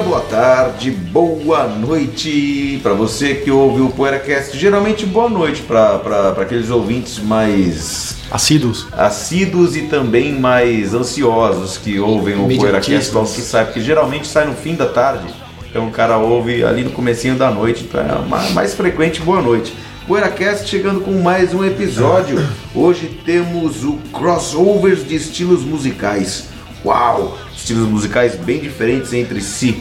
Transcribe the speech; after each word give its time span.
dia, 0.00 0.08
boa 0.08 0.20
tarde, 0.20 0.90
boa 0.90 1.66
noite 1.66 2.78
para 2.82 2.94
você 2.94 3.34
que 3.34 3.50
ouve 3.50 3.82
o 3.82 3.90
PoeiraCast. 3.90 4.56
Geralmente, 4.56 5.04
boa 5.06 5.28
noite 5.28 5.62
para 5.62 6.34
aqueles 6.40 6.70
ouvintes 6.70 7.18
mais 7.18 8.16
Assíduos. 8.30 8.86
assíduos 8.92 9.76
e 9.76 9.82
também 9.82 10.38
mais 10.38 10.94
ansiosos 10.94 11.76
que 11.76 11.98
ouvem 11.98 12.34
o 12.34 12.48
PoeiraCast, 12.56 13.12
logo 13.14 13.28
que 13.28 13.40
sai, 13.40 13.64
porque 13.64 13.80
geralmente 13.80 14.26
sai 14.26 14.46
no 14.46 14.54
fim 14.54 14.74
da 14.74 14.86
tarde. 14.86 15.24
Então 15.70 15.86
o 15.86 15.90
cara 15.90 16.16
ouve 16.18 16.64
ali 16.64 16.82
no 16.82 16.90
comecinho 16.90 17.36
da 17.36 17.50
noite, 17.50 17.84
então 17.88 18.00
é 18.00 18.14
uma- 18.14 18.50
mais 18.50 18.74
frequente 18.74 19.20
boa 19.20 19.40
noite. 19.40 19.72
PoeiraCast 20.06 20.68
chegando 20.68 21.00
com 21.00 21.12
mais 21.22 21.54
um 21.54 21.64
episódio. 21.64 22.44
Hoje 22.74 23.20
temos 23.24 23.84
o 23.84 23.98
crossovers 24.12 25.06
de 25.06 25.14
estilos 25.14 25.62
musicais. 25.64 26.48
Uau! 26.84 27.38
Estilos 27.54 27.86
musicais 27.86 28.34
bem 28.34 28.58
diferentes 28.58 29.12
entre 29.12 29.40
si. 29.42 29.80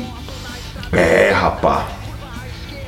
É, 0.93 1.31
rapá. 1.31 1.85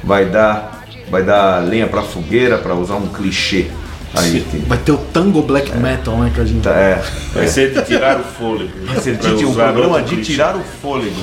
Vai 0.04 0.26
dar, 0.26 0.84
vai 1.10 1.24
dar 1.24 1.60
lenha 1.64 1.88
pra 1.88 2.02
fogueira 2.02 2.58
para 2.58 2.74
usar 2.76 2.96
um 2.96 3.08
clichê. 3.08 3.68
Aí 4.14 4.42
tem. 4.52 4.60
Vai 4.62 4.78
ter 4.78 4.92
o 4.92 4.98
Tango 4.98 5.42
Black 5.42 5.72
Metal, 5.78 6.18
né, 6.18 6.32
que 6.36 6.42
a 6.42 6.44
gente... 6.44 6.62
Tá, 6.64 6.72
É, 6.72 7.02
Vai 7.34 7.48
ser 7.48 7.72
de 7.74 7.82
tirar 7.86 8.20
o 8.20 8.24
fôlego. 8.24 8.72
Vai 8.86 9.00
ser 9.00 9.18
Pra 9.18 9.30
de 9.34 9.46
um 9.46 9.54
programa 9.54 10.02
de 10.02 10.16
clichê. 10.16 10.32
tirar 10.34 10.56
o 10.58 10.62
fôlego. 10.82 11.22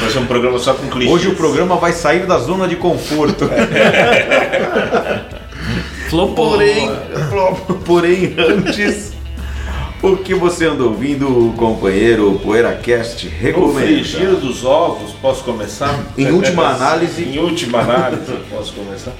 Vai 0.00 0.10
ser 0.10 0.18
um 0.20 0.26
programa 0.26 0.58
só 0.60 0.74
com 0.74 0.86
clichês. 0.88 1.12
Hoje 1.12 1.28
o 1.28 1.34
programa 1.34 1.74
vai 1.76 1.92
sair 1.92 2.24
da 2.24 2.38
zona 2.38 2.68
de 2.68 2.76
conforto. 2.76 3.50
Flopou. 6.08 6.50
Porém, 6.50 6.90
porém 7.84 8.34
antes, 8.38 9.09
o 10.02 10.16
que 10.16 10.34
você 10.34 10.66
anda 10.66 10.82
ouvindo, 10.82 11.26
o 11.28 11.52
companheiro 11.52 12.40
PoeiraCast 12.42 13.28
recomenda? 13.28 13.80
frigir 13.80 14.30
dos 14.36 14.64
ovos, 14.64 15.12
posso 15.20 15.44
começar? 15.44 15.94
Em 16.16 16.30
última 16.30 16.68
análise. 16.68 17.22
Em 17.22 17.38
última 17.38 17.80
análise, 17.80 18.32
posso 18.50 18.72
começar? 18.72 19.12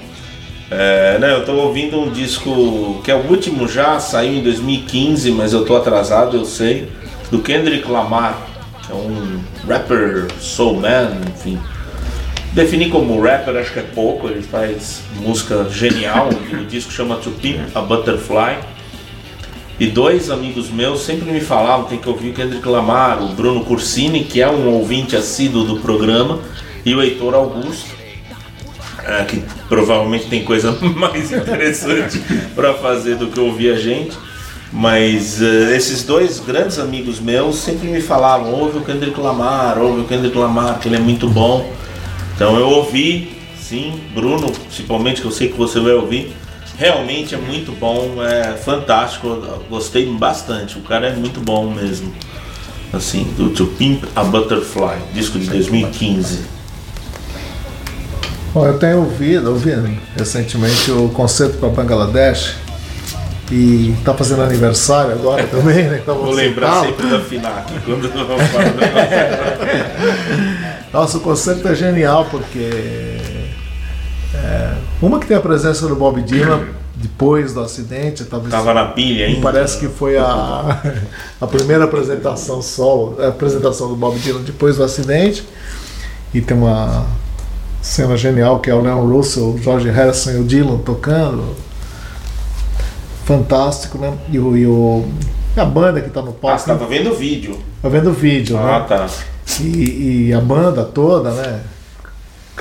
É, 0.71 1.19
né, 1.19 1.33
eu 1.33 1.45
tô 1.45 1.53
ouvindo 1.53 1.99
um 1.99 2.09
disco 2.09 3.01
que 3.03 3.11
é 3.11 3.15
o 3.15 3.29
último 3.29 3.67
já, 3.67 3.99
saiu 3.99 4.33
em 4.35 4.41
2015, 4.41 5.31
mas 5.31 5.53
eu 5.53 5.65
tô 5.65 5.75
atrasado, 5.75 6.37
eu 6.37 6.45
sei, 6.45 6.87
do 7.29 7.39
Kendrick 7.39 7.89
Lamar, 7.91 8.37
que 8.85 8.91
é 8.91 8.95
um 8.95 9.39
rapper, 9.67 10.27
soul 10.39 10.79
man, 10.79 11.11
enfim. 11.27 11.59
Definir 12.53 12.89
como 12.89 13.21
rapper 13.21 13.55
acho 13.57 13.73
que 13.73 13.79
é 13.79 13.83
pouco, 13.83 14.27
ele 14.27 14.41
faz 14.41 15.01
música 15.17 15.67
genial, 15.69 16.29
o 16.53 16.65
disco 16.65 16.91
chama 16.91 17.17
To 17.17 17.31
Pimp 17.31 17.75
a 17.75 17.81
Butterfly. 17.81 18.57
E 19.81 19.87
dois 19.87 20.29
amigos 20.29 20.69
meus 20.69 21.01
sempre 21.01 21.31
me 21.31 21.39
falavam, 21.39 21.85
tem 21.85 21.97
que 21.97 22.07
ouvir 22.07 22.29
o 22.29 22.33
Kendrick 22.33 22.67
Lamar, 22.67 23.19
o 23.19 23.29
Bruno 23.29 23.65
Cursini, 23.65 24.23
que 24.23 24.39
é 24.39 24.47
um 24.47 24.67
ouvinte 24.75 25.15
assíduo 25.15 25.63
do 25.63 25.77
programa, 25.77 26.37
e 26.85 26.93
o 26.93 27.01
Heitor 27.01 27.33
Augusto, 27.33 27.89
é, 29.03 29.23
que 29.23 29.43
provavelmente 29.67 30.27
tem 30.27 30.43
coisa 30.43 30.71
mais 30.95 31.31
interessante 31.31 32.21
para 32.53 32.75
fazer 32.75 33.15
do 33.15 33.29
que 33.29 33.39
ouvir 33.39 33.71
a 33.71 33.75
gente. 33.75 34.15
Mas 34.71 35.41
eh, 35.41 35.75
esses 35.75 36.03
dois 36.03 36.39
grandes 36.39 36.77
amigos 36.77 37.19
meus 37.19 37.55
sempre 37.55 37.87
me 37.87 38.01
falavam, 38.01 38.53
ouve 38.53 38.77
o 38.77 38.81
Kendrick 38.81 39.19
Lamar, 39.19 39.79
ouve 39.79 40.01
o 40.01 40.03
Kendrick 40.03 40.37
Lamar, 40.37 40.77
que 40.77 40.89
ele 40.89 40.97
é 40.97 40.99
muito 40.99 41.27
bom. 41.27 41.73
Então 42.35 42.55
eu 42.55 42.69
ouvi, 42.69 43.35
sim, 43.59 43.99
Bruno, 44.13 44.51
principalmente 44.51 45.21
que 45.21 45.25
eu 45.25 45.31
sei 45.31 45.47
que 45.47 45.57
você 45.57 45.79
vai 45.79 45.93
ouvir. 45.93 46.31
Realmente 46.77 47.35
é 47.35 47.37
muito 47.37 47.71
bom, 47.73 48.23
é 48.23 48.53
fantástico, 48.57 49.27
gostei 49.69 50.05
bastante. 50.17 50.77
O 50.77 50.81
cara 50.81 51.07
é 51.07 51.15
muito 51.15 51.39
bom 51.39 51.69
mesmo. 51.69 52.13
Assim, 52.93 53.23
do 53.37 53.49
To 53.51 53.67
Pimp 53.67 54.03
a 54.15 54.23
Butterfly, 54.23 54.97
disco 55.13 55.39
de 55.39 55.49
2015. 55.49 56.39
Bom, 58.53 58.65
eu 58.65 58.77
tenho 58.77 58.97
ouvido, 58.97 59.49
ouvido 59.49 59.89
recentemente 60.17 60.91
o 60.91 61.07
concerto 61.09 61.57
para 61.57 61.69
Bangladesh 61.69 62.55
e 63.49 63.95
tá 64.03 64.13
fazendo 64.13 64.41
aniversário 64.43 65.13
agora 65.13 65.43
também, 65.47 65.83
né? 65.83 65.99
Então 66.01 66.15
Vou 66.15 66.31
lembrar 66.33 66.71
fala. 66.71 66.87
sempre 66.87 67.07
da 67.07 67.19
FINAC 67.21 67.71
quando 67.85 68.05
eu 68.05 68.11
falar. 68.11 68.37
Nossa, 70.91 71.17
o 71.17 71.21
concerto 71.21 71.65
é 71.69 71.75
genial 71.75 72.25
porque 72.29 72.69
é, 74.33 74.73
uma 75.01 75.19
que 75.19 75.25
tem 75.27 75.35
a 75.37 75.41
presença 75.41 75.87
do 75.87 75.95
Bob 75.95 76.21
Dylan 76.21 76.61
depois 76.95 77.53
do 77.53 77.61
acidente, 77.61 78.25
talvez 78.25 78.51
Tava 78.51 78.73
na 78.73 78.85
pilha 78.85 79.25
ainda. 79.25 79.41
parece 79.41 79.79
que 79.79 79.87
foi 79.87 80.17
a, 80.17 80.81
a 81.41 81.47
primeira 81.47 81.85
apresentação 81.85 82.61
solo, 82.61 83.17
a 83.21 83.29
apresentação 83.29 83.87
do 83.89 83.95
Bob 83.95 84.17
Dylan 84.19 84.41
depois 84.41 84.77
do 84.77 84.83
acidente. 84.83 85.43
E 86.33 86.39
tem 86.41 86.55
uma 86.55 87.05
cena 87.81 88.15
genial 88.15 88.59
que 88.59 88.69
é 88.69 88.73
o 88.75 88.81
Leon 88.81 89.05
Russell, 89.07 89.49
o 89.55 89.57
George 89.57 89.89
Harrison 89.89 90.31
e 90.31 90.35
o 90.39 90.43
Dylan 90.43 90.77
tocando. 90.77 91.55
Fantástico, 93.25 93.97
né? 93.97 94.13
E, 94.31 94.39
o, 94.39 94.57
e 94.57 94.65
o- 94.65 95.05
a 95.55 95.65
banda 95.65 96.01
que 96.01 96.09
tá 96.09 96.21
no 96.21 96.29
Ah, 96.29 96.33
palco. 96.41 96.59
você 96.59 96.65
tava 96.67 96.85
vendo 96.87 97.11
o 97.11 97.15
vídeo. 97.15 97.57
Tá 97.81 97.89
vendo 97.89 98.09
o 98.09 98.13
vídeo, 98.13 98.57
Ah, 98.57 98.79
né? 98.79 98.85
tá. 98.87 99.07
E, 99.59 100.27
e 100.29 100.33
a 100.33 100.39
banda 100.39 100.83
toda, 100.83 101.31
né? 101.31 101.59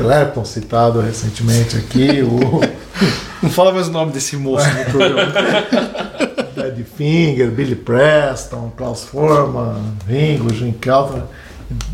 Clapton 0.00 0.44
citado 0.44 1.00
recentemente 1.00 1.76
aqui, 1.76 2.22
o 2.22 2.60
Não 3.42 3.50
fala 3.50 3.72
mais 3.72 3.88
o 3.88 3.90
nome 3.90 4.12
desse 4.12 4.36
moço 4.36 4.66
no 4.68 4.84
programa. 4.86 5.32
Dead 6.54 6.84
Finger, 6.96 7.50
Billy 7.50 7.74
Preston, 7.74 8.72
Klaus 8.76 9.04
Forman, 9.04 9.76
Ringo, 10.06 10.52
Jim 10.52 10.72
Calvin 10.72 11.22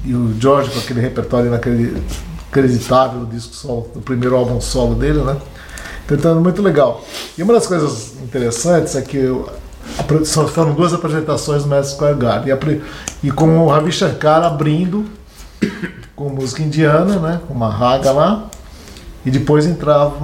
e 0.04 0.14
o 0.14 0.34
George 0.40 0.70
com 0.70 0.78
aquele 0.78 1.00
repertório 1.00 1.48
inacreditável 1.48 3.20
do 3.20 3.26
disco 3.26 3.54
solo, 3.54 3.90
do 3.94 4.00
primeiro 4.00 4.34
álbum 4.36 4.60
solo 4.60 4.94
dele, 4.94 5.20
né? 5.20 5.36
Tentando 6.08 6.40
muito 6.40 6.62
legal. 6.62 7.04
E 7.36 7.42
uma 7.42 7.52
das 7.52 7.66
coisas 7.66 8.14
interessantes 8.22 8.94
é 8.96 9.02
que 9.02 9.16
eu- 9.16 9.48
produção 10.06 10.46
foram 10.48 10.72
duas 10.72 10.92
apresentações 10.92 11.62
no 11.62 11.68
Madison 11.68 11.94
Square 11.94 12.16
Garden 12.16 12.48
e, 12.48 12.52
a 12.52 12.58
e 13.22 13.30
com 13.30 13.58
o 13.58 13.68
Ravi 13.68 13.92
Shankar 13.92 14.42
abrindo 14.42 15.04
com 16.16 16.31
música 16.31 16.62
indiana, 16.62 17.16
né? 17.19 17.41
Com 17.47 17.54
uma 17.54 17.71
raga 17.71 18.10
lá 18.10 18.47
e 19.25 19.31
depois 19.31 19.66
entrava 19.66 20.15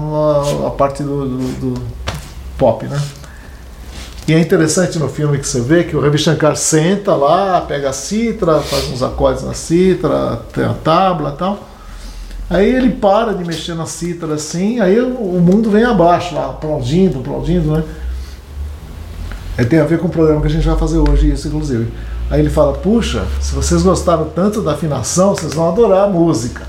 a, 0.64 0.68
a 0.68 0.70
parte 0.70 1.02
do- 1.02 1.28
do- 1.28 1.74
do 1.74 1.82
pop, 2.58 2.86
né? 2.86 3.00
E 4.26 4.32
é 4.32 4.38
interessante 4.38 4.98
no 4.98 5.08
filme 5.08 5.36
que 5.38 5.46
você 5.46 5.60
vê 5.60 5.82
que 5.84 5.96
o 5.96 6.00
Ravi 6.00 6.16
Shankar 6.16 6.56
senta 6.56 7.14
lá, 7.14 7.60
pega 7.60 7.90
a 7.90 7.92
citra, 7.92 8.60
faz 8.60 8.88
uns 8.90 9.02
acordes 9.02 9.42
na 9.42 9.52
citra, 9.52 10.40
tem 10.52 10.64
a 10.64 10.72
tábua 10.74 11.32
e 11.34 11.38
tal. 11.38 11.68
Aí 12.48 12.68
ele 12.74 12.90
para 12.90 13.34
de 13.34 13.44
mexer 13.44 13.74
na 13.74 13.84
citra 13.86 14.34
assim, 14.34 14.78
aí 14.78 15.00
o, 15.00 15.40
mundo 15.40 15.70
vem 15.70 15.84
abaixo 15.84 16.34
lá, 16.34 16.50
aplaudindo, 16.50 17.18
aplaudindo, 17.18 17.72
né? 17.72 17.82
Aí 19.58 19.64
tem 19.66 19.80
a 19.80 19.84
ver 19.84 19.98
com 19.98 20.06
o 20.06 20.10
programa 20.10 20.40
que 20.40 20.46
a 20.46 20.50
gente 20.50 20.66
vai 20.66 20.76
fazer 20.78 20.98
hoje, 20.98 21.30
isso 21.32 21.48
inclusive. 21.48 21.92
Aí 22.32 22.40
ele 22.40 22.48
fala, 22.48 22.72
puxa, 22.72 23.24
se 23.42 23.54
vocês 23.54 23.82
gostaram 23.82 24.24
tanto 24.34 24.62
da 24.62 24.72
afinação, 24.72 25.34
vocês 25.36 25.52
vão 25.52 25.68
adorar 25.68 26.04
a 26.04 26.08
música. 26.08 26.62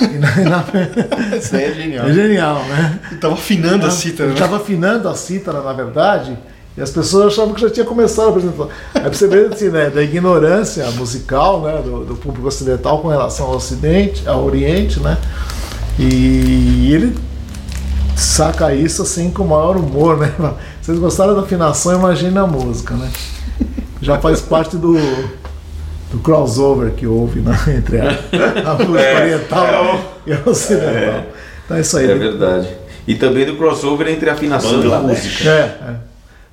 E 0.00 0.16
na- 0.16 0.34
na- 0.36 0.64
Isso 1.36 1.54
aí 1.54 1.64
é 1.64 1.74
genial. 1.74 2.06
é 2.08 2.12
genial, 2.14 2.54
né? 2.64 2.98
Ele 3.10 3.20
tava 3.20 3.34
afinando 3.34 3.84
a 3.86 3.90
cítara, 3.90 4.30
Ele 4.30 4.38
né? 4.38 4.40
estava 4.40 4.56
afinando 4.56 5.06
a 5.06 5.14
cítara, 5.14 5.60
na 5.60 5.74
verdade, 5.74 6.38
e 6.74 6.80
as 6.80 6.88
pessoas 6.90 7.34
achavam 7.34 7.52
que 7.52 7.60
já 7.60 7.68
tinha 7.68 7.84
começado 7.84 8.28
a 8.28 8.30
apresentação. 8.30 8.70
Aí 8.94 9.02
você 9.14 9.26
ver 9.28 9.52
assim, 9.52 9.68
né, 9.68 9.90
da 9.90 10.02
ignorância 10.02 10.90
musical 10.92 11.60
né, 11.60 11.82
do, 11.84 12.06
do 12.06 12.14
público 12.16 12.48
ocidental 12.48 13.00
com 13.02 13.08
relação 13.08 13.44
ao 13.46 13.56
Ocidente, 13.56 14.26
ao 14.26 14.42
Oriente, 14.42 15.00
né? 15.00 15.18
E 15.98 16.92
ele 16.94 17.14
saca 18.16 18.72
isso 18.74 19.02
assim 19.02 19.30
com 19.30 19.42
o 19.42 19.48
maior 19.48 19.76
humor, 19.76 20.16
né? 20.16 20.32
Vocês 20.80 20.98
gostaram 20.98 21.34
da 21.34 21.42
afinação, 21.42 21.92
imagina 21.98 22.42
a 22.42 22.46
música, 22.46 22.94
né? 22.94 23.10
Já 24.00 24.18
faz 24.18 24.40
parte 24.40 24.76
do, 24.76 24.94
do 26.10 26.18
crossover 26.22 26.92
que 26.92 27.06
houve 27.06 27.40
né, 27.40 27.52
entre 27.76 28.00
a, 28.00 28.08
a 28.70 28.74
música 28.74 29.20
oriental 29.20 30.20
e 30.26 30.32
a 30.32 30.40
ocidental. 30.46 31.24
Então 31.64 31.76
é 31.76 31.80
isso 31.80 31.98
aí. 31.98 32.10
É 32.10 32.14
verdade. 32.14 32.68
E 33.06 33.14
também 33.14 33.44
do 33.46 33.56
crossover 33.56 34.08
entre 34.08 34.28
afinação 34.30 34.74
e 34.80 34.82
Bangladesh. 34.82 35.24
música. 35.24 35.50
É, 35.50 35.90
é. 35.90 35.94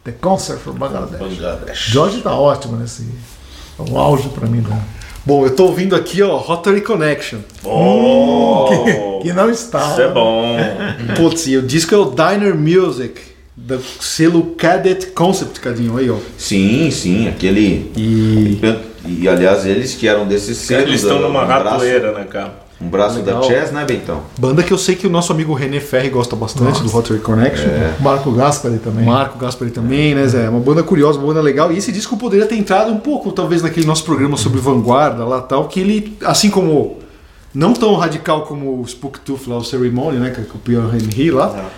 The 0.06 0.12
Concert 0.14 0.60
for 0.60 0.74
Bangladesh. 0.74 1.20
Bangladesh. 1.20 1.86
George 1.90 2.22
tá 2.22 2.34
ótimo 2.34 2.78
nesse. 2.78 3.08
É 3.78 3.92
um 3.92 3.98
auge 3.98 4.30
pra 4.30 4.48
mim, 4.48 4.62
né? 4.62 4.82
Bom, 5.26 5.44
eu 5.44 5.56
tô 5.56 5.66
ouvindo 5.66 5.96
aqui, 5.96 6.22
ó, 6.22 6.38
Rotary 6.38 6.82
Connection. 6.82 7.40
Oh, 7.64 9.20
Que 9.24 9.34
não 9.34 9.50
está. 9.50 9.92
isso 9.92 10.02
é 10.02 10.08
bom. 10.12 10.58
Putz, 11.18 11.48
e 11.48 11.58
o 11.58 11.64
disco 11.64 11.96
é 11.96 11.98
o 11.98 12.06
Diner 12.12 12.56
Music, 12.56 13.20
do 13.56 13.80
selo 14.02 14.54
Cadet 14.58 15.08
Concept, 15.08 15.60
cadinho 15.60 15.98
aí, 15.98 16.10
ó. 16.10 16.18
Sim, 16.38 16.90
sim, 16.92 17.28
aquele. 17.28 17.92
E 17.96 18.60
E 19.08 19.28
aliás, 19.30 19.66
eles 19.66 19.94
que 19.94 20.08
eram 20.08 20.26
desses 20.28 20.58
selos. 20.58 20.88
Eles 20.88 21.02
estão 21.02 21.18
um 21.20 21.22
numa 21.22 21.46
braço- 21.46 21.64
ratoeira, 21.70 22.12
né, 22.12 22.26
cara? 22.26 22.66
Um 22.82 22.90
braço 22.90 23.20
Legal. 23.20 23.40
da 23.40 23.48
Chess, 23.48 23.72
né, 23.72 23.86
Bentão? 23.86 24.22
banda 24.38 24.62
que 24.62 24.74
eu 24.74 24.78
sei 24.78 24.96
que 24.98 25.08
o 25.08 25.10
nosso 25.10 25.32
amigo 25.32 25.54
René 25.54 25.80
Ferri 25.80 26.10
gosta 26.10 26.36
bastante 26.36 26.82
do 26.84 26.90
Rotary 26.90 27.22
Connection. 27.22 27.70
Marco 28.02 28.32
Gaspari 28.34 28.80
também. 28.80 29.06
Marco 29.06 29.38
Gaspari 29.40 29.72
também, 29.72 30.14
né, 30.14 30.28
Zé? 30.28 30.50
Uma 30.50 30.60
banda 30.60 30.84
curiosa, 30.84 31.18
uma 31.18 31.28
banda 31.28 31.40
legal. 31.42 31.72
E 31.72 31.78
esse 31.78 31.90
disco 31.94 32.18
poderia 32.18 32.46
ter 32.46 32.56
entrado 32.58 32.92
um 32.92 32.98
pouco, 32.98 33.32
talvez, 33.32 33.62
naquele 33.62 33.86
nosso 33.86 34.04
programa 34.04 34.36
sobre 34.36 34.60
vanguarda 34.60 35.24
lá 35.24 35.40
tal, 35.42 35.68
que 35.70 35.80
ele, 35.80 36.18
assim 36.26 36.50
como. 36.50 36.98
Não 37.54 37.72
tão 37.72 37.96
radical 37.96 38.42
como 38.42 38.82
o 38.82 38.86
Spook 38.86 39.22
Tooth 39.22 39.48
lá, 39.48 39.56
o 39.56 39.64
Ceremony, 39.64 40.18
né? 40.18 40.32
Que 40.32 40.42
é 40.42 40.44
com 40.44 40.58
o 40.58 40.62
Pierre 40.62 40.98
Henry 40.98 41.32
lá. 41.32 41.70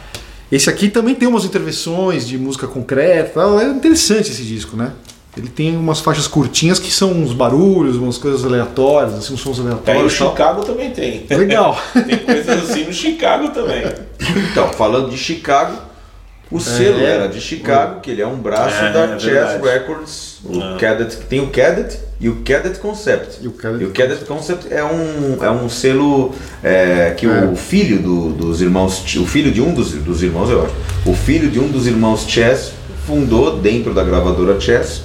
Esse 0.52 0.70
aqui 0.70 0.90
também 0.90 1.14
tem 1.14 1.28
umas 1.28 1.46
intervenções 1.46 2.28
de 2.28 2.38
música 2.38 2.68
concreta. 2.68 3.42
tal. 3.42 3.60
É 3.60 3.66
interessante 3.66 4.32
esse 4.32 4.44
disco, 4.44 4.78
né? 4.78 4.94
Ele 5.36 5.50
tem 5.50 5.78
umas 5.78 6.00
faixas 6.00 6.26
curtinhas 6.26 6.80
que 6.80 6.92
são 6.92 7.12
uns 7.12 7.32
barulhos, 7.32 7.96
umas 7.96 8.18
coisas 8.18 8.44
aleatórias, 8.44 9.14
assim, 9.14 9.36
uns 9.36 9.42
sons 9.42 9.60
o 9.60 9.62
aleatórios. 9.62 10.16
e 10.16 10.18
tal. 10.18 10.30
Chicago 10.32 10.64
também 10.64 10.90
tem. 10.90 11.28
Legal. 11.30 11.80
Tem 11.94 12.18
coisas 12.18 12.70
assim 12.70 12.86
no 12.86 12.94
Chicago 12.94 13.50
também. 13.50 13.84
Então, 14.52 14.70
falando 14.74 15.12
de 15.12 15.18
Chicago, 15.18 15.78
o 16.52 16.60
selo 16.60 17.00
era 17.06 17.28
de 17.28 17.42
Chicago, 17.42 18.00
que 18.02 18.12
ele 18.12 18.22
é 18.22 18.28
um 18.28 18.38
braço 18.38 18.76
É, 18.84 18.92
da 18.94 19.16
é 19.16 19.20
Chess. 19.20 19.62
Records. 19.62 20.38
O 20.46 20.62
É. 20.62 20.78
Cadet, 20.80 21.18
tem 21.30 21.42
o 21.42 21.48
Cadet 21.48 21.98
e 22.22 22.30
o 22.30 22.38
Cadet 22.46 22.80
Concept. 22.80 23.40
E 23.42 23.48
o 23.48 23.52
Cadet 23.52 23.84
E 23.84 23.86
o 23.86 23.92
Cadet 23.92 24.24
Concept 24.26 24.72
é 24.74 24.84
um, 24.84 25.44
é 25.44 25.50
um 25.52 25.68
selo 25.68 26.34
é, 26.64 27.14
que 27.18 27.26
É. 27.26 27.46
o 27.52 27.56
filho 27.56 28.00
do- 28.00 28.30
dos 28.34 28.62
irmãos, 28.62 29.04
o 29.18 29.26
filho 29.26 29.52
de 29.52 29.62
um 29.62 29.74
dos, 29.74 29.92
dos 29.92 30.24
irmãos, 30.24 30.50
eu 30.50 30.64
acho, 30.64 30.74
o 31.06 31.14
filho 31.14 31.50
de 31.50 31.60
um 31.60 31.68
dos 31.68 31.86
irmãos 31.88 32.26
Chess 32.28 32.72
fundou 33.06 33.58
dentro 33.58 33.94
da 33.94 34.04
gravadora 34.04 34.60
Chess 34.60 35.02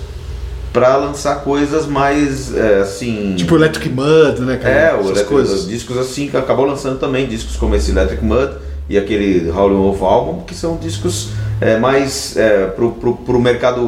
para 0.73 0.97
lançar 0.97 1.37
coisas 1.43 1.87
mais 1.87 2.55
é, 2.55 2.81
assim. 2.81 3.35
tipo 3.37 3.56
Electric 3.56 3.89
Mud, 3.91 4.41
né, 4.41 4.56
cara? 4.56 4.75
É, 4.75 4.93
o 4.93 5.00
Essas 5.00 5.05
Electric- 5.06 5.29
coisas. 5.29 5.67
discos 5.69 5.99
assim, 5.99 6.29
que 6.29 6.37
acabou 6.37 6.65
lançando 6.65 6.99
também 6.99 7.27
discos 7.27 7.56
como 7.56 7.75
esse 7.75 7.91
Electric 7.91 8.25
Mud 8.25 8.53
e 8.88 8.99
aquele 8.99 9.50
Howlin' 9.50 9.76
Wolf 9.76 10.02
Album, 10.02 10.43
que 10.44 10.55
são 10.55 10.76
discos 10.76 11.31
é, 11.61 11.79
mais 11.79 12.37
é, 12.37 12.67
pro, 12.67 12.93
pro, 12.93 13.14
pro 13.17 13.40
mercado 13.40 13.81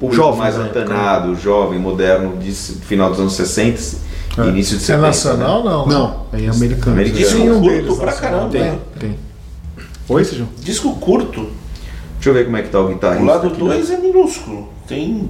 público 0.00 0.14
Jovem, 0.14 0.38
mais 0.40 0.56
né? 0.56 0.64
antenado, 0.64 1.34
jovem, 1.36 1.78
moderno, 1.78 2.36
de 2.38 2.52
final 2.52 3.10
dos 3.10 3.20
anos 3.20 3.34
60 3.34 3.80
e 4.38 4.40
início 4.48 4.76
de 4.76 4.82
É 4.82 4.86
70. 4.86 5.06
nacional, 5.06 5.64
não? 5.64 5.86
Não, 5.86 6.26
é 6.32 6.48
americano. 6.48 6.92
Americano. 6.96 7.24
Disco 7.24 7.38
um 7.42 7.60
curto 7.60 7.96
pra 7.96 8.06
nacional. 8.06 8.30
caramba. 8.40 8.50
Tem, 8.50 8.62
né? 8.62 8.78
tem. 8.98 9.18
Oi, 10.08 10.24
Sejão? 10.24 10.48
Disco 10.60 10.94
curto. 10.96 11.48
Deixa 12.14 12.30
eu 12.30 12.34
ver 12.34 12.44
como 12.44 12.56
é 12.56 12.62
que 12.62 12.68
tá 12.68 12.80
o 12.80 12.88
guitarrista. 12.88 13.22
O 13.24 13.26
lado 13.26 13.48
aqui, 13.48 13.58
2 13.58 13.90
é 13.90 13.96
minúsculo. 13.98 14.68
Tem 14.86 15.28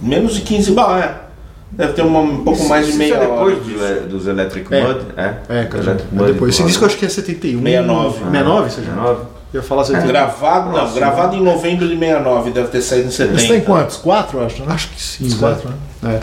menos 0.00 0.34
de 0.34 0.40
15 0.42 0.72
barras. 0.72 1.25
Deve 1.72 1.92
ter 1.94 2.02
uma- 2.02 2.20
um 2.20 2.44
pouco 2.44 2.64
mais 2.68 2.84
de 2.86 2.90
Isso 2.90 2.98
meia 2.98 3.14
é 3.14 3.18
hora. 3.26 3.54
depois 3.54 3.58
do- 3.58 4.08
dos 4.08 4.26
Electric 4.26 4.72
É. 4.74 4.86
Mud, 4.86 5.00
é? 5.16 5.22
É, 5.48 5.64
cara. 5.64 5.82
Electric 5.84 6.14
É 6.14 6.16
Mud 6.18 6.32
depois. 6.32 6.54
Esse 6.54 6.64
disco 6.64 6.84
eu 6.84 6.86
acho 6.88 6.96
que 6.96 7.04
é 7.04 7.08
71. 7.08 7.60
69. 7.62 8.18
69, 8.18 8.70
Sejão? 8.70 8.94
19. 8.94 9.20
Eu 9.52 9.60
ia 9.60 9.66
falar 9.66 9.84
71. 9.84 10.08
Gravado, 10.08 10.70
não, 10.70 10.92
gravado 10.94 11.36
em 11.36 11.42
novembro 11.42 11.86
de 11.88 11.94
69, 11.96 12.50
deve 12.50 12.68
ter 12.68 12.80
saído 12.82 13.04
em 13.04 13.06
Eles 13.06 13.16
têm 13.16 13.28
70. 13.48 13.64
quantos? 13.66 13.96
Quatro, 13.96 14.44
acho, 14.44 14.62
né? 14.62 14.66
Acho 14.72 14.88
que 14.90 15.02
sim. 15.02 15.28
Zé. 15.28 15.38
quatro, 15.38 15.68
né? 16.02 16.20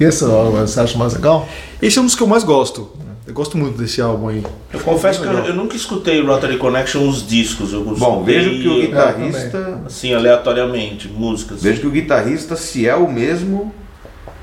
É. 0.00 0.04
Esse 0.04 0.24
ó, 0.24 0.50
você 0.50 0.80
acha 0.80 0.98
mais 0.98 1.14
legal? 1.14 1.48
Esse 1.80 1.98
é 1.98 2.02
um 2.02 2.04
dos 2.06 2.14
que 2.14 2.22
eu 2.22 2.26
mais 2.26 2.44
gosto. 2.44 2.90
Eu 3.26 3.34
gosto 3.34 3.58
muito 3.58 3.76
desse 3.76 4.00
álbum 4.00 4.28
aí. 4.28 4.42
Eu 4.72 4.78
confesso 4.80 5.20
que 5.20 5.26
eu, 5.26 5.32
eu 5.32 5.54
nunca 5.54 5.74
escutei 5.74 6.22
Rotary 6.24 6.58
Connection 6.58 7.08
os 7.08 7.26
discos. 7.26 7.72
Eu 7.72 7.82
Bom, 7.82 8.22
vejo 8.22 8.50
que 8.50 8.68
o 8.68 8.80
guitarrista. 8.82 9.56
É, 9.82 9.86
Assim, 9.86 10.14
aleatoriamente, 10.14 11.08
músicas. 11.08 11.60
Vejo 11.62 11.80
que 11.80 11.86
o 11.86 11.90
guitarrista, 11.90 12.54
se 12.56 12.86
é 12.86 12.94
o 12.94 13.10
mesmo, 13.10 13.74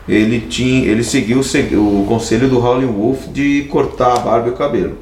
ele 0.07 0.41
tinha, 0.41 0.85
ele 0.85 1.03
seguiu 1.03 1.39
o, 1.39 2.05
conselho 2.07 2.49
do 2.49 2.59
Howlin' 2.59 2.87
Wolf 2.87 3.27
de 3.27 3.63
cortar 3.69 4.17
a 4.17 4.19
barba 4.19 4.49
e 4.49 4.51
o 4.51 4.55
cabelo. 4.55 4.97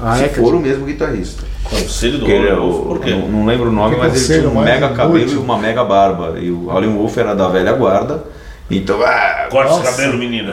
Ah, 0.00 0.16
se 0.16 0.24
é, 0.24 0.28
for 0.28 0.44
cara? 0.44 0.56
o 0.56 0.60
mesmo 0.60 0.86
guitarrista. 0.86 1.42
Conselho 1.64 2.18
do 2.18 2.30
é 2.30 2.34
Howlin' 2.34 2.60
Wolf, 2.60 2.86
por 2.86 3.00
quê? 3.00 3.10
Não, 3.10 3.28
não 3.28 3.46
lembro 3.46 3.68
o 3.68 3.72
nome, 3.72 3.94
Que 3.94 4.00
mas 4.00 4.30
ele 4.30 4.40
tinha 4.40 4.50
um 4.50 4.62
mega 4.62 4.88
cabelo 4.90 5.18
inútil. 5.18 5.38
e 5.38 5.42
uma 5.42 5.58
mega 5.58 5.84
barba. 5.84 6.38
E 6.38 6.50
o 6.50 6.68
Howlin' 6.68 6.94
Wolf 6.94 7.16
era 7.16 7.34
da 7.34 7.48
velha 7.48 7.72
guarda. 7.72 8.24
Então, 8.70 9.02
ah, 9.02 9.48
Corta 9.50 9.72
esse 9.72 9.80
Nossa. 9.80 9.90
cabelo, 9.90 10.18
menino. 10.18 10.52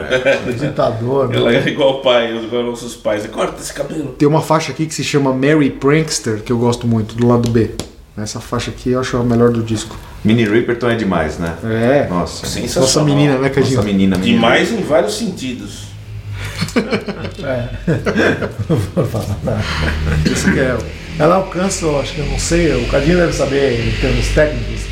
Ditador, 0.58 1.30
Ela 1.32 1.52
né? 1.52 1.62
é 1.64 1.68
igual 1.68 1.98
o 1.98 2.00
pai, 2.00 2.36
igual 2.36 2.64
nossos 2.64 2.96
pais. 2.96 3.24
Corta 3.28 3.60
esse 3.60 3.72
cabelo. 3.72 4.08
Tem 4.18 4.26
uma 4.26 4.40
faixa 4.42 4.72
aqui 4.72 4.86
que 4.86 4.94
se 4.94 5.04
chama 5.04 5.32
Mary 5.32 5.70
Prankster, 5.70 6.42
que 6.42 6.50
eu 6.50 6.58
gosto 6.58 6.84
muito, 6.86 7.14
do 7.14 7.28
lado 7.28 7.48
B. 7.48 7.70
Essa 8.16 8.40
faixa 8.40 8.72
aqui 8.72 8.90
eu 8.90 9.00
acho 9.00 9.16
a 9.16 9.22
melhor 9.22 9.50
do 9.50 9.62
disco. 9.62 9.96
Mini 10.24 10.44
Ripperton 10.44 10.90
é 10.90 10.96
demais, 10.96 11.38
né? 11.38 11.54
É. 11.64 12.06
Nossa. 12.08 12.46
Sensacional. 12.46 12.88
Nossa 12.88 13.04
menina, 13.04 13.38
né, 13.38 13.48
Cadinho? 13.50 13.76
Nossa 13.76 13.86
menina, 13.86 14.18
menina. 14.18 14.36
Demais 14.36 14.72
em 14.72 14.82
vários 14.82 15.16
sentidos. 15.16 15.88
Esse 20.30 20.50
que 20.52 20.60
é. 20.60 20.76
Ela 21.18 21.36
alcança, 21.36 21.84
eu 21.84 22.00
acho 22.00 22.14
que 22.14 22.20
eu 22.20 22.26
não 22.26 22.38
sei, 22.38 22.72
o 22.74 22.86
Cadinho 22.88 23.16
deve 23.16 23.32
saber 23.32 23.88
em 23.88 23.92
termos 24.00 24.28
técnicos, 24.28 24.82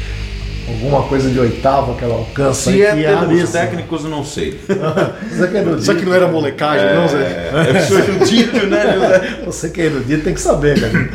alguma 0.69 1.03
coisa 1.05 1.31
de 1.31 1.39
oitava 1.39 1.95
que 1.95 2.05
ela 2.05 2.15
alcança. 2.15 2.71
Se 2.71 2.83
é 2.83 2.95
termos 2.95 3.21
raríssimo. 3.21 3.53
técnicos, 3.53 4.05
não 4.05 4.25
sei. 4.25 4.61
Você 5.31 5.49
que 5.49 5.57
é 5.57 5.61
erudito. 5.61 5.83
Só 5.85 5.95
que 5.95 6.05
não 6.05 6.15
era 6.15 6.27
molecagem, 6.29 6.95
não, 6.95 7.09
Zé? 7.09 7.19
É, 7.19 7.71
eu 7.77 7.83
sou 7.87 7.99
erudito, 7.99 8.67
né, 8.67 8.95
José? 8.95 9.39
Você 9.47 9.69
que 9.71 9.81
é 9.81 9.85
erudito 9.87 10.25
tem 10.25 10.35
que 10.35 10.41
saber, 10.41 10.81
Cadinho. 10.81 11.09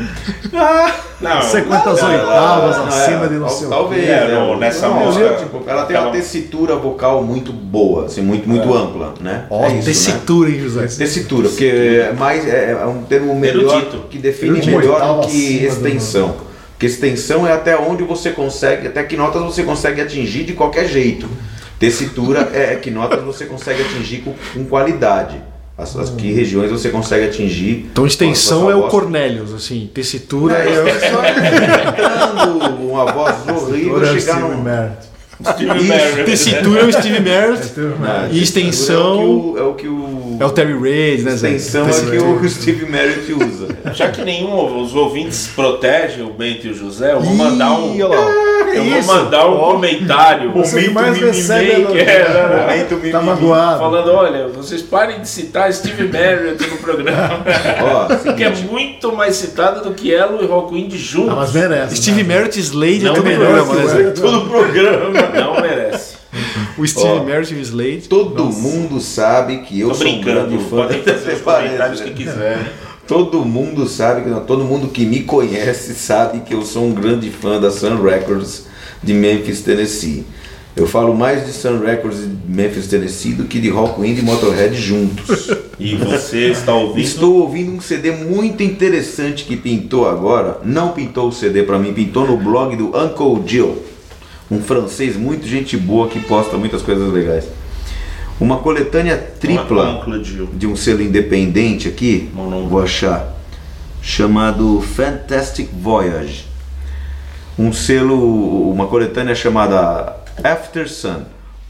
Não, 1.21 1.36
Não 1.36 1.42
sei 1.44 1.62
quantas 1.62 2.01
oitavas 2.01 2.77
não, 2.77 2.88
acima 2.88 3.25
é, 3.25 3.27
de 3.30 3.36
não 3.36 3.48
sei 3.50 3.68
o 3.68 3.69
Talvez, 3.69 4.03
quê. 4.06 4.09
É, 4.12 4.27
né? 4.27 4.33
não, 4.33 4.57
nessa 4.57 4.88
Não, 4.88 5.06
música, 5.06 5.36
tipo, 5.36 5.63
ela 5.68 5.86
tem 5.86 5.95
uma 5.95 6.03
ela- 6.06 6.12
tessitura 6.12 6.75
vocal 6.75 7.24
muito 7.24 7.53
boa, 7.53 8.06
assim, 8.06 8.21
muito, 8.21 8.50
muito 8.50 8.74
ampla, 8.74 9.13
né? 9.21 9.45
Ó, 9.50 9.63
É 9.63 9.68
isso, 9.68 9.75
né? 9.77 9.81
tessitura, 9.83 10.50
hein, 10.50 10.59
José? 10.62 10.81
Tessitura, 10.88 11.48
porque 11.50 11.65
é 12.09 12.13
mais 12.13 12.48
é, 12.48 12.71
é 12.71 12.86
um 12.86 13.03
termo 13.03 13.36
melhor 13.36 13.75
Erudito. 13.75 13.98
que 14.09 14.18
define 14.18 14.58
Erudito. 14.58 14.77
melhor 14.77 15.22
do 15.22 15.27
que 15.27 15.63
extensão. 15.63 16.34
Porque 16.81 16.88
extensão 16.88 17.45
é 17.45 17.53
até 17.53 17.77
onde 17.77 18.01
você 18.01 18.31
consegue, 18.31 18.88
até 18.88 19.03
que 19.03 19.15
notas 19.15 19.43
você 19.43 19.61
consegue 19.61 20.01
atingir 20.01 20.45
de 20.45 20.53
qualquer 20.53 20.88
jeito. 20.88 21.29
Tessitura 21.77 22.50
é 22.55 22.75
que 22.75 22.89
notas 22.89 23.23
você 23.23 23.45
consegue 23.45 23.83
atingir 23.83 24.21
com, 24.21 24.33
com 24.51 24.65
qualidade. 24.65 25.39
As, 25.77 25.95
as 25.95 26.09
que 26.09 26.31
regiões 26.31 26.71
você 26.71 26.89
consegue 26.89 27.27
atingir. 27.27 27.88
Então 27.91 28.07
extensão 28.07 28.67
é 28.67 28.75
o. 28.75 28.88
Cornelius, 28.88 29.53
assim. 29.53 29.91
Tessitura 29.93 30.55
É, 30.55 30.69
é. 30.69 30.77
eu 32.47 32.88
uma 32.89 33.11
voz 33.11 33.35
horrível 33.47 34.01
é 34.01 34.19
chegar 34.19 34.39
Steve 34.39 34.55
num. 34.55 35.11
Steve 35.43 35.75
Isso, 35.77 35.88
Merritt. 35.88 36.24
Tessitura 36.25 36.81
é 36.81 36.86
o 36.86 36.91
Steve 36.93 37.19
Merritt. 37.19 37.71
Ah. 38.03 38.27
E 38.31 38.41
extensão 38.43 39.55
É 39.57 39.62
o 39.63 39.74
que 39.74 39.88
o. 39.88 40.38
é 40.39 40.45
o 40.45 40.50
Terry 40.51 40.77
Reid, 40.79 41.24
né, 41.24 41.31
Zé? 41.31 41.51
Extensão 41.51 41.88
é 41.89 42.12
que 42.12 42.17
o 42.17 42.50
Steve 42.50 42.86
Merritt 42.86 43.33
usa. 43.33 43.67
Já 43.93 44.10
que 44.10 44.24
nenhum 44.24 44.81
os 44.81 44.95
ouvintes 44.95 45.50
protege 45.55 46.21
o 46.21 46.31
Bento 46.33 46.67
e 46.67 46.71
o 46.71 46.74
José, 46.74 47.13
eu 47.13 47.21
vou 47.21 47.33
mandar 47.36 47.71
um. 47.79 47.95
Ih, 47.95 48.03
olha 48.03 48.19
lá. 48.19 48.31
Eu 48.75 48.83
vou 48.83 48.99
isso? 48.99 49.07
mandar 49.07 49.47
um 49.47 49.57
comentário. 49.57 50.51
Você 50.53 50.83
que 50.83 50.89
mais 50.89 51.17
recebe 51.17 51.85
que 51.85 51.99
é, 51.99 52.29
né? 52.29 52.61
Momento 52.61 52.95
mimimi. 52.95 53.11
Tá 53.11 53.21
magoado. 53.21 53.79
Falando, 53.79 54.11
olha, 54.11 54.47
vocês 54.49 54.81
parem 54.81 55.19
de 55.21 55.27
citar 55.27 55.71
Steve 55.73 56.07
Merritt 56.07 56.67
no 56.67 56.77
programa. 56.77 57.41
Ó, 58.25 58.33
que 58.33 58.43
é 58.43 58.49
muito 58.49 59.11
mais 59.15 59.35
citado 59.35 59.81
do 59.81 59.93
que 59.93 60.13
Elo 60.13 60.43
e 60.43 60.45
Rockwind 60.47 60.91
juntos. 60.95 61.31
Ah, 61.31 61.35
mas 61.35 61.53
merece. 61.53 61.95
Steve 61.97 62.23
né? 62.23 62.35
Merritt 62.35 62.59
e 62.59 62.61
Slade 62.61 63.01
é 63.01 63.07
Não 63.09 63.13
todo 63.15 63.25
o 63.25 63.27
merece, 63.27 63.65
programa, 63.65 63.93
né. 63.93 64.11
Todo 64.11 64.37
o 64.37 64.49
programa. 64.49 65.21
Não 65.41 65.61
merece. 65.61 66.21
O 66.77 66.87
Steve 66.87 67.07
Ó. 67.07 67.23
Merritt 67.23 67.53
e 67.53 67.57
o 67.57 67.61
Slade. 67.61 68.07
todo 68.07 68.45
mundo 68.45 68.99
sabe 69.01 69.57
que 69.59 69.81
eu 69.81 69.89
Tô 69.89 69.95
sou 69.95 70.07
um 70.07 70.11
brincando, 70.21 70.47
grande 70.47 70.63
fã 70.63 70.77
podem 70.77 71.03
fazer 71.03 71.33
os 71.33 71.41
comentários 71.41 72.01
que 72.01 72.11
quiserem. 72.11 72.65
Todo 73.12 73.44
mundo 73.44 73.89
sabe, 73.89 74.22
todo 74.48 74.63
mundo 74.63 74.88
que 74.88 75.06
me 75.06 75.24
conhece 75.24 75.94
sabe 75.96 76.39
que 76.39 76.53
eu 76.53 76.62
sou 76.62 76.86
um 76.86 76.94
grande 76.94 77.30
fã 77.30 77.60
da 77.60 77.70
Sun 77.70 78.01
Records 78.01 78.68
de 79.03 79.13
Memphis, 79.13 79.60
Tennessee. 79.60 80.24
Eu 80.77 80.88
falo 80.88 81.13
mais 81.13 81.46
de 81.46 81.51
Sun 81.51 81.80
Records 81.80 82.22
de 82.22 82.30
Memphis, 82.48 82.88
Tennessee 82.88 83.34
do 83.34 83.44
que 83.44 83.60
de 83.60 83.68
Rockwind 83.68 84.18
e 84.18 84.22
Motorhead 84.22 84.74
juntos. 84.77 85.50
E 85.77 85.94
você 85.96 86.51
está 86.51 86.74
ouvindo. 86.74 87.03
Estou 87.03 87.41
ouvindo 87.41 87.74
um 87.74 87.82
CD 87.82 88.12
muito 88.12 88.63
interessante 88.63 89.44
que 89.44 89.58
pintou 89.58 90.08
agora. 90.08 90.62
Não 90.63 90.94
pintou 90.94 91.27
o 91.27 91.34
CD 91.34 91.63
para 91.63 91.77
mim, 91.77 91.91
pintou 91.91 92.25
no 92.25 92.38
blog 92.38 92.77
do 92.77 92.98
Uncle 92.98 93.44
Jill. 93.46 93.77
Um 94.50 94.62
francês 94.62 95.18
muito 95.18 95.46
gente 95.46 95.75
boa 95.75 96.08
que 96.08 96.20
posta 96.22 96.56
muitas 96.56 96.82
coisas 96.82 97.12
legais. 97.12 97.46
Uma 98.41 98.57
coletânea 98.57 99.15
tripla 99.39 100.03
de 100.53 100.65
um 100.65 100.75
selo 100.75 101.03
independente 101.03 101.88
aqui. 101.88 102.27
Vou 102.67 102.81
achar. 102.81 103.36
chamado 104.01 104.81
Fantastic 104.81 105.69
Voyage. 105.71 106.48
Um 107.55 107.71
selo, 107.71 108.71
uma 108.71 108.88
coletânea 108.88 109.36
chamada 109.36 110.17
After 110.43 110.89
Sun. 110.89 111.25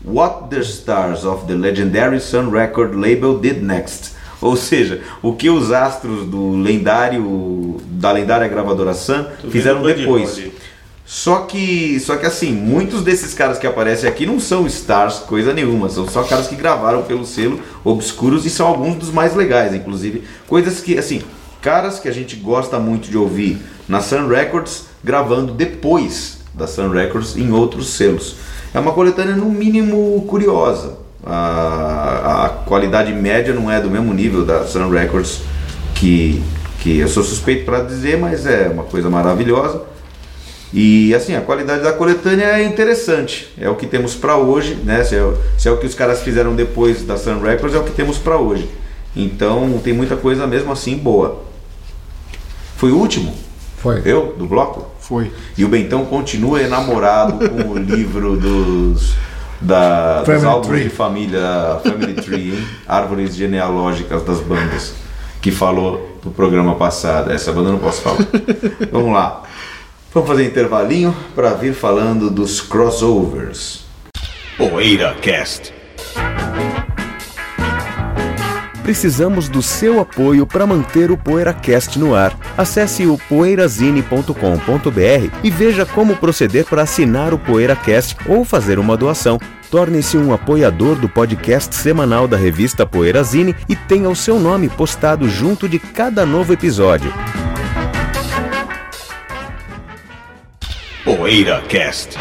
What 0.06 0.48
the 0.50 0.62
Stars 0.62 1.26
of 1.26 1.46
the 1.46 1.56
Legendary 1.56 2.22
Sun 2.22 2.50
Record 2.50 2.96
Label 2.96 3.38
Did 3.38 3.62
Next. 3.62 4.14
Ou 4.40 4.56
seja, 4.56 5.02
o 5.22 5.34
que 5.34 5.50
os 5.50 5.74
astros 5.74 6.26
do 6.26 6.52
lendário 6.56 7.82
da 7.86 8.14
lendária 8.14 8.48
gravadora 8.48 8.94
Sun 8.94 9.26
fizeram 9.50 9.84
depois. 9.84 10.42
Só 11.14 11.40
que, 11.40 12.00
só 12.00 12.16
que 12.16 12.26
assim, 12.26 12.54
muitos 12.54 13.04
desses 13.04 13.34
caras 13.34 13.60
que 13.60 13.68
aparecem 13.68 14.08
aqui 14.08 14.26
não 14.26 14.40
são 14.40 14.66
stars, 14.66 15.16
coisa 15.16 15.54
nenhuma, 15.54 15.90
são 15.90 16.08
só 16.08 16.24
caras 16.24 16.48
que 16.48 16.56
gravaram 16.56 17.04
pelo 17.04 17.26
selo 17.26 17.60
Obscuros 17.84 18.46
e 18.46 18.50
são 18.50 18.66
alguns 18.66 18.96
dos 18.96 19.12
mais 19.12 19.36
legais, 19.36 19.76
inclusive, 19.76 20.24
coisas 20.48 20.80
que 20.80 20.98
assim, 20.98 21.22
caras 21.62 22.00
que 22.00 22.08
a 22.08 22.14
gente 22.14 22.38
gosta 22.38 22.80
muito 22.80 23.12
de 23.12 23.18
ouvir 23.18 23.62
na 23.90 24.00
Sun 24.00 24.30
Records 24.30 24.86
gravando 25.04 25.52
depois 25.54 26.38
da 26.54 26.66
Sun 26.66 26.88
Records 26.92 27.36
em 27.36 27.52
outros 27.52 27.90
selos. 27.90 28.38
É 28.74 28.80
uma 28.80 28.94
coletânea 28.94 29.36
no 29.36 29.50
mínimo 29.50 30.24
curiosa. 30.30 30.98
A, 31.26 32.46
a 32.46 32.50
qualidade 32.66 33.12
média 33.12 33.54
não 33.54 33.70
é 33.70 33.82
do 33.82 33.92
mesmo 33.92 34.14
nível 34.14 34.46
da 34.46 34.66
Sun 34.66 34.88
Records 34.88 35.42
que 35.94 36.42
que 36.80 36.98
eu 36.98 37.08
sou 37.08 37.22
suspeito 37.22 37.64
para 37.64 37.84
dizer, 37.84 38.18
mas 38.18 38.46
é 38.46 38.68
uma 38.70 38.84
coisa 38.84 39.08
maravilhosa. 39.08 39.91
E 40.74 41.14
assim, 41.14 41.36
a 41.36 41.42
qualidade 41.42 41.84
da 41.84 41.92
coletânea 41.92 42.46
é 42.46 42.64
interessante. 42.64 43.52
É 43.58 43.70
o 43.70 43.76
que 43.76 43.86
temos 43.86 44.16
para 44.16 44.38
hoje, 44.38 44.76
né? 44.76 45.04
Se 45.04 45.16
é, 45.16 45.34
se 45.58 45.68
é 45.68 45.72
o 45.72 45.78
que 45.78 45.86
os 45.86 45.94
caras 45.94 46.22
fizeram 46.22 46.56
depois 46.56 47.04
da 47.04 47.18
Sun 47.18 47.42
Records, 47.42 47.76
é 47.76 47.80
o 47.80 47.84
que 47.84 47.92
temos 47.92 48.18
para 48.18 48.38
hoje. 48.38 48.70
Então 49.16 49.80
tem 49.84 49.94
muita 49.94 50.16
coisa 50.16 50.48
mesmo 50.48 50.72
assim 50.72 50.98
boa. 50.98 51.44
Foi 52.78 52.92
o 52.92 52.98
último? 52.98 53.34
Foi. 53.78 54.02
Eu, 54.06 54.36
do 54.38 54.46
bloco? 54.46 54.88
Foi. 55.00 55.32
E 55.58 55.66
o 55.66 55.68
Bentão 55.68 56.06
continua 56.06 56.62
enamorado 56.62 57.50
com 57.50 57.72
o 57.72 57.78
livro 57.80 58.38
dos, 58.38 59.14
da, 59.60 60.24
dos 60.24 60.44
álbuns 60.44 60.68
Tree. 60.68 60.84
de 60.84 60.90
família 60.90 61.80
Family 61.84 62.14
Tree, 62.14 62.52
hein? 62.52 62.68
Árvores 62.88 63.36
genealógicas 63.36 64.24
das 64.24 64.40
bandas, 64.40 64.94
que 65.42 65.52
falou 65.52 66.18
no 66.24 66.32
programa 66.32 66.76
passado. 66.76 67.32
Essa 67.32 67.52
banda 67.52 67.70
eu 67.70 67.74
não 67.74 67.80
posso 67.80 68.02
falar. 68.02 68.26
Vamos 68.92 69.12
lá. 69.12 69.44
Vamos 70.14 70.28
fazer 70.28 70.46
intervalinho 70.46 71.16
para 71.34 71.54
vir 71.54 71.74
falando 71.74 72.30
dos 72.30 72.60
crossovers. 72.60 73.86
Poeira 74.58 75.16
Cast. 75.22 75.74
Precisamos 78.84 79.48
do 79.48 79.62
seu 79.62 80.02
apoio 80.02 80.46
para 80.46 80.68
manter 80.68 81.12
o 81.12 81.18
PoeiraCast 81.18 81.98
no 81.98 82.14
ar. 82.14 82.38
Acesse 82.58 83.06
o 83.06 83.18
poeirazine.com.br 83.30 84.34
e 85.44 85.50
veja 85.50 85.86
como 85.86 86.18
proceder 86.18 86.66
para 86.66 86.82
assinar 86.82 87.34
o 87.34 87.40
PoeiraCast 87.40 88.18
ou 88.28 88.44
fazer 88.44 88.80
uma 88.80 88.98
doação. 88.98 89.40
Torne-se 89.70 90.18
um 90.18 90.34
apoiador 90.34 90.96
do 90.96 91.08
podcast 91.08 91.74
semanal 91.74 92.28
da 92.28 92.36
revista 92.36 92.86
Poeirazine 92.86 93.56
e 93.70 93.78
tenha 93.78 94.10
o 94.10 94.16
seu 94.16 94.38
nome 94.38 94.68
postado 94.68 95.30
junto 95.30 95.70
de 95.70 95.80
cada 95.80 96.26
novo 96.26 96.52
episódio. 96.52 97.14
Poeira 101.22 101.62
Cast. 101.70 102.18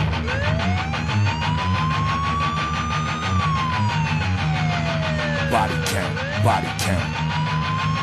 Body 5.50 5.72
count, 5.88 6.14
body 6.44 6.68
count, 6.84 7.08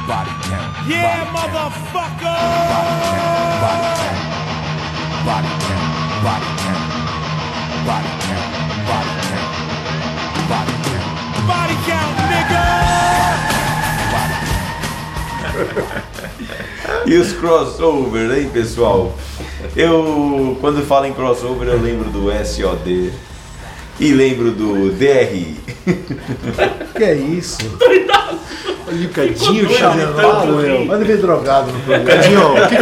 body 0.07 0.33
count. 0.41 0.89
Yeah, 0.89 1.29
motherfucker! 1.29 2.41
Body 3.61 3.89
count, 4.01 4.25
body 5.21 5.51
count, 5.61 5.85
body 6.25 6.49
count, 6.65 6.89
body 7.85 8.09
count, 8.25 8.49
body 8.89 9.13
count, 9.21 9.53
body 10.49 10.73
count, 10.81 10.81
body 10.81 10.81
count, 10.81 11.13
body 11.45 11.77
count, 11.85 12.17
nigga! 12.33 12.65
E 17.05 17.13
os 17.17 17.33
crossovers, 17.33 18.35
hein, 18.35 18.49
pessoal? 18.49 19.13
Eu, 19.75 20.57
quando 20.61 20.81
falo 20.85 21.05
em 21.05 21.13
crossover, 21.13 21.67
eu 21.67 21.79
lembro 21.81 22.09
do 22.09 22.31
SOD 22.45 23.11
e 23.99 24.11
lembro 24.13 24.51
do 24.51 24.91
DRI. 24.91 25.57
Que 26.97 27.03
é 27.03 27.13
isso? 27.13 27.57
Olha 27.79 29.05
o 29.05 29.09
Cadinho 29.09 29.69
chapado, 29.69 30.01
então, 30.17 30.45
meu. 30.57 30.85
Manda 30.85 31.05
ver 31.05 31.17
drogado 31.17 31.71
no 31.71 31.79
programa. 31.81 32.09
Cadinho, 32.09 32.53
o 32.53 32.67
que... 32.67 32.75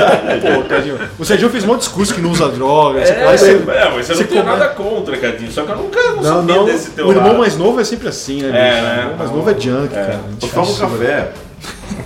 Pô, 0.55 0.69
Cadinho. 0.69 0.99
O 1.19 1.25
Sérgio 1.25 1.49
fez 1.49 1.63
um 1.65 1.67
monte 1.67 1.79
de 1.81 1.85
discurso 1.87 2.13
que 2.13 2.21
não 2.21 2.31
usa 2.31 2.47
droga. 2.47 3.01
É, 3.01 3.27
aí 3.27 3.37
você- 3.37 3.51
é, 3.67 3.91
mas 3.93 4.09
eu 4.09 4.15
você 4.15 4.23
não 4.23 4.29
come- 4.29 4.43
nada 4.43 4.67
contra, 4.69 5.17
Cadinho. 5.17 5.51
Só 5.51 5.63
que 5.63 5.71
eu 5.71 5.75
nunca 5.77 5.99
não, 6.01 6.15
Não, 6.15 6.23
sabia 6.23 6.55
não. 6.55 6.65
desse 6.65 6.91
teu 6.91 7.07
O 7.07 7.11
irmão 7.11 7.27
lado. 7.27 7.39
mais 7.39 7.57
novo 7.57 7.79
é 7.81 7.83
sempre 7.83 8.07
assim, 8.07 8.41
né? 8.43 8.47
É, 8.49 8.71
bicho? 8.71 8.83
né? 8.85 8.95
O 8.95 8.99
irmão 9.01 9.17
mais 9.17 9.31
novo 9.31 9.49
é 9.49 9.59
junk, 9.59 9.89
cara. 9.93 10.19
Eu 10.41 10.47
tomo 10.49 10.71
um 10.71 10.77
café. 10.77 11.31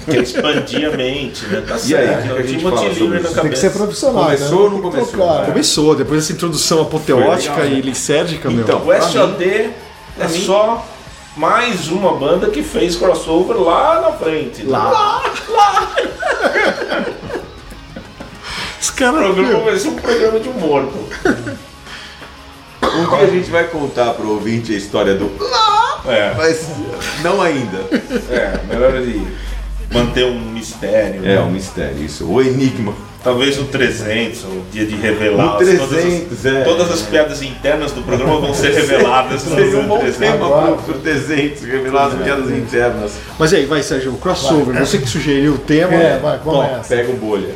Que 0.10 0.18
expandia 0.18 0.90
a 0.94 0.98
mente, 0.98 1.46
né? 1.48 1.64
Tá 1.68 1.76
E 1.86 1.96
aí, 1.96 2.08
certo. 2.08 2.20
o 2.20 2.28
que 2.28 2.34
que 2.36 2.40
a 2.40 2.44
gente 2.44 2.58
Timothy 2.60 2.78
fala 2.78 2.94
sobre 2.94 3.08
Leary 3.10 3.24
na 3.24 3.30
isso? 3.30 3.42
Tem 3.42 3.50
que 3.52 3.56
ser 3.58 3.68
cabeça. 3.68 3.84
profissional. 3.84 4.24
Começou 4.26 4.50
né? 4.58 4.64
ou 4.66 4.70
não 4.72 4.82
começou? 4.82 5.08
Trocar. 5.08 5.46
Começou, 5.46 5.96
depois 5.96 6.22
dessa 6.22 6.34
introdução 6.34 6.82
apoteótica 6.82 7.56
legal, 7.56 7.70
né? 7.70 7.76
e 7.78 7.82
lisérgica, 7.82 8.50
meu. 8.50 8.62
Então, 8.64 8.82
O 8.86 9.02
SOD 9.02 9.44
é 10.20 10.28
só 10.46 10.86
mais 11.38 11.88
uma 11.90 12.14
banda 12.16 12.50
que 12.50 12.62
fez 12.64 12.96
crossover 12.96 13.58
lá 13.58 14.02
na 14.02 14.12
frente. 14.14 14.64
né? 14.64 14.70
Lá. 14.78 15.22
Os 18.82 18.90
O 18.90 18.94
caras. 18.94 19.22
programa 19.34 19.60
vai 19.64 19.78
ser 19.80 19.88
um 19.90 19.96
programa 19.96 20.40
de 20.40 20.50
humor, 20.50 20.86
pô. 20.88 21.30
Um 22.88 23.10
dia 23.10 23.18
a 23.20 23.28
gente 23.28 23.50
vai 23.52 23.66
contar 23.66 24.14
pro 24.14 24.30
ouvinte 24.32 24.74
a 24.74 24.78
história 24.78 25.16
do. 25.16 25.30
É, 26.08 26.34
Mas 26.36 26.66
não 27.22 27.42
ainda. 27.42 27.78
é, 28.30 28.60
melhor 28.68 28.96
ele 28.96 29.28
manter 29.92 30.26
um 30.26 30.40
mistério. 30.40 31.24
É 31.26 31.36
né? 31.36 31.40
um 31.42 31.52
mistério, 31.52 32.04
isso. 32.04 32.26
O 32.26 32.42
enigma. 32.42 32.94
Talvez 33.22 33.58
no 33.58 33.66
300, 33.66 34.46
o 34.46 34.64
dia 34.72 34.86
de 34.86 34.96
revelar. 34.96 35.46
No 35.46 35.52
as- 35.52 35.58
300, 35.58 35.90
todas, 35.90 36.06
as, 36.06 36.46
é. 36.46 36.64
todas 36.64 36.92
as 36.92 37.02
piadas 37.02 37.42
internas 37.42 37.92
do 37.92 38.02
programa 38.02 38.40
vão 38.40 38.54
ser 38.54 38.72
reveladas 38.74 39.44
no 39.44 39.56
Seria 39.56 39.78
um 39.78 39.88
bom 39.88 40.00
300. 40.00 40.18
tema 40.20 40.46
Agora. 40.46 40.72
pro, 40.76 40.94
pro 40.94 41.00
300, 41.00 41.64
revelar 41.64 42.06
as 42.08 42.14
piadas 42.14 42.50
internas. 42.50 43.12
Mas 43.38 43.54
aí, 43.54 43.66
vai, 43.66 43.84
Sérgio, 43.84 44.14
o 44.14 44.18
crossover. 44.18 44.80
Você 44.80 45.00
que 45.00 45.08
sugeriu 45.10 45.56
o 45.56 45.58
tema. 45.58 45.94
É, 45.94 46.18
vai, 46.18 46.40
começa. 46.40 46.96
Pega 46.96 47.12
o 47.12 47.18
bolha. 47.18 47.56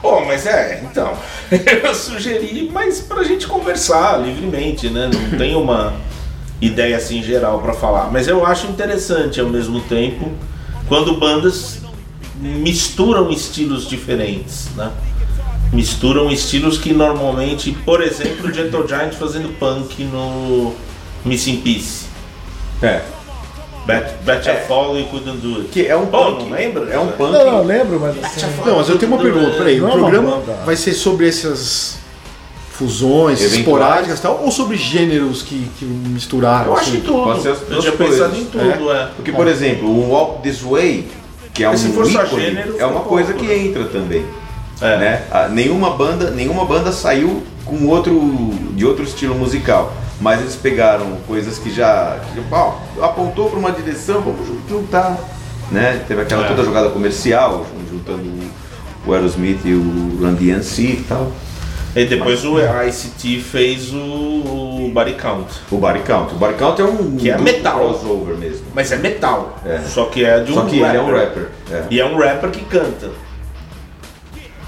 Pô, 0.00 0.20
mas 0.24 0.46
é, 0.46 0.82
então. 0.82 1.12
Eu 1.84 1.94
sugeri, 1.94 2.68
mas 2.72 3.00
pra 3.00 3.22
gente 3.22 3.46
conversar 3.46 4.20
livremente, 4.20 4.90
né? 4.90 5.08
Não 5.12 5.38
tem 5.38 5.54
uma 5.54 5.94
ideia 6.60 6.96
assim 6.96 7.22
geral 7.22 7.60
pra 7.60 7.72
falar. 7.72 8.10
Mas 8.10 8.26
eu 8.26 8.44
acho 8.44 8.66
interessante 8.66 9.40
ao 9.40 9.48
mesmo 9.48 9.80
tempo 9.82 10.30
quando 10.88 11.16
bandas 11.16 11.80
misturam 12.36 13.30
estilos 13.30 13.88
diferentes, 13.88 14.68
né? 14.76 14.90
Misturam 15.72 16.30
estilos 16.30 16.76
que 16.76 16.92
normalmente, 16.92 17.72
por 17.84 18.02
exemplo, 18.02 18.50
o 18.50 18.52
Gentle 18.52 18.86
Giant 18.86 19.14
fazendo 19.14 19.56
punk 19.58 20.04
no 20.04 20.74
Missing 21.24 21.62
Piece. 21.62 22.06
É. 22.82 23.00
Bet, 23.86 24.14
Bet 24.24 24.48
a 24.48 24.56
Fall 24.56 24.98
e 24.98 25.04
Couldn't 25.04 25.38
Do 25.38 25.60
It. 25.60 25.68
Que 25.70 25.86
é 25.86 25.96
um 25.96 26.06
punk. 26.06 26.44
não 26.44 26.50
lembra? 26.50 26.90
É 26.90 26.98
um 26.98 27.08
punk. 27.08 27.32
Não, 27.32 27.52
não, 27.52 27.64
lembro, 27.64 27.98
mas 27.98 28.22
assim. 28.22 28.46
Não, 28.64 28.76
mas 28.76 28.88
eu 28.88 28.98
tenho 28.98 29.12
uma 29.12 29.20
pergunta. 29.20 29.56
Peraí, 29.56 29.80
o 29.80 29.88
é 29.88 29.90
programa 29.90 30.42
vai 30.64 30.76
ser 30.76 30.92
sobre 30.92 31.28
essas 31.28 31.98
fusões 32.72 33.38
Eventuais. 33.40 33.58
esporádicas 33.60 34.18
e 34.18 34.22
tal, 34.22 34.40
ou 34.42 34.50
sobre 34.50 34.76
gêneros 34.76 35.42
que, 35.42 35.68
que 35.78 35.84
misturaram? 35.84 36.66
Eu 36.66 36.72
acho 36.74 36.88
assim? 36.90 36.98
em 36.98 37.00
tudo. 37.02 37.24
Pode 37.24 37.42
ser 37.42 37.50
as 37.50 37.60
Eu 37.68 37.80
tinha 37.80 37.92
pensado 37.92 38.36
em 38.36 38.44
tudo, 38.46 38.92
é. 38.92 39.10
Porque, 39.14 39.30
por 39.32 39.46
exemplo, 39.46 39.88
o 39.88 40.10
Walk 40.10 40.42
This 40.42 40.62
Way, 40.62 41.08
que 41.52 41.62
é 41.62 41.68
um 41.70 41.74
ícone, 41.74 42.10
gênero, 42.34 42.76
é 42.78 42.86
uma 42.86 43.00
coisa 43.00 43.34
que 43.34 43.46
né? 43.46 43.58
entra 43.58 43.84
também. 43.84 44.24
É. 44.80 44.96
Né? 44.96 45.22
Ah, 45.30 45.48
nenhuma, 45.48 45.90
banda, 45.90 46.30
nenhuma 46.30 46.64
banda 46.64 46.90
saiu 46.90 47.42
com 47.64 47.86
outro, 47.86 48.50
de 48.72 48.84
outro 48.84 49.04
estilo 49.04 49.34
musical. 49.34 49.94
Mas 50.20 50.40
eles 50.40 50.56
pegaram 50.56 51.16
coisas 51.26 51.58
que 51.58 51.70
já. 51.70 52.18
Que, 52.32 52.40
ó, 52.50 52.74
apontou 53.00 53.50
para 53.50 53.58
uma 53.58 53.72
direção, 53.72 54.20
vamos 54.22 54.46
juntar. 54.68 55.18
Né? 55.70 56.02
Teve 56.08 56.22
aquela 56.22 56.44
É. 56.44 56.48
toda 56.48 56.64
jogada 56.64 56.90
comercial, 56.90 57.66
juntando 57.90 58.22
o 59.06 59.12
Aerosmith 59.12 59.60
e 59.64 59.74
o 59.74 60.18
Run 60.20 60.34
DMC 60.34 60.82
e 60.82 61.04
tal. 61.08 61.30
E 61.94 62.06
depois 62.06 62.42
o 62.44 62.56
ICT 62.58 63.40
fez 63.40 63.92
o, 63.92 63.96
o 63.98 64.90
Body 64.94 65.12
Count. 65.12 65.52
O 65.70 65.76
Body 65.76 65.98
Count. 66.00 66.34
O 66.34 66.38
Body 66.38 66.54
Count 66.54 66.80
é 66.80 66.84
um 66.84 67.16
Que 67.16 67.30
é 67.30 67.36
metal. 67.36 67.78
crossover 67.78 68.34
mesmo. 68.36 68.64
Mas 68.74 68.90
é 68.92 68.96
metal. 68.96 69.58
É. 69.66 69.78
Só 69.80 70.06
que 70.06 70.24
é 70.24 70.40
de 70.40 70.52
um 70.52 70.54
Só 70.54 70.62
que 70.64 70.80
rapper. 70.80 70.88
ele 70.88 70.98
é 70.98 71.02
um 71.12 71.16
rapper. 71.18 71.48
É. 71.70 71.84
E 71.90 72.00
é 72.00 72.06
um 72.06 72.18
rapper 72.18 72.50
que 72.50 72.64
canta. 72.64 73.10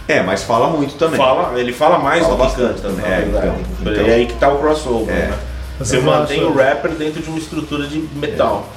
É, 0.07 0.23
mas 0.23 0.43
fala 0.43 0.69
muito 0.69 0.97
também. 0.97 1.16
Fala, 1.16 1.59
ele 1.59 1.73
fala 1.73 1.99
mais 1.99 2.23
Fala 2.26 2.37
do 2.47 2.50
que 2.54 2.61
canta, 2.61 2.75
também. 2.83 3.07
É, 3.07 3.21
verdade. 3.23 3.47
então, 3.81 3.93
então. 3.93 4.07
E 4.07 4.11
aí 4.12 4.26
que 4.26 4.35
tá 4.35 4.52
o 4.52 4.59
crossover, 4.59 5.14
É. 5.14 5.28
né? 5.28 5.38
Você 5.78 5.99
mantém 6.00 6.45
o 6.45 6.52
rapper 6.54 6.90
dentro 6.93 7.23
de 7.23 7.28
uma 7.31 7.38
estrutura 7.38 7.87
de 7.87 7.99
metal. 8.14 8.69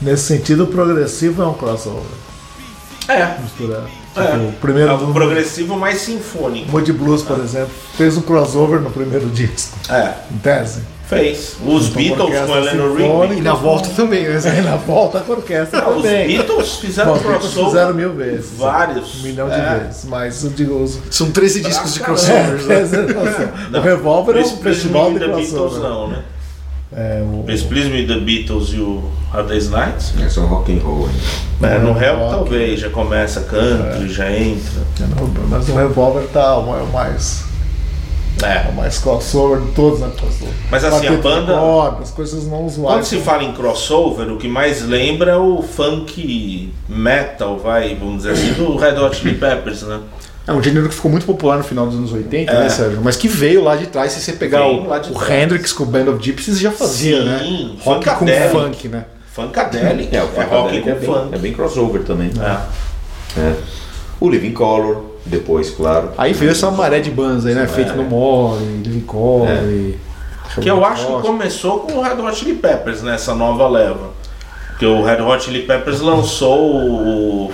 Nesse 0.00 0.22
sentido, 0.22 0.64
o 0.64 0.66
progressivo 0.68 1.42
é 1.42 1.46
um 1.46 1.52
crossover. 1.54 2.02
É, 3.08 3.38
misturar. 3.42 3.82
É. 4.16 4.22
Tipo, 4.32 4.36
o 4.48 4.52
primeiro 4.60 4.92
é 4.92 4.96
do 4.96 5.10
o 5.10 5.12
progressivo 5.12 5.76
mais 5.76 5.98
sinfônico. 6.00 6.70
Moody 6.70 6.92
Blues, 6.92 7.22
por 7.22 7.38
exemplo, 7.40 7.70
fez 7.96 8.16
um 8.16 8.22
crossover 8.22 8.80
no 8.80 8.90
primeiro 8.90 9.26
disco, 9.28 9.76
É, 9.90 10.14
em 10.32 10.38
tese. 10.38 10.80
fez. 11.08 11.56
Os 11.64 11.88
Então, 11.88 12.26
Beatles 12.30 12.46
com 12.46 12.56
Eleanor. 12.56 12.96
Rigby. 12.96 13.38
E 13.38 13.42
na 13.42 13.54
volta 13.54 13.88
também, 13.90 14.24
né? 14.24 14.40
Aí 14.44 14.60
na 14.64 14.76
volta 14.76 15.20
com 15.20 15.32
a 15.34 15.36
orquestra 15.36 15.80
Não, 15.82 15.96
os 15.98 16.02
também. 16.02 16.26
Beatles 16.28 16.76
fizeram 16.76 17.10
Bom, 17.12 17.16
os 17.18 17.22
Beatles 17.22 17.42
crossover 17.52 17.70
fizeram 17.70 17.94
mil 17.94 18.12
vezes. 18.14 18.50
vários. 18.58 19.14
Um 19.20 19.22
milhão 19.22 19.48
de 19.48 19.54
É. 19.54 19.78
vezes. 19.84 20.04
Mas 20.06 20.42
eu 20.44 20.50
digo, 20.50 20.82
os, 20.82 20.98
São 21.10 21.30
13 21.30 21.60
discos 21.60 21.92
de 21.94 22.00
crossovers, 22.00 22.64
né? 22.66 22.82
o 23.78 23.80
Revolver 23.80 24.36
é 24.36 24.40
um 24.40 24.56
festival 24.58 25.12
de 25.12 25.18
The 25.18 25.26
Beatles 25.26 25.50
crossover. 25.50 25.80
não, 25.82 26.08
né? 26.08 26.22
É, 26.96 27.22
o, 27.24 27.42
Please 27.44 27.64
Please 27.64 27.88
Me 27.88 28.06
The 28.06 28.18
Beatles 28.20 28.68
e 28.72 28.76
o 28.78 29.02
Hard 29.32 29.48
Day's 29.48 29.68
Night. 29.68 30.14
É 30.22 30.28
só 30.28 30.42
rock 30.42 30.72
and 30.72 30.80
roll. 30.82 31.08
hein? 31.08 31.14
É, 31.62 31.78
no 31.78 31.98
É, 32.00 32.06
Hell 32.06 32.18
rock. 32.18 32.30
talvez, 32.36 32.80
já 32.80 32.90
começa 32.90 33.40
country, 33.40 34.08
já 34.08 34.30
entra. 34.30 34.82
mas 35.48 35.68
o 35.68 35.74
Revolver 35.74 36.24
tá 36.32 36.56
o 36.58 36.70
o 36.70 36.92
mais, 36.92 37.44
o 38.40 38.44
É. 38.46 38.70
mais 38.72 38.98
crossover 38.98 39.60
de 39.60 39.72
todos, 39.72 39.98
né? 40.00 40.08
Crossover. 40.16 40.54
Mas 40.70 40.84
assim, 40.84 41.06
a 41.08 41.12
banda- 41.12 41.54
cordas, 41.54 42.10
coisas 42.10 42.44
não 42.44 42.58
Quando 42.58 42.66
usuais. 42.68 43.06
se 43.08 43.18
fala 43.18 43.42
em 43.42 43.52
crossover, 43.52 44.28
o 44.32 44.36
que 44.36 44.46
mais 44.46 44.82
lembra 44.86 45.32
é 45.32 45.36
o 45.36 45.62
funk 45.62 46.72
metal, 46.88 47.58
vai, 47.58 47.94
vamos 47.96 48.18
dizer 48.18 48.32
assim, 48.32 48.52
do 48.52 48.76
Red 48.76 48.98
Hot 49.00 49.16
Chili 49.16 49.34
Peppers, 49.36 49.82
né? 49.82 49.98
É 50.46 50.52
um 50.52 50.62
gênero 50.62 50.88
que 50.88 50.94
ficou 50.94 51.10
muito 51.10 51.24
popular 51.24 51.56
no 51.56 51.64
final 51.64 51.86
dos 51.86 51.96
anos 51.96 52.12
80, 52.12 52.52
É. 52.52 52.60
né, 52.60 52.68
Sérgio? 52.68 53.00
Mas 53.02 53.16
que 53.16 53.26
veio 53.28 53.62
lá 53.64 53.76
de 53.76 53.86
trás, 53.86 54.12
se 54.12 54.20
você 54.20 54.32
pegar 54.32 54.60
Veio 54.60 54.82
o, 54.82 54.86
lá 54.88 54.98
de 54.98 55.10
o. 55.12 55.32
Hendrix 55.32 55.72
com 55.72 55.84
o 55.84 55.86
Band 55.86 56.10
of 56.10 56.22
Gypsies 56.22 56.58
já 56.58 56.70
fazia, 56.70 57.22
Sim, 57.22 57.24
né? 57.24 57.76
Rock 57.82 58.08
com 58.10 58.26
funk, 58.52 58.88
né? 58.88 59.04
Funkadelic, 59.32 60.14
É, 60.14 60.18
é, 60.18 60.22
o 60.22 60.26
rock 60.26 60.44
Funkadelic 60.48 60.82
com 60.84 60.90
é 60.90 60.94
bem, 60.94 61.06
funk. 61.06 61.34
é 61.34 61.38
bem 61.38 61.52
crossover 61.54 62.02
também. 62.02 62.30
É. 62.38 63.40
É. 63.40 63.54
O 64.20 64.28
Living 64.28 64.52
Color, 64.52 65.02
depois, 65.26 65.70
claro. 65.70 66.10
Aí 66.18 66.32
veio 66.32 66.52
essa 66.52 66.70
maré 66.70 67.00
de 67.00 67.10
bandas 67.10 67.46
aí, 67.46 67.54
né? 67.54 67.66
Feito 67.66 67.94
no 67.94 68.04
More, 68.04 68.62
Living 68.62 69.00
Color 69.00 69.48
É. 69.48 69.62
e... 69.64 69.98
Que 70.60 70.68
eu 70.70 70.84
acho 70.84 71.04
que 71.06 71.22
começou 71.22 71.80
com 71.80 71.94
o 71.94 72.00
Red 72.02 72.20
Hot 72.22 72.36
Chili 72.36 72.54
Peppers 72.54 73.02
nessa 73.02 73.34
nova 73.34 73.66
leva. 73.66 74.10
Porque 74.68 74.86
o 74.86 75.02
Red 75.02 75.20
Hot 75.22 75.42
Chili 75.42 75.62
Peppers 75.62 76.00
lançou 76.00 76.60
o 76.76 77.52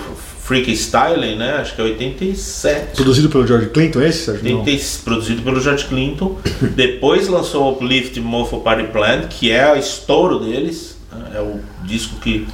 Freaky 0.51 0.73
Styling, 0.73 1.37
né? 1.37 1.59
Acho 1.61 1.75
que 1.75 1.79
é 1.79 1.85
87. 1.85 2.97
Produzido 2.97 3.29
pelo 3.29 3.47
George 3.47 3.69
Clinton, 3.69 4.01
esse, 4.01 4.25
Sérgio? 4.25 4.51
Não. 4.51 4.59
80 4.59 4.83
produzido 5.05 5.41
pelo 5.43 5.61
George 5.61 5.85
Clinton. 5.85 6.37
Depois 6.75 7.29
lançou 7.29 7.63
o 7.63 7.71
Uplift 7.71 8.19
Mofo 8.19 8.59
Party 8.59 8.87
Plan, 8.91 9.21
que 9.29 9.49
é 9.49 9.71
o 9.71 9.77
estouro 9.77 10.39
deles. 10.39 10.97
né? 11.09 11.31
É 11.35 11.39
o 11.39 11.61
disco 11.85 12.17
que, 12.19 12.45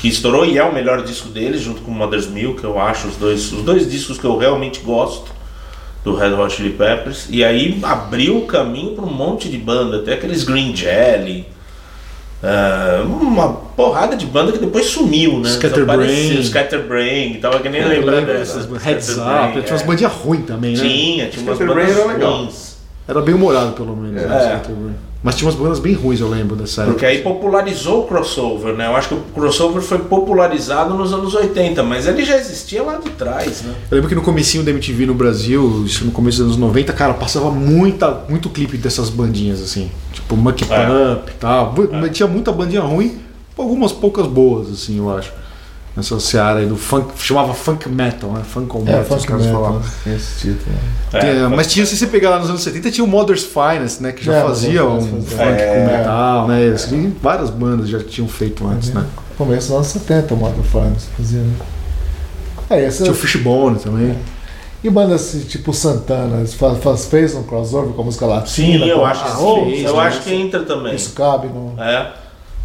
que 0.00 0.08
estourou 0.08 0.44
e 0.44 0.58
é 0.58 0.64
o 0.64 0.74
melhor 0.74 1.04
disco 1.04 1.28
deles, 1.28 1.60
junto 1.60 1.80
com 1.82 1.92
Mother's 1.92 2.26
Milk, 2.26 2.64
eu 2.64 2.76
acho. 2.80 3.06
Os 3.06 3.14
dois, 3.14 3.52
os 3.52 3.62
dois 3.62 3.88
discos 3.88 4.18
que 4.18 4.24
eu 4.24 4.36
realmente 4.36 4.80
gosto 4.80 5.30
do 6.02 6.16
Red 6.16 6.32
Hot 6.32 6.52
Chili 6.52 6.70
Peppers. 6.70 7.28
E 7.30 7.44
aí 7.44 7.78
abriu 7.84 8.38
o 8.38 8.46
caminho 8.46 8.96
para 8.96 9.04
um 9.04 9.14
monte 9.14 9.48
de 9.48 9.58
banda, 9.58 9.98
até 9.98 10.14
aqueles 10.14 10.42
Green 10.42 10.74
Jelly. 10.74 11.46
Ah, 12.42 13.04
uma 13.04 13.48
porrada 13.52 14.16
de 14.16 14.26
banda 14.26 14.52
que 14.52 14.58
depois 14.58 14.86
sumiu, 14.86 15.40
né? 15.40 15.50
Scatterbrain. 15.50 16.42
Scatterbrain, 16.42 17.34
tava 17.40 17.58
que 17.60 17.68
nem 17.68 17.84
lembrar 17.84 18.20
dessas. 18.22 18.68
Heads 18.80 19.10
Up, 19.10 19.62
tinha 19.62 19.72
umas 19.72 19.82
é. 19.82 19.84
bandinhas 19.84 20.12
ruins 20.12 20.46
também, 20.46 20.76
né? 20.76 20.82
Tinha, 20.82 21.28
tinha 21.28 21.42
umas 21.42 21.58
bandas 21.58 21.96
era 21.96 22.06
legal. 22.06 22.36
ruins. 22.38 22.78
Era 23.08 23.22
bem 23.22 23.34
humorado, 23.34 23.72
pelo 23.72 23.96
menos. 23.96 24.22
É. 24.22 24.26
né. 24.26 24.94
Mas 25.20 25.34
tinha 25.34 25.48
umas 25.48 25.58
bandas 25.58 25.80
bem 25.80 25.94
ruins, 25.94 26.20
eu 26.20 26.28
lembro 26.28 26.54
dessa 26.54 26.82
época. 26.82 26.92
Porque 26.92 27.06
aí 27.06 27.22
popularizou 27.22 28.04
o 28.04 28.06
crossover, 28.06 28.74
né? 28.74 28.86
Eu 28.86 28.94
acho 28.94 29.08
que 29.08 29.14
o 29.14 29.20
crossover 29.34 29.82
foi 29.82 29.98
popularizado 29.98 30.94
nos 30.94 31.12
anos 31.12 31.34
80, 31.34 31.82
mas 31.82 32.06
ele 32.06 32.24
já 32.24 32.36
existia 32.36 32.84
lá 32.84 32.98
de 32.98 33.10
trás, 33.10 33.62
né? 33.62 33.74
Eu 33.90 33.96
lembro 33.96 34.08
que 34.08 34.14
no 34.14 34.22
comecinho 34.22 34.62
da 34.62 34.70
MTV 34.70 35.06
no 35.06 35.14
Brasil, 35.14 35.82
isso 35.84 36.04
no 36.04 36.12
começo 36.12 36.38
dos 36.38 36.46
anos 36.46 36.56
90, 36.56 36.92
cara, 36.92 37.14
passava 37.14 37.50
muita, 37.50 38.22
muito 38.28 38.48
clipe 38.48 38.76
dessas 38.76 39.10
bandinhas, 39.10 39.60
assim. 39.60 39.90
Tipo, 40.28 40.36
Muck 40.36 40.62
É. 40.62 40.86
Pump 40.86 41.30
e 41.30 41.34
tal. 41.40 41.74
Mas 41.92 42.10
Tinha 42.16 42.26
muita 42.28 42.52
bandinha 42.52 42.82
ruim, 42.82 43.18
algumas 43.56 43.92
poucas 43.92 44.26
boas, 44.26 44.70
assim, 44.70 44.98
eu 44.98 45.16
acho. 45.16 45.32
Nessa 45.96 46.20
seara 46.20 46.60
aí 46.60 46.66
do 46.66 46.76
funk, 46.76 47.10
chamava 47.16 47.52
funk 47.54 47.88
metal, 47.88 48.30
né? 48.32 48.42
Funk 48.44 48.68
ou 48.76 48.82
É, 48.82 48.84
metal, 48.84 49.00
os 49.02 49.08
funk 49.08 49.26
caras 49.26 49.46
metal, 49.46 49.60
falavam. 49.64 49.82
tem 50.04 50.14
esse 50.14 50.38
título. 50.40 50.76
É, 51.12 51.18
Tinha- 51.20 51.48
mas 51.48 51.66
tinha, 51.66 51.84
se 51.86 51.96
você 51.96 52.06
pegar 52.06 52.30
lá 52.30 52.38
nos 52.38 52.48
anos 52.50 52.62
70, 52.62 52.90
tinha 52.92 53.04
o 53.04 53.08
Mother's 53.08 53.42
Finest, 53.42 54.00
né? 54.00 54.12
Que 54.12 54.24
já 54.24 54.34
É, 54.36 54.42
fazia 54.44 54.84
um 54.84 54.90
Mother's 55.00 55.08
funk 55.10 55.24
Finest 55.30 55.64
com 55.66 55.72
É. 55.74 55.98
metal, 55.98 56.46
né? 56.48 56.68
Assim, 56.68 57.16
várias 57.20 57.50
bandas 57.50 57.88
já 57.88 57.98
tinham 58.00 58.28
feito 58.28 58.64
antes, 58.68 58.90
né? 58.94 59.04
Começo 59.36 59.68
dos 59.68 59.76
anos 59.76 59.86
70, 59.88 60.34
o 60.34 60.36
Modern 60.36 60.62
Farms 60.62 61.06
fazia. 61.16 61.40
né? 61.40 61.52
É, 62.70 62.84
esse 62.86 62.98
Tinha 63.02 63.10
o 63.12 63.14
Fishbone 63.16 63.78
também. 63.80 64.14
E 64.82 64.88
bandas 64.88 65.20
assim, 65.22 65.40
tipo 65.40 65.72
Santana, 65.74 66.46
faz, 66.46 66.78
faz, 66.78 67.04
fez 67.06 67.34
um 67.34 67.42
crossover 67.42 67.92
com 67.94 68.02
a 68.02 68.04
música 68.04 68.26
latina. 68.26 68.84
Sim, 68.84 68.88
eu 68.88 68.98
com 69.00 69.04
acho 69.06 69.24
que 69.24 69.30
sim. 69.30 69.36
roll, 69.36 69.64
fez, 69.66 69.84
Eu 69.84 69.96
né? 69.96 70.02
acho 70.02 70.20
que 70.22 70.34
entra 70.34 70.60
também. 70.62 70.94
Isso 70.94 71.12
cabe 71.14 71.48
no. 71.48 71.74
É. 71.82 72.12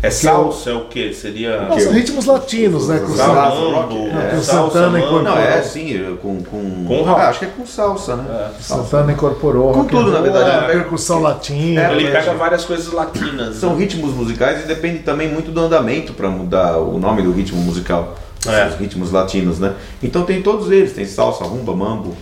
É 0.04 0.10
salsa, 0.12 0.69
é 0.69 0.73
o 0.73 0.82
quê? 0.89 1.13
Seria. 1.13 1.62
Nossa, 1.62 1.89
ritmos 1.93 2.26
latinos, 2.26 2.89
né? 2.89 2.99
Com 2.99 3.15
Salsa, 3.15 3.34
salsa. 3.34 3.62
rock, 3.71 3.93
Mambo, 3.95 4.19
é. 4.19 4.41
Santana 4.41 4.99
incorporou. 4.99 5.23
Não, 5.23 5.38
é 5.38 5.60
assim, 5.60 6.17
com. 6.21 6.43
Com, 6.43 6.86
Com 6.86 7.02
rock. 7.04 7.21
Ah, 7.21 7.30
acho 7.30 7.39
que 7.39 7.45
é 7.45 7.47
com 7.47 7.65
salsa, 7.65 8.17
né? 8.17 8.26
É. 8.60 8.62
Santana 8.62 9.13
incorporou. 9.13 9.71
Com 9.71 9.86
tudo, 9.86 10.12
na 10.12 10.19
verdade, 10.19 10.49
a 10.49 10.54
ele 10.58 10.65
pega- 10.67 10.73
percussão 10.82 11.21
latina. 11.21 11.82
É, 11.84 11.91
Ele 11.93 12.12
pega 12.12 12.34
várias 12.34 12.65
coisas 12.65 12.91
latinas. 12.91 13.56
São 13.56 13.69
né? 13.76 13.80
ritmos 13.80 14.13
musicais 14.13 14.62
e 14.65 14.67
depende 14.67 14.99
também 14.99 15.30
muito 15.32 15.52
do 15.52 15.62
andamento 15.62 16.12
para 16.12 16.28
mudar 16.30 16.80
o 16.80 16.99
nome 16.99 17.21
do 17.21 17.32
ritmo 17.32 17.62
musical. 17.62 18.15
É. 18.47 18.67
Os 18.67 18.75
ritmos 18.75 19.12
latinos, 19.12 19.60
né? 19.60 19.73
Então 20.01 20.23
tem 20.23 20.41
todos 20.41 20.69
eles, 20.71 20.93
tem 20.93 21.06
salsa, 21.06 21.43
rumba, 21.45 21.75
mambo, 21.75 22.15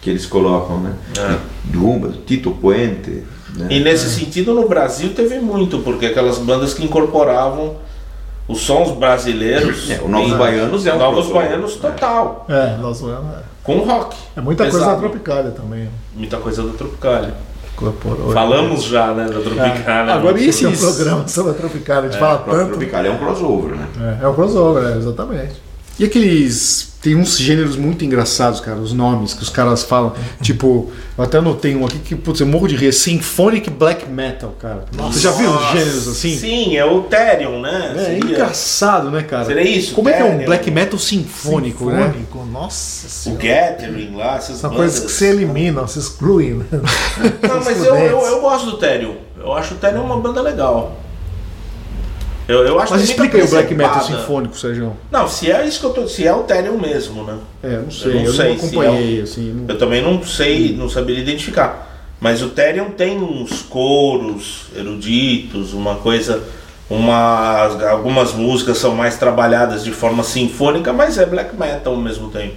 que 0.00 0.08
eles 0.10 0.24
colocam, 0.26 0.78
né? 0.80 0.94
É. 1.18 1.76
Rumba, 1.76 2.12
Tito 2.26 2.50
Puente. 2.52 3.24
Né? 3.56 3.66
E 3.70 3.80
nesse 3.80 4.08
sentido, 4.10 4.54
no 4.54 4.68
Brasil 4.68 5.12
teve 5.14 5.40
muito, 5.40 5.78
porque 5.80 6.06
aquelas 6.06 6.38
bandas 6.38 6.74
que 6.74 6.84
incorporavam 6.84 7.76
os 8.46 8.60
sons 8.60 8.92
brasileiros. 8.96 9.90
É, 9.90 10.00
o 10.00 10.08
Novos 10.08 10.32
em- 10.32 10.36
Baianos 10.36 10.86
é 10.86 10.94
um 10.94 10.98
Novos. 10.98 11.28
Baianos 11.30 11.74
total. 11.76 12.46
É, 12.48 12.76
nós 12.76 13.02
é, 13.02 13.16
Com 13.64 13.78
rock. 13.80 14.16
é 14.36 14.40
muita 14.40 14.64
coisa 14.64 14.78
Pesado. 14.78 14.94
da 15.02 15.08
Tropicália 15.08 15.50
também. 15.50 15.88
Muita 16.14 16.36
coisa 16.38 16.62
do 16.62 16.70
Tropicália. 16.70 17.34
Incorporou. 17.78 18.32
Falamos 18.32 18.82
já, 18.84 19.14
né, 19.14 19.24
da 19.26 19.40
Tropicália. 19.40 20.14
Agora, 20.14 20.40
e 20.40 20.48
Esse 20.48 20.64
é 20.64 20.68
um 20.68 20.72
esses... 20.72 20.84
programa 20.84 21.28
sobre 21.28 21.52
a 21.52 21.54
Tropicália, 21.54 22.08
a 22.08 22.12
gente 22.12 22.16
O 22.16 22.20
fala 22.20 22.38
tanto. 22.38 22.70
Tropicália 22.70 23.08
é 23.08 23.12
um 23.12 23.18
crossover, 23.18 23.76
né? 23.76 23.88
É, 24.20 24.24
é 24.24 24.28
um 24.28 24.34
crossover, 24.34 24.84
é, 24.84 24.96
exatamente. 24.96 25.67
E 25.98 26.04
aqueles. 26.04 26.86
Tem 27.00 27.14
uns 27.14 27.38
gêneros 27.38 27.76
muito 27.76 28.04
engraçados, 28.04 28.58
cara, 28.58 28.76
os 28.78 28.92
nomes 28.92 29.32
que 29.32 29.40
os 29.42 29.48
caras 29.48 29.84
falam. 29.84 30.12
Tipo, 30.42 30.90
eu 31.16 31.22
até 31.22 31.38
anotei 31.38 31.76
um 31.76 31.86
aqui 31.86 31.96
que, 32.00 32.16
putz, 32.16 32.40
eu 32.40 32.46
morro 32.46 32.66
de 32.66 32.74
rir. 32.74 32.92
Symphonic 32.92 33.70
Black 33.70 34.08
Metal, 34.10 34.52
cara. 34.60 34.84
Você 34.92 35.20
já 35.20 35.30
viu 35.30 35.48
os 35.48 35.70
gêneros 35.70 36.08
assim? 36.08 36.36
Sim, 36.36 36.76
é 36.76 36.84
o 36.84 37.02
Therion, 37.02 37.60
né? 37.60 37.92
É, 37.96 38.04
Seria- 38.04 38.24
engraçado, 38.24 39.12
né, 39.12 39.22
cara? 39.22 39.44
Seria 39.44 39.62
isso, 39.62 39.94
Como 39.94 40.08
é 40.08 40.12
que 40.14 40.18
é 40.22 40.24
um 40.24 40.30
Therion. 40.30 40.46
black 40.46 40.70
metal 40.72 40.98
sinfônico, 40.98 41.84
né? 41.88 42.06
Sinfônico, 42.08 42.44
nossa 42.46 43.06
O 43.06 43.10
senhora. 43.10 43.42
Gathering 43.44 44.16
lá, 44.16 44.36
essas 44.36 44.56
São 44.58 44.70
bandas. 44.70 44.76
coisas 44.92 45.00
que 45.06 45.12
se 45.12 45.24
eliminam, 45.24 45.86
se 45.86 46.00
excluem. 46.00 46.54
Né? 46.54 46.66
Não, 47.48 47.64
mas 47.64 47.78
eu, 47.84 47.94
eu, 47.94 48.20
eu 48.22 48.40
gosto 48.40 48.66
do 48.72 48.76
Therion. 48.76 49.14
Eu 49.38 49.52
acho 49.52 49.74
o 49.74 49.76
Therion 49.76 50.02
uma 50.02 50.18
banda 50.18 50.42
legal. 50.42 50.98
Eu, 52.48 52.66
eu 52.66 52.80
acho 52.80 52.92
Mas 52.94 53.02
explica 53.02 53.36
aí 53.36 53.44
o 53.44 53.48
black 53.48 53.74
metal 53.74 54.02
sinfônico, 54.02 54.56
Sérgio. 54.56 54.96
Não, 55.10 55.28
se 55.28 55.52
é 55.52 55.66
isso 55.66 55.80
que 55.80 55.84
eu 55.86 55.90
tô. 55.90 56.08
Se 56.08 56.26
é 56.26 56.32
o 56.34 56.44
Therion 56.44 56.78
mesmo, 56.78 57.22
né? 57.22 57.36
É, 57.62 57.76
não 57.76 57.90
sei, 57.90 58.14
não 58.14 58.20
eu 58.20 58.26
não, 58.26 58.32
sei 58.32 58.58
se 58.58 58.64
acompanhei, 58.66 59.20
assim. 59.20 59.52
não- 59.52 59.68
Eu 59.68 59.78
também 59.78 60.02
não 60.02 60.24
sei, 60.24 60.74
não 60.74 60.88
saberia 60.88 61.22
identificar. 61.22 61.86
Mas 62.18 62.42
o 62.42 62.48
Therion 62.48 62.90
tem 62.90 63.18
uns 63.18 63.60
coros 63.62 64.62
eruditos, 64.74 65.74
uma 65.74 65.96
coisa. 65.96 66.42
Umas, 66.88 67.82
algumas 67.84 68.32
músicas 68.32 68.78
são 68.78 68.94
mais 68.94 69.18
trabalhadas 69.18 69.84
de 69.84 69.92
forma 69.92 70.22
sinfônica, 70.22 70.90
mas 70.90 71.18
é 71.18 71.26
black 71.26 71.54
metal 71.54 71.92
ao 71.92 72.00
mesmo 72.00 72.30
tempo. 72.30 72.56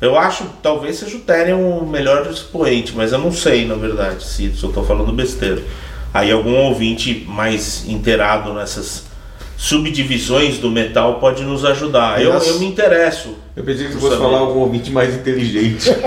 Eu 0.00 0.18
acho, 0.18 0.44
talvez 0.60 0.96
seja 0.96 1.16
o 1.16 1.20
Therion 1.20 1.78
o 1.78 1.86
melhor 1.88 2.26
expoente, 2.28 2.92
mas 2.96 3.12
eu 3.12 3.18
não 3.20 3.30
sei, 3.30 3.64
na 3.64 3.76
verdade, 3.76 4.24
se, 4.24 4.50
se 4.52 4.64
eu 4.64 4.72
tô 4.72 4.82
falando 4.82 5.12
besteira. 5.12 5.62
Aí 6.12 6.30
algum 6.30 6.56
ouvinte 6.56 7.24
mais 7.28 7.88
inteirado 7.88 8.52
nessas 8.52 9.04
subdivisões 9.56 10.58
do 10.58 10.70
metal 10.70 11.20
pode 11.20 11.44
nos 11.44 11.64
ajudar. 11.64 12.20
Eu, 12.20 12.32
eu 12.32 12.58
me 12.58 12.66
interesso. 12.66 13.36
Eu 13.54 13.64
pensei 13.64 13.86
que 13.86 13.92
você 13.92 13.98
fosse 14.00 14.16
falar 14.16 14.38
algum 14.38 14.60
ouvinte 14.60 14.90
mais 14.90 15.14
inteligente. 15.14 15.90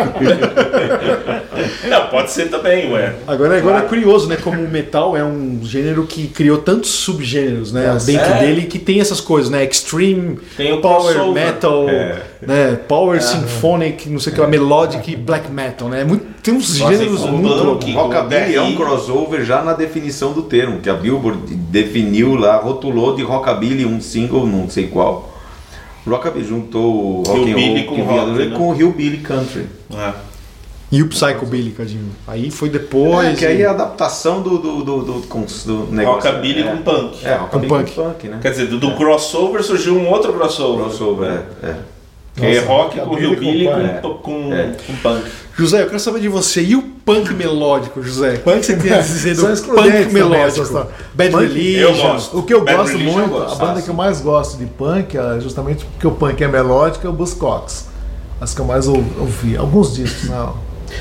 Não, 1.87 2.07
pode 2.07 2.31
ser 2.31 2.49
também, 2.49 2.91
ué. 2.91 3.13
Agora, 3.27 3.57
agora 3.57 3.61
Claro. 3.61 3.85
é 3.85 3.87
curioso, 3.87 4.27
né? 4.27 4.35
Como 4.35 4.59
o 4.63 4.67
metal 4.67 5.15
é 5.15 5.23
um 5.23 5.59
gênero 5.63 6.07
que 6.07 6.27
criou 6.27 6.57
tantos 6.57 6.89
subgêneros, 6.89 7.71
né? 7.71 7.85
É, 7.85 8.03
dentro 8.03 8.33
é. 8.33 8.39
dele 8.39 8.63
que 8.63 8.79
tem 8.79 8.99
essas 8.99 9.21
coisas, 9.21 9.51
né? 9.51 9.63
Extreme, 9.63 10.39
Tem 10.57 10.73
o 10.73 10.81
Power 10.81 11.13
crossover. 11.13 11.45
Metal, 11.45 11.87
É. 11.89 12.21
né? 12.41 12.79
Power 12.87 13.21
Symphonic, 13.21 14.09
não 14.09 14.19
sei 14.19 14.31
o 14.31 14.35
que 14.35 14.41
lá, 14.41 14.47
Melodic 14.47 15.15
Black 15.15 15.51
Metal, 15.51 15.87
né? 15.87 16.01
É 16.01 16.03
Muito, 16.03 16.25
tem 16.41 16.51
uns 16.53 16.79
Nossa, 16.79 16.93
gêneros 16.95 17.21
muito 17.29 17.63
loucos. 17.63 17.93
Rockabilly 17.93 18.55
é 18.55 18.61
um 18.61 18.75
crossover 18.75 19.45
já 19.45 19.61
na 19.61 19.73
definição 19.73 20.33
do 20.33 20.41
termo, 20.43 20.79
que 20.79 20.89
a 20.89 20.93
Billboard 20.95 21.53
definiu 21.55 22.33
lá, 22.35 22.57
rotulou 22.57 23.15
de 23.15 23.21
Rockabilly 23.21 23.85
um 23.85 24.01
single, 24.01 24.47
não 24.47 24.67
sei 24.69 24.87
qual, 24.87 25.34
Rockabilly 26.07 26.45
juntou 26.45 27.19
o 27.19 27.23
rock 27.23 27.39
and 27.39 27.43
Hillbilly 27.47 27.85
roll 27.85 27.95
com 27.95 28.03
rock, 28.03 28.31
né? 28.31 28.57
com 28.57 28.69
o 28.69 28.75
Hillbilly 28.75 29.17
Country. 29.17 29.65
É. 29.93 30.13
E 30.91 31.01
o 31.01 31.09
Psychobilly, 31.09 31.71
Cadinho. 31.71 32.11
Aí 32.27 32.51
foi 32.51 32.69
depois. 32.69 33.27
É, 33.27 33.33
que 33.33 33.45
aí 33.45 33.61
é 33.61 33.65
a 33.65 33.71
adaptação 33.71 34.41
do, 34.41 34.57
do, 34.59 34.83
do, 34.83 35.01
do, 35.01 35.19
do 35.21 35.91
negócio. 35.91 36.29
Rockabilly 36.29 36.61
é. 36.61 36.71
com 36.71 36.77
punk. 36.77 37.25
É, 37.25 37.35
rockabilly 37.35 37.69
Com 37.69 37.77
com 37.77 37.83
punk. 37.83 37.95
punk, 37.95 38.27
né? 38.27 38.39
Quer 38.41 38.51
dizer, 38.51 38.67
do, 38.67 38.79
do 38.79 38.95
crossover 38.95 39.63
surgiu 39.63 39.97
um 39.97 40.07
outro 40.09 40.31
crossover. 40.31 40.85
Crossover, 40.85 41.43
é. 41.63 41.75
É. 42.37 42.39
Que 42.39 42.45
é 42.45 42.55
Nossa, 42.61 42.67
rock 42.67 42.99
com 42.99 43.17
hillbilly 43.17 43.65
com 43.65 43.71
com, 43.73 44.09
punk. 44.13 44.21
com, 44.23 44.53
É. 44.53 44.75
com 44.87 44.95
punk. 44.97 45.25
José, 45.57 45.81
eu 45.83 45.85
quero 45.87 45.99
saber 45.99 46.19
de 46.19 46.27
você. 46.27 46.61
E 46.61 46.75
o 46.75 46.81
punk 46.81 47.33
melódico, 47.33 48.01
José? 48.03 48.33
O 48.33 48.39
que 48.39 48.63
você 48.65 48.75
tem 48.75 48.91
a 48.91 48.97
dizer 49.01 49.35
do 49.35 49.41
punk 49.43 49.61
também, 49.63 50.05
melódico? 50.13 50.61
história. 50.63 50.89
Bad 51.13 51.31
Punk- 51.31 51.43
Religion. 51.47 51.79
Eu 51.81 51.95
gosto. 51.95 52.37
O 52.39 52.43
que 52.43 52.53
eu 52.53 52.61
Bad 52.65 52.77
gosto 52.77 52.91
Religion 52.97 53.13
muito, 53.19 53.33
eu 53.33 53.39
gosto, 53.39 53.53
a 53.61 53.65
banda 53.65 53.81
que 53.81 53.87
eu 53.89 53.93
mais 53.93 54.19
gosto 54.21 54.57
de 54.57 54.65
punk, 54.65 55.17
é 55.17 55.39
justamente 55.39 55.85
porque 55.85 56.07
o 56.07 56.11
punk 56.11 56.43
é 56.43 56.47
melódico, 56.47 57.07
é 57.07 57.09
o 57.09 57.13
Buzzcocks. 57.13 57.87
As 58.41 58.53
que 58.53 58.59
eu 58.59 58.65
mais 58.65 58.85
ou- 58.87 58.97
ouvi. 59.17 59.55
Alguns 59.55 59.95
discos, 59.95 60.29
não. 60.29 60.57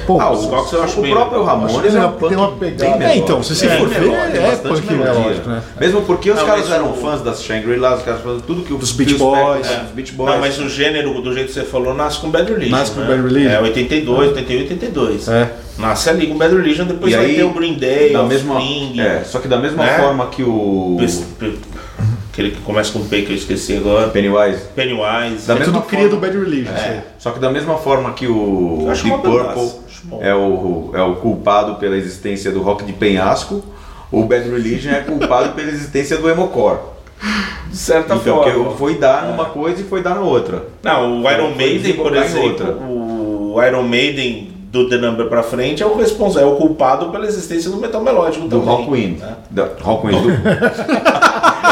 Poucos. 0.06 0.24
Ah, 0.26 0.30
Os 0.32 0.46
Cox 0.46 0.72
eu 0.72 0.82
acho 0.82 0.98
o 0.98 1.02
bem 1.02 1.12
próprio 1.12 1.40
legal. 1.40 1.56
Ramones 1.56 1.94
é 1.94 1.98
um 2.06 2.10
tem 2.10 2.18
punk 2.18 2.34
uma 2.34 2.52
pegada. 2.52 2.96
bem 2.98 3.06
É, 3.08 3.16
então, 3.16 3.42
se 3.42 3.54
você 3.54 3.66
É, 3.66 3.78
for 3.78 3.88
ver, 3.88 4.00
tem 4.00 4.12
é 4.42 4.50
bastante 4.50 4.80
punk 4.82 4.92
melódico, 4.92 5.48
né? 5.48 5.62
Mesmo 5.80 6.02
porque 6.02 6.30
os 6.30 6.36
Não, 6.38 6.46
caras 6.46 6.70
eram 6.70 6.90
o- 6.90 6.94
fãs 6.96 7.22
das 7.22 7.42
Shangri-La, 7.42 7.94
os 7.96 8.02
caras 8.02 8.20
fãs 8.22 8.42
tudo 8.46 8.62
que 8.62 8.72
o 8.72 8.78
Dos 8.78 8.92
Beach 8.92 9.14
Boys. 9.14 9.66
É. 9.70 9.76
dos 9.80 9.90
Beach 9.92 10.12
Boys. 10.12 10.30
Não, 10.32 10.40
mas 10.40 10.58
o 10.58 10.68
gênero, 10.68 11.20
do 11.20 11.32
jeito 11.32 11.48
que 11.48 11.52
você 11.54 11.62
falou, 11.64 11.94
nasce 11.94 12.18
com 12.18 12.30
Bad 12.30 12.50
Religion. 12.52 12.76
Nasce 12.76 12.92
com 12.92 13.00
né? 13.00 13.06
Bad 13.08 13.22
Religion. 13.22 13.50
É, 13.50 13.60
82, 13.60 14.28
81, 14.30 14.60
82. 14.60 15.28
É. 15.28 15.50
Nasce 15.78 16.08
ali 16.10 16.26
com 16.28 16.36
Bad 16.38 16.54
Religion, 16.54 16.84
depois 16.86 17.12
E 17.12 17.16
vai 17.16 17.24
aí, 17.26 17.34
ter 17.36 17.42
o 17.44 17.50
Green 17.52 17.74
Day, 17.74 18.12
da 18.12 18.22
o 18.22 18.26
mesma, 18.28 18.54
Offspring, 18.56 19.00
é, 19.00 19.22
só 19.24 19.38
que 19.40 19.48
da 19.48 19.58
mesma 19.58 19.82
né? 19.84 19.98
forma 19.98 20.26
que 20.26 20.42
o 20.42 20.96
aquele 22.34 22.50
que 22.50 22.60
começa 22.62 22.92
com 22.92 23.04
P 23.06 23.22
que 23.22 23.30
eu 23.32 23.36
esqueci 23.36 23.76
agora. 23.76 24.08
Pennywise, 24.08 24.58
Pennywise. 24.74 25.46
Da 25.46 25.54
É 25.54 25.58
mesma 25.60 25.74
tudo 25.80 25.86
cria 25.86 26.08
do 26.08 26.16
Bad 26.16 26.36
Religion. 26.36 26.72
É, 26.72 27.02
só 27.18 27.30
que 27.30 27.38
da 27.38 27.48
mesma 27.48 27.76
forma 27.78 28.12
que 28.12 28.26
o 28.26 28.88
Deep 28.92 29.18
Purple 29.22 29.70
é 30.20 30.34
o, 30.34 30.90
é 30.94 31.02
o 31.02 31.14
culpado 31.16 31.76
pela 31.76 31.96
existência 31.96 32.50
do 32.50 32.60
rock 32.60 32.84
de 32.84 32.92
penhasco, 32.92 33.64
o 34.10 34.24
Bad 34.24 34.48
Religion 34.50 34.90
é 34.90 35.00
culpado 35.00 35.52
pela 35.52 35.68
existência 35.68 36.16
do 36.18 36.28
emocore. 36.28 36.78
de 37.70 37.76
certa 37.76 38.16
Então, 38.16 38.42
forma. 38.42 38.72
que 38.72 38.78
foi 38.78 38.98
dar 38.98 39.26
numa 39.28 39.44
coisa 39.46 39.80
e 39.80 39.84
foi 39.84 40.02
dar 40.02 40.16
na 40.16 40.20
outra. 40.22 40.64
Não, 40.82 41.22
o 41.22 41.30
Iron 41.30 41.54
Maiden, 41.54 41.92
por 41.94 42.16
exemplo, 42.16 42.48
outra. 42.48 42.72
o 42.72 43.62
Iron 43.64 43.82
Maiden 43.84 44.50
do 44.72 44.88
The 44.88 44.96
Number 44.96 45.28
pra 45.28 45.42
frente 45.44 45.84
é 45.84 45.86
o 45.86 45.96
responsável, 45.96 46.48
é 46.48 46.52
o 46.52 46.56
culpado 46.56 47.10
pela 47.10 47.24
existência 47.26 47.70
do 47.70 47.76
metal 47.76 48.02
melódico 48.02 48.48
Do 48.48 48.58
também. 48.58 48.74
Rockwind. 48.74 49.18
né? 49.20 49.34
Da- 49.48 49.68
Rockwind 49.80 50.16
do... 50.20 50.28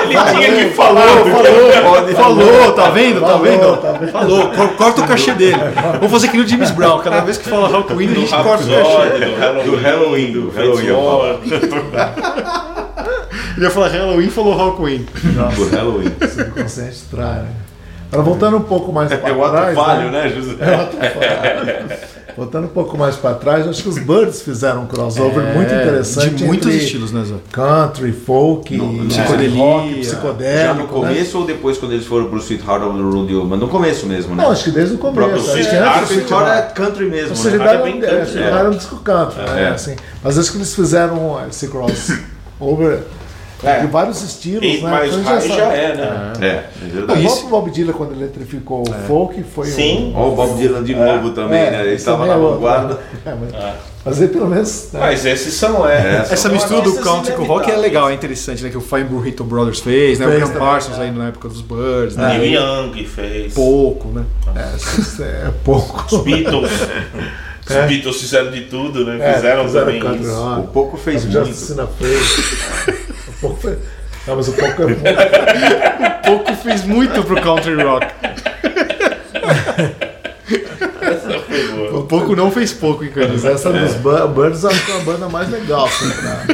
Ele 0.05 0.47
tinha 0.47 0.53
que 0.69 0.75
falar. 0.75 1.03
Pode- 1.07 2.15
Falou, 2.15 2.73
tá 2.73 2.91
vendo? 2.91 3.21
Tá 3.21 3.27
Falou, 3.27 3.43
vendo? 3.43 3.77
tá 3.77 3.93
vendo? 3.93 4.13
Falou, 4.13 4.49
cor- 4.51 4.69
corta 4.71 5.01
o 5.03 5.07
cachê 5.07 5.33
dele. 5.33 5.57
Vamos 5.95 6.11
fazer 6.11 6.29
que 6.29 6.37
nem 6.37 6.45
o 6.45 6.49
James 6.49 6.71
Brown. 6.71 6.99
Cada 7.01 7.21
vez 7.21 7.39
que 7.39 7.49
fala 7.49 7.69
Halloween, 7.69 8.11
a 8.11 8.15
gente 8.15 8.31
corta 8.31 8.65
o 8.65 8.69
cachê. 8.69 9.65
Do 9.65 9.77
Halloween, 9.77 10.33
Do 10.33 10.51
Halloween. 10.51 10.87
Ele 13.57 13.65
ia 13.67 13.71
falar 13.71 13.89
Halloween 13.89 14.31
falou 14.31 14.57
Halloween. 14.57 15.07
Do 15.23 15.77
Halloween. 15.77 16.13
subconsciente 16.29 17.03
trai, 17.11 17.35
né? 17.41 17.49
Agora, 18.11 18.25
voltando 18.29 18.57
um 18.59 18.63
pouco 18.63 18.93
mais 18.93 19.09
para 19.13 19.29
É 19.31 19.33
o 19.33 19.43
ato 19.45 19.53
trás. 19.57 19.75
falho, 19.75 20.11
né, 20.11 20.29
José? 20.29 20.55
É 20.61 20.71
o 20.71 20.81
ato 20.83 20.97
falho. 20.97 22.13
Voltando 22.37 22.65
um 22.65 22.69
pouco 22.71 22.97
mais 22.97 23.17
para 23.17 23.35
trás, 23.35 23.67
acho 23.69 23.83
que 23.83 23.89
os 23.89 23.99
Birds 23.99 24.43
fizeram 24.43 24.83
um 24.83 24.87
crossover 24.87 25.45
É, 25.45 25.55
muito 25.55 25.73
interessante. 25.73 26.35
De 26.37 26.45
muitos 26.45 26.75
estilos, 26.75 27.13
né, 27.13 27.25
Zé? 27.25 27.35
Country, 27.51 28.13
folk, 28.13 28.79
psicodelia. 29.09 29.63
rock, 29.63 30.03
Já 30.03 30.11
psicodélico. 30.15 30.75
no 30.83 30.89
começo 30.89 31.39
ou 31.39 31.47
depois 31.47 31.79
quando 31.79 31.93
eles 31.93 32.07
foram 32.07 32.27
pro 32.27 32.39
Sweetheart 32.39 32.83
of 32.85 32.97
the 32.97 33.03
Rodeo? 33.03 33.45
Mas 33.45 33.61
no 33.61 33.69
começo 33.69 34.07
mesmo, 34.07 34.31
né? 34.35 34.43
Né? 34.43 34.45
Não, 34.45 34.53
acho 34.53 34.65
que 34.65 34.71
desde 34.71 34.95
o 34.95 34.97
O 34.97 34.99
próprio 35.01 35.25
começo. 35.27 35.51
Acho 35.51 35.57
que 35.59 35.63
Sweetheart, 35.65 35.97
antes 35.99 36.09
do 36.09 36.15
Sweetheart 36.15 36.59
é 36.59 36.63
country 36.75 37.05
mesmo, 37.11 37.33
O 37.33 37.37
Sweetheart 37.37 37.59
né? 37.61 37.67
É 37.67 37.75
era, 37.75 37.83
bem 37.83 38.01
country, 38.01 38.17
é, 38.17 38.25
Sweetheart 38.25 38.57
era 38.61 38.69
um 38.71 38.73
disco 38.77 38.97
country, 38.97 39.41
É. 39.41 39.55
né? 39.55 39.69
Assim, 39.71 39.97
mas 40.23 40.39
acho 40.39 40.51
que 40.53 40.59
eles 40.59 40.75
fizeram 40.75 41.39
esse 41.49 41.69
crossover 41.69 43.01
de 43.81 43.87
vários 43.87 44.23
estilos, 44.23 44.63
E 44.65 44.81
né? 44.83 44.91
mais 44.91 45.15
Então 45.15 45.25
sabe. 45.41 45.49
já 45.49 45.73
é, 45.73 45.97
né? 45.97 46.33
É, 46.41 46.47
é 46.47 46.65
O 46.85 46.91
verdade. 46.91 47.23
próprio 47.23 47.49
Bob 47.49 47.71
Dylan, 47.71 47.93
quando 47.93 48.13
ele 48.13 48.25
eletrificou 48.25 48.83
o 48.83 48.93
folk, 49.07 49.43
foi 49.45 49.67
Sim. 49.69 50.13
Olha 50.17 50.27
o 50.33 50.35
Bob 50.35 50.55
Dylan 50.57 50.83
de 50.83 50.95
novo 50.95 51.31
também, 51.31 51.61
É, 51.61 51.71
né? 51.71 51.81
Ele 51.87 51.95
estava 51.95 52.27
na 52.27 52.35
é 52.35 52.39
vanguarda. 52.39 52.95
né? 52.95 53.01
É, 53.25 53.35
mas, 53.35 53.75
mas 54.05 54.23
aí 54.23 54.29
pelo 54.29 54.49
menos. 54.49 54.89
né? 54.93 55.01
Mas 55.01 55.25
esses 55.25 55.55
são, 55.55 55.89
é. 55.89 56.17
Essa 56.19 56.37
são 56.37 56.53
mistura 56.53 56.81
do 56.83 56.95
country 56.97 57.33
com 57.35 57.43
o 57.43 57.47
rock 57.47 57.71
é 57.71 57.77
legal, 57.77 58.11
é 58.11 58.15
interessante, 58.15 58.63
né? 58.65 58.71
Que 58.71 58.77
o 58.79 58.81
Fine 58.81 59.05
Burrito 59.05 59.45
Brothers 59.45 59.79
fez, 59.81 60.19
né? 60.19 60.27
O 60.27 60.29
Fez 60.31 60.41
Graham 60.41 60.53
também, 60.55 60.69
Parsons 60.69 60.99
aí 60.99 61.11
na 61.13 61.29
época 61.29 61.49
dos 61.49 61.61
Birds, 61.61 62.17
né? 62.17 62.39
Neil 62.39 62.61
Young 62.61 63.05
fez. 63.07 63.55
Pouco, 63.55 64.09
né? 64.09 64.25
É, 64.57 65.23
é 65.47 65.51
pouco. 65.65 66.05
Os 66.17 66.23
Beatles. 66.23 66.71
Os 67.65 67.77
Beatles 67.89 68.21
fizeram 68.21 68.51
de 68.51 68.63
tudo, 68.63 69.05
né? 69.05 69.19
É, 69.21 69.35
Fizeram, 69.35 69.65
isso. 69.67 69.79
rock. 70.35 70.61
O 70.61 70.63
pouco 70.65 70.97
fez 70.97 71.25
O 71.25 71.29
muito. 71.29 71.47
Fez. 71.47 71.77
O 73.43 73.49
pouco 73.49 73.61
fez. 73.61 73.79
Não, 74.27 74.37
mas 74.37 74.47
o 74.49 74.53
pouco 74.53 74.83
é 74.83 76.23
Pouco 76.25 76.55
fez 76.55 76.85
muito 76.85 77.25
pro 77.25 77.41
country 77.43 77.75
rock. 77.83 78.07
Essa 81.01 81.39
foi 81.41 81.69
boa. 81.69 81.99
O 81.99 82.03
pouco 82.05 82.37
não 82.37 82.51
fez 82.53 82.73
pouco, 82.73 83.03
hein, 83.05 83.11
cara? 83.13 83.29
Mas 83.29 83.45
essa 83.45 83.73
dos 83.73 83.95
Bu- 83.95 84.29
Birds 84.29 84.65
acho 84.65 84.85
que 84.87 84.93
é 84.93 84.97
a 84.97 85.01
banda 85.01 85.29
mais 85.29 85.51
legal. 85.51 85.87
Assim, 85.87 86.11
pra- 86.11 86.47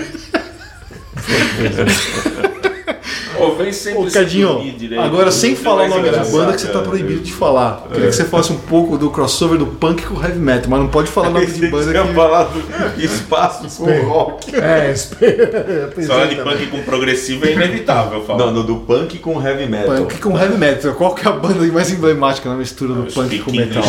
Pô, 3.39 3.53
vem 3.53 3.73
sempre 3.73 4.09
Ô, 4.09 4.11
Cadinho, 4.11 4.61
agora 5.01 5.31
sem 5.31 5.55
falar 5.55 5.85
o 5.85 5.89
nome 5.89 6.11
da 6.11 6.25
banda 6.25 6.53
que 6.53 6.61
você 6.61 6.69
tá 6.69 6.81
proibido 6.81 7.21
de 7.21 7.33
falar. 7.33 7.87
Queria 7.93 8.09
que 8.09 8.13
você 8.15 8.25
falasse 8.25 8.53
um 8.53 8.59
pouco 8.59 8.99
do 8.99 9.11
crossover 9.11 9.59
do 9.59 9.67
punk 9.67 10.05
com 10.05 10.15
o 10.15 10.23
heavy 10.23 10.39
metal, 10.39 10.69
mas 10.69 10.81
não 10.81 10.89
pode 10.89 11.09
falar 11.09 11.31
nome 11.31 11.47
de 11.47 11.67
banda 11.69 11.93
que... 11.93 12.15
falar 12.15 12.45
do 12.45 13.03
espaço 13.03 13.85
com 13.85 13.91
rock. 14.09 14.55
É, 14.57 14.91
espera. 14.91 15.93
Falar 16.09 16.27
de 16.27 16.37
punk 16.37 16.67
com 16.69 16.83
progressivo 16.83 17.47
é 17.47 17.53
inevitável 17.53 18.23
falar. 18.25 18.47
Não, 18.47 18.53
no 18.53 18.63
do 18.63 18.77
punk 18.77 19.19
com 19.19 19.43
heavy 19.43 19.67
metal. 19.67 19.97
Punk 19.97 20.19
com 20.19 20.39
heavy 20.39 20.57
metal. 20.57 20.95
Qual 20.95 21.15
que 21.15 21.27
é 21.27 21.31
a 21.31 21.35
banda 21.35 21.65
mais 21.67 21.91
emblemática 21.91 22.49
na 22.49 22.57
mistura 22.57 22.95
do 22.95 23.13
punk 23.13 23.39
com 23.41 23.51
metal? 23.51 23.83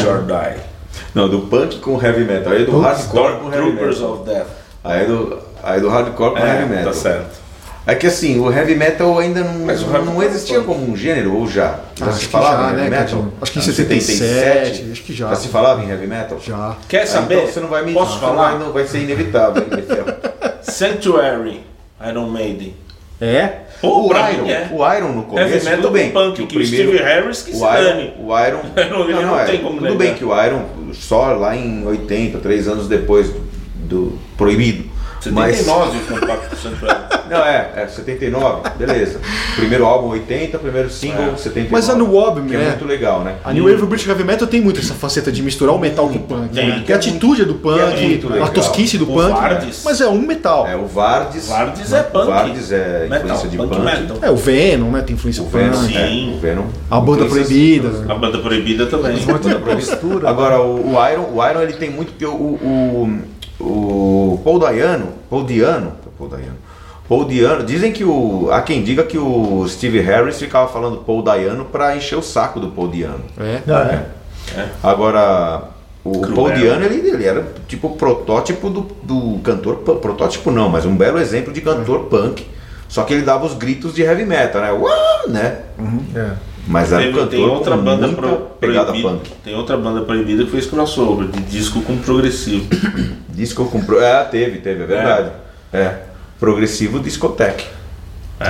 Não, 1.14 1.30
do 1.30 1.40
punk 1.42 1.80
com 1.80 2.02
heavy 2.04 2.24
metal. 2.24 2.54
Aí 2.54 2.66
do 2.66 2.80
hardcore 2.80 3.40
com 3.40 3.54
heavy 3.54 3.72
Troopers 3.72 4.00
metal. 4.00 4.14
of 4.14 4.26
Death. 4.26 4.48
Aí 4.84 5.06
do, 5.06 5.38
aí 5.64 5.82
do 5.82 5.90
hardcore 5.90 6.32
com 6.32 6.38
É, 6.38 6.58
heavy 6.58 6.70
metal. 6.70 6.86
tá 6.86 6.94
certo. 6.94 7.49
É 7.92 7.96
que 7.96 8.08
assim, 8.08 8.40
o 8.40 8.52
heavy 8.52 8.76
metal 8.76 9.18
ainda 9.18 9.44
não, 9.44 9.64
o 9.64 10.06
não 10.06 10.22
existia 10.24 10.62
como 10.62 10.92
um 10.92 10.96
gênero, 10.96 11.36
ou 11.36 11.48
já? 11.48 11.80
Já 11.96 12.06
Ah, 12.08 12.12
se 12.12 12.26
falava 12.26 12.64
já, 12.64 12.70
em 12.70 12.78
heavy 12.78 12.90
né, 12.90 13.00
metal? 13.00 13.26
Acho 13.42 13.52
que 13.52 13.60
em 13.60 13.62
Ah, 13.62 13.66
77, 13.66 14.92
acho 14.92 15.04
que 15.04 15.14
já. 15.14 15.30
Já 15.30 15.36
se 15.36 15.48
falava 15.48 15.84
em 15.84 15.90
heavy 15.90 16.08
metal? 16.08 16.40
Já. 16.40 16.76
Quer 16.88 17.02
Ah, 17.04 17.08
saber? 17.08 17.36
Então 17.38 17.48
você 17.48 17.60
não 17.60 17.68
vai 17.70 17.84
me 17.86 17.94
Posso 17.94 18.20
você 18.20 18.26
não 18.26 18.36
falar? 18.36 18.50
Vai, 18.52 18.60
não 18.60 18.72
vai 18.74 18.86
ser 18.86 19.00
inevitável. 19.00 19.64
Sanctuary, 20.62 21.62
Iron 22.08 22.30
Maiden. 22.30 22.76
É? 23.22 23.52
Pô, 23.82 24.08
o, 24.08 24.12
Iron, 24.14 24.46
é. 24.48 24.70
o 24.72 24.94
Iron 24.96 25.08
no 25.14 25.24
começo, 25.24 25.50
Heavy 25.54 25.66
metal 25.66 25.82
tudo 25.82 25.92
bem. 25.92 26.12
com 26.12 26.20
punk, 26.20 26.36
que 26.36 26.42
o 26.44 26.48
que 26.48 26.58
o 26.58 26.60
primeiro, 26.62 26.90
Steve 26.90 27.04
Harris 27.04 27.42
que 27.42 27.52
o 27.52 27.56
se 27.56 27.60
Iron, 27.64 27.74
dane. 27.84 28.14
o 28.20 28.40
Iron, 28.40 28.60
Ele 28.76 29.14
não 29.26 29.46
tem 29.46 29.58
como 29.60 29.74
tudo 29.76 29.82
negar. 29.84 29.98
bem 29.98 30.14
que 30.16 30.24
o 30.26 30.46
Iron 30.46 30.62
só 30.94 31.34
lá 31.34 31.56
em 31.56 31.86
80, 31.86 32.38
três 32.40 32.68
anos 32.68 32.88
depois 32.88 33.32
do 33.76 34.18
proibido. 34.38 34.86
Mas 35.32 35.58
79 35.58 35.98
o 35.98 36.20
compacto 36.20 36.56
do 36.56 36.62
Sanctuary. 36.62 37.19
Não 37.30 37.46
é, 37.46 37.72
é 37.76 37.88
79, 37.88 38.70
beleza. 38.78 39.20
Primeiro 39.56 39.86
álbum 39.86 40.10
80, 40.10 40.58
primeiro 40.60 40.90
single 40.90 41.38
79. 41.38 41.70
Mas 41.72 41.90
a 41.90 41.96
New 41.96 42.12
Wave, 42.12 42.42
que 42.48 42.56
é 42.56 42.60
né? 42.60 42.70
muito 42.70 42.86
legal, 42.86 43.22
né? 43.22 43.36
A 43.44 43.54
New 43.54 43.66
Wave 43.66 43.86
British 43.86 44.08
Heavy 44.08 44.24
Metal 44.24 44.48
tem 44.48 44.62
muito 44.62 44.80
essa 44.80 44.94
faceta 44.94 45.32
de 45.32 45.42
misturar 45.42 45.76
o 45.76 45.80
metal 45.80 46.08
com 46.10 46.16
o 46.16 46.20
punk. 46.20 46.54
Tem. 46.54 46.68
né? 46.68 46.84
Que 46.86 46.94
a 46.94 46.96
atitude 46.96 47.42
é 47.44 47.46
do 47.46 47.54
é 47.54 47.58
punk, 47.58 48.02
muito 48.04 48.44
a 48.44 48.48
tosquice 48.48 48.98
do 48.98 49.06
O 49.06 49.14
punk. 49.14 49.34
Vardes. 49.40 49.82
Mas 49.86 50.02
é 50.02 50.08
um 50.08 50.22
metal. 50.22 50.68
É 50.68 50.76
o 50.76 50.86
Vardes. 50.86 51.48
Vardes 51.48 51.94
é 51.94 52.04
punk. 52.04 52.24
O 52.24 52.32
Vardes 52.32 52.72
é 52.72 53.08
Metal, 53.10 53.26
influência 53.26 53.50
de 53.50 53.58
punk 53.58 53.70
punk. 53.76 53.86
metal. 53.86 54.18
É, 54.22 54.32
o 54.32 54.36
Venom, 54.36 54.92
né? 54.92 55.02
Tem 55.02 55.16
influência 55.16 55.44
O 55.44 55.46
punk. 55.46 55.64
Venom, 55.64 55.84
Sim. 55.84 56.32
é, 56.34 56.36
o 56.36 56.40
Venom. 56.40 56.66
A 56.90 57.00
banda 57.00 57.26
proibida. 57.26 57.90
A 58.08 58.16
banda 58.16 58.38
proibida 58.40 58.86
também. 58.86 59.18
Banda 59.20 59.56
proibida. 59.60 60.30
Agora 60.30 60.60
o, 60.62 60.94
o 60.94 61.10
Iron, 61.10 61.30
o 61.34 61.50
Iron 61.50 61.62
ele 61.62 61.74
tem 61.74 61.90
muito 61.90 62.12
porque 62.12 62.26
o, 62.26 62.30
o, 62.32 63.20
o 63.60 64.42
Paul 64.44 64.60
Dayano, 64.60 65.08
Paul 65.30 65.44
Diano, 65.44 65.94
Paul 66.18 66.30
Dayano, 66.30 66.58
Paul 67.10 67.26
Diano, 67.26 67.64
dizem 67.64 67.92
que 67.92 68.04
o 68.04 68.50
há 68.52 68.62
quem 68.62 68.84
diga 68.84 69.04
que 69.04 69.18
o 69.18 69.68
Steve 69.68 70.00
Harris 70.00 70.38
ficava 70.38 70.72
falando 70.72 70.98
Paul 70.98 71.24
Dayano 71.24 71.66
para 71.66 71.98
encher 71.98 72.16
o 72.16 72.22
saco 72.22 72.60
do 72.60 72.68
Paul 72.68 72.88
Diano. 72.88 73.24
É. 73.40 73.62
Ah, 73.68 74.04
é. 74.56 74.70
Agora 74.84 75.64
o 76.04 76.22
Cruel. 76.22 76.36
Paul 76.36 76.52
Diano 76.52 76.86
ele, 76.86 77.10
ele 77.10 77.26
era 77.26 77.48
tipo 77.68 77.88
o 77.88 77.96
protótipo 77.96 78.70
do, 78.70 78.82
do 79.02 79.40
cantor 79.40 79.78
protótipo 79.78 80.52
não, 80.52 80.70
mas 80.70 80.86
um 80.86 80.96
belo 80.96 81.18
exemplo 81.18 81.52
de 81.52 81.62
cantor 81.62 82.02
punk. 82.02 82.46
Só 82.88 83.04
que 83.04 83.14
ele 83.14 83.24
dava 83.24 83.46
os 83.46 83.56
gritos 83.56 83.96
de 83.96 84.04
heavy 84.04 84.26
metal, 84.26 84.62
né? 84.62 84.72
Uau, 84.72 85.30
né? 85.30 85.60
É. 86.16 86.32
Mas 86.68 86.94
era 86.94 87.02
um 87.10 87.14
cantor 87.14 87.28
tem 87.28 87.46
outra 87.46 87.76
com 87.76 87.84
banda 87.84 88.08
muita 88.08 88.22
pro, 88.22 88.38
pegada 88.60 88.86
proibida. 88.92 89.10
punk. 89.10 89.32
Tem 89.44 89.56
outra 89.56 89.78
banda 89.78 90.02
proibida 90.02 90.44
que 90.44 90.52
fez 90.52 90.68
crossover 90.68 91.28
de 91.28 91.42
disco 91.42 91.82
com 91.82 91.98
progressivo. 91.98 92.68
Disco 93.30 93.66
com 93.66 93.82
pro... 93.82 94.02
É, 94.02 94.22
teve, 94.26 94.60
teve, 94.60 94.84
é 94.84 94.86
verdade. 94.86 95.32
É. 95.72 96.09
Progressivo 96.40 97.00
discoteque. 97.00 97.66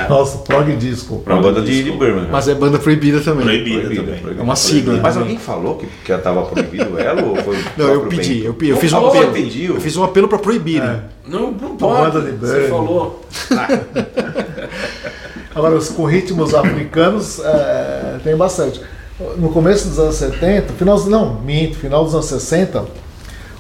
Nossa, 0.08 0.38
prog 0.39 0.71
disco. 0.75 1.23
Uma 1.25 1.41
banda 1.41 1.63
de, 1.63 1.84
de 1.84 1.91
Birmingham. 1.91 2.28
Mas 2.32 2.47
é 2.47 2.54
banda 2.54 2.78
proibida 2.78 3.19
também. 3.21 3.43
Proibida 3.43 3.80
Proibido, 3.82 4.04
também. 4.06 4.19
proibido. 4.19 4.41
É 4.41 4.43
uma 4.43 4.56
sigla. 4.56 4.99
Mas 5.02 5.13
também. 5.15 5.30
alguém 5.30 5.39
falou 5.43 5.78
que, 5.78 5.88
que 6.06 6.15
tava 6.19 6.43
proibido 6.43 6.99
ela 6.99 7.23
ou 7.23 7.36
foi 7.38 7.58
Não, 7.75 7.88
eu 7.88 8.02
pedi, 8.06 8.45
eu, 8.45 8.54
pedi, 8.54 8.69
eu 8.71 8.78
fiz 8.78 8.93
um 8.93 9.08
apelo. 9.08 9.36
Eu 9.36 9.82
fiz 9.82 9.97
um 9.97 10.04
apelo 10.04 10.28
pra 10.28 10.38
proibirem. 10.38 11.02
Não, 11.28 11.52
não 11.52 11.75
banda 11.75 12.12
pode. 12.21 12.32
de 12.34 12.38
Você 12.38 12.54
Birmingham. 12.54 12.69
falou. 12.69 13.25
Agora, 15.56 15.75
os- 15.75 15.89
com 15.89 16.06
ritmos 16.06 16.54
africanos, 16.54 17.39
é, 17.39 18.19
tem 18.23 18.36
bastante. 18.36 18.80
No 19.38 19.49
começo 19.49 19.88
dos 19.89 19.99
anos 19.99 20.15
70, 20.15 20.73
final, 20.73 20.99
não, 21.08 21.41
minto, 21.41 21.78
final 21.78 22.06
dos 22.06 22.13
anos 22.13 22.28
60, 22.28 22.86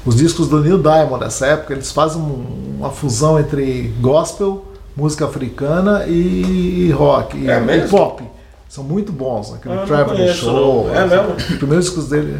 os 0.09 0.15
discos 0.15 0.47
do 0.47 0.59
Neil 0.59 0.79
Diamond 0.79 1.23
nessa 1.23 1.45
época, 1.47 1.73
eles 1.73 1.91
fazem 1.91 2.19
um- 2.21 2.77
uma 2.79 2.89
fusão 2.89 3.39
entre 3.39 3.93
gospel, 4.01 4.65
música 4.97 5.25
africana 5.25 6.05
e 6.07 6.91
rock, 6.91 7.37
e, 7.37 7.49
É 7.49 7.59
mesmo? 7.59 7.85
e 7.85 7.89
pop. 7.89 8.23
São 8.67 8.83
muito 8.83 9.11
bons, 9.11 9.53
aquele 9.53 9.75
Ah, 9.75 9.83
Traveling 9.85 10.17
conheço, 10.21 10.39
Show. 10.45 10.87
não. 10.87 10.95
É 10.95 11.05
mesmo? 11.07 11.33
Os 11.35 11.43
primeiros 11.57 11.85
discos 11.85 12.07
dele, 12.09 12.37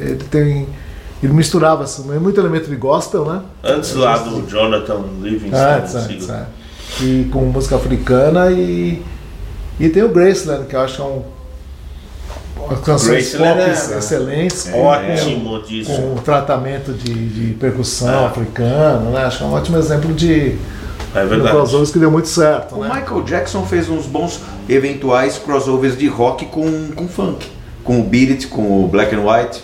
ele 0.00 0.24
tem. 0.30 0.66
Ele 1.22 1.32
misturava 1.32 1.84
assim, 1.84 2.02
muito 2.18 2.40
elemento 2.40 2.68
de 2.68 2.74
gospel, 2.76 3.24
né? 3.24 3.42
Antes 3.62 3.94
lá 3.94 4.18
do 4.18 4.46
Jonathan 4.48 5.00
Livingston. 5.20 5.56
Antes, 5.56 5.94
antes, 5.94 6.28
é. 6.30 6.46
E 7.00 7.28
com 7.32 7.40
música 7.44 7.76
africana 7.76 8.50
e. 8.50 9.02
E 9.78 9.88
tem 9.88 10.02
o 10.02 10.08
Graceland, 10.08 10.66
que 10.66 10.74
eu 10.76 10.80
acho 10.80 10.96
que 10.96 11.02
é 11.02 11.04
um. 11.04 11.22
Uma 12.68 12.76
canções 12.78 13.34
pop 13.34 13.44
é- 13.60 13.70
excelentes. 13.98 14.64
com- 14.70 14.80
Ótimo. 14.82 15.60
Com, 15.86 16.14
com 16.14 16.22
tratamento 16.22 16.92
de, 16.92 17.12
de 17.12 17.54
percussão 17.54 18.22
É. 18.24 18.26
africano, 18.26 19.10
né? 19.10 19.24
Acho 19.24 19.38
que 19.38 19.44
é 19.44 19.46
um 19.46 19.52
ótimo 19.52 19.78
exemplo 19.78 20.12
de, 20.14 20.56
É 21.14 21.22
de 21.22 21.26
verdade. 21.26 21.50
crossovers 21.56 21.90
que 21.90 21.98
deu 21.98 22.10
muito 22.10 22.28
certo. 22.28 22.76
O 22.76 22.80
Né? 22.84 22.90
Michael 22.94 23.22
Jackson 23.22 23.64
fez 23.66 23.88
uns 23.88 24.06
bons 24.06 24.40
eventuais 24.68 25.38
crossovers 25.38 25.96
de 25.96 26.08
rock 26.08 26.46
com, 26.46 26.88
com 26.94 27.08
funk. 27.08 27.46
Com 27.84 28.00
o 28.00 28.04
Beat 28.04 28.30
It, 28.30 28.46
com 28.48 28.84
o 28.84 28.88
Black 28.88 29.14
and 29.14 29.20
White. 29.20 29.62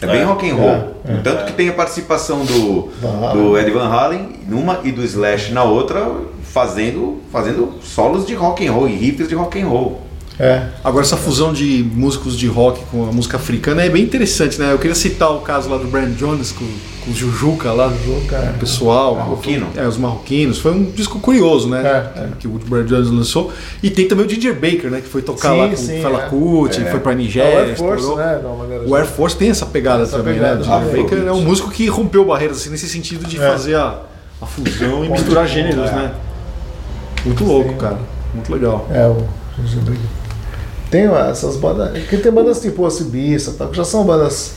É 0.00 0.06
bem 0.06 0.20
É, 0.20 0.24
rock 0.24 0.48
and 0.50 0.54
roll. 0.54 0.94
é, 1.08 1.12
No 1.14 1.22
Tanto 1.22 1.44
que 1.46 1.52
tem 1.54 1.68
a 1.70 1.72
participação 1.72 2.44
do, 2.44 2.90
do 3.32 3.58
Ed 3.58 3.70
Van 3.70 3.88
Halen 3.88 4.40
numa 4.46 4.80
e 4.84 4.92
do 4.92 5.02
Slash 5.02 5.52
na 5.52 5.64
outra, 5.64 6.06
fazendo, 6.42 7.20
fazendo 7.32 7.74
solos 7.82 8.26
de 8.26 8.34
rock 8.34 8.66
and 8.66 8.72
roll 8.72 8.86
e 8.88 8.94
riffs 8.94 9.26
de 9.28 9.34
rock 9.34 9.60
and 9.60 9.66
roll. 9.68 10.02
É. 10.38 10.66
Agora 10.84 11.02
essa 11.04 11.16
fusão 11.16 11.52
de 11.52 11.82
músicos 11.94 12.36
de 12.36 12.46
rock 12.46 12.84
com 12.90 13.08
a 13.08 13.12
música 13.12 13.38
africana 13.38 13.82
é 13.82 13.88
bem 13.88 14.02
interessante, 14.02 14.58
né? 14.60 14.70
Eu 14.72 14.78
queria 14.78 14.94
citar 14.94 15.30
o 15.32 15.40
caso 15.40 15.68
lá 15.70 15.78
do 15.78 15.86
Brian 15.86 16.10
Jones 16.10 16.52
com, 16.52 16.66
com 17.04 17.10
o 17.10 17.14
Jujuca 17.14 17.72
lá, 17.72 17.88
Jujuca, 17.88 18.36
é. 18.36 18.50
o 18.50 18.58
pessoal, 18.58 19.14
Marroquino. 19.14 19.66
é, 19.74 19.86
os 19.86 19.96
marroquinos. 19.96 20.58
Foi 20.58 20.72
um 20.72 20.84
disco 20.90 21.18
curioso, 21.20 21.70
né? 21.70 21.80
É, 21.82 22.20
é. 22.20 22.28
Que 22.38 22.46
o 22.46 22.50
Brian 22.50 22.84
Jones 22.84 23.08
lançou. 23.10 23.50
E 23.82 23.88
tem 23.88 24.06
também 24.06 24.26
o 24.26 24.28
Ginger 24.28 24.52
Baker, 24.52 24.90
né? 24.90 25.00
Que 25.00 25.08
foi 25.08 25.22
tocar 25.22 25.52
Sim, 25.52 25.58
lá 25.58 25.68
com 25.70 25.76
sim, 25.76 25.98
o 25.98 26.02
Fela 26.02 26.22
é. 26.24 26.28
Kuti, 26.28 26.80
foi 26.90 27.00
pra 27.00 27.12
É 27.12 27.14
o 27.14 27.18
Nigéria. 27.18 27.58
Air 27.60 27.76
Force, 27.78 28.14
né? 28.16 28.40
O 28.86 28.94
Air 28.94 29.06
Force 29.06 29.36
tem 29.36 29.48
essa 29.48 29.64
pegada 29.64 30.02
Essa 30.02 30.18
também, 30.18 30.34
pegada, 30.34 30.56
né? 30.56 30.60
O 30.60 30.64
Ginger 30.64 30.78
Afrobeat. 30.80 31.02
Baker 31.04 31.26
é 31.28 31.32
um 31.32 31.40
músico 31.42 31.70
que 31.70 31.86
rompeu 31.86 32.26
barreiras 32.26 32.58
assim, 32.58 32.68
nesse 32.68 32.88
sentido 32.90 33.26
de 33.26 33.38
É. 33.38 33.50
fazer 33.50 33.76
a, 33.76 34.00
a 34.42 34.44
fusão 34.44 35.02
e 35.02 35.08
misturar 35.08 35.46
gêneros, 35.48 35.90
né? 35.92 36.12
Muito 37.24 37.42
louco, 37.42 37.70
Sim. 37.70 37.76
cara. 37.78 37.98
Muito 38.34 38.52
legal. 38.52 38.86
É, 38.92 39.06
o 39.06 39.16
Ginger 39.64 39.80
Baker. 39.82 40.25
Tem 40.90 41.04
essas 41.30 41.56
bandas. 41.56 41.96
Que 42.04 42.16
tem 42.16 42.30
bandas 42.32 42.60
tipo 42.60 42.84
Ocibista, 42.84 43.52
tal, 43.56 43.68
que 43.68 43.76
já 43.76 43.84
são 43.84 44.04
bandas. 44.04 44.52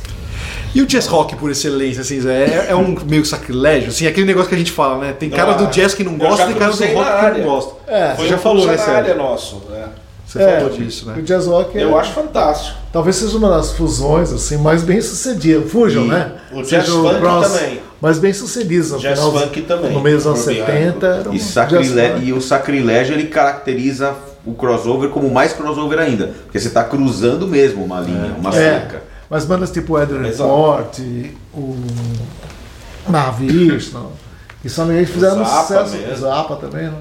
E 0.73 0.81
o 0.81 0.85
jazz 0.85 1.07
rock 1.07 1.35
por 1.35 1.49
excelência, 1.49 2.01
assim, 2.01 2.19
é, 2.29 2.67
é 2.69 2.75
um 2.75 2.95
meio 3.07 3.25
sacrilégio, 3.25 3.89
assim, 3.89 4.05
aquele 4.05 4.27
negócio 4.27 4.49
que 4.49 4.55
a 4.55 4.57
gente 4.57 4.71
fala, 4.71 4.99
né? 5.03 5.13
Tem 5.17 5.29
cara 5.29 5.53
do 5.53 5.65
jazz 5.67 5.95
que 5.95 6.03
não 6.03 6.15
gosta 6.17 6.49
e 6.49 6.53
cara 6.53 6.71
do 6.71 6.83
rock 6.93 7.33
que 7.33 7.39
não 7.41 7.49
gosta. 7.49 7.71
É, 7.87 8.13
Foi 8.15 8.25
Você 8.25 8.29
já 8.29 8.37
falou, 8.37 8.67
né, 8.67 8.77
Sérgio? 8.77 9.15
nosso. 9.15 9.55
né? 9.69 9.85
Você 10.27 10.39
É, 10.43 10.59
falou 10.59 10.69
disso, 10.77 11.07
né? 11.07 11.15
O 11.17 11.23
jazz 11.23 11.47
rock 11.47 11.75
é, 11.75 11.83
Eu 11.83 11.97
acho 11.97 12.11
fantástico. 12.13 12.77
talvez 12.93 13.15
seja 13.15 13.35
uma 13.35 13.49
das 13.49 13.71
fusões 13.71 14.31
assim 14.31 14.57
mais 14.57 14.83
bem 14.83 15.01
sucedidas. 15.01 15.71
Fujam, 15.71 16.05
E 16.05 16.07
né? 16.09 16.31
o 16.53 16.63
Seja 16.63 16.81
jazz 16.83 16.89
funk 16.93 17.19
também. 17.19 17.81
Mais 17.99 18.19
bem 18.19 18.31
sucedidas. 18.31 18.91
no 18.91 18.99
Jazz 18.99 19.17
final 19.19 19.33
funk 19.33 19.61
também. 19.63 19.91
No 19.91 19.99
meio 20.01 20.17
dos 20.17 20.27
anos 20.27 20.43
Por 20.43 20.53
Bianco. 20.53 20.67
70. 20.71 21.07
Era 21.07 21.29
um 21.29 21.33
E, 21.33 21.37
jazz 21.39 21.47
sacrilé- 21.47 22.11
funk. 22.13 22.25
e 22.27 22.33
o 22.33 22.39
sacrilégio 22.41 23.15
ele 23.15 23.25
caracteriza 23.25 24.13
o 24.51 24.53
crossover 24.55 25.09
como 25.09 25.29
mais 25.29 25.53
crossover 25.53 25.99
ainda. 25.99 26.27
Porque 26.45 26.59
você 26.59 26.67
está 26.67 26.83
cruzando 26.83 27.47
mesmo 27.47 27.83
uma 27.83 27.99
linha, 28.01 28.35
uma 28.37 28.49
É, 28.49 28.53
cerca. 28.53 29.03
mas 29.29 29.45
bandas 29.45 29.71
tipo 29.71 29.97
Eder 29.99 30.23
Exato. 30.25 30.47
Report, 30.49 30.99
o 31.53 31.75
Navish, 33.07 33.91
que 34.61 34.69
são 34.69 34.87
que 34.87 35.05
fizeram 35.05 35.41
O 35.41 35.45
sucesso. 35.45 35.95
mesmo. 35.95 36.13
O 36.13 36.17
Zappa 36.17 36.55
também, 36.57 36.85
né? 36.87 36.93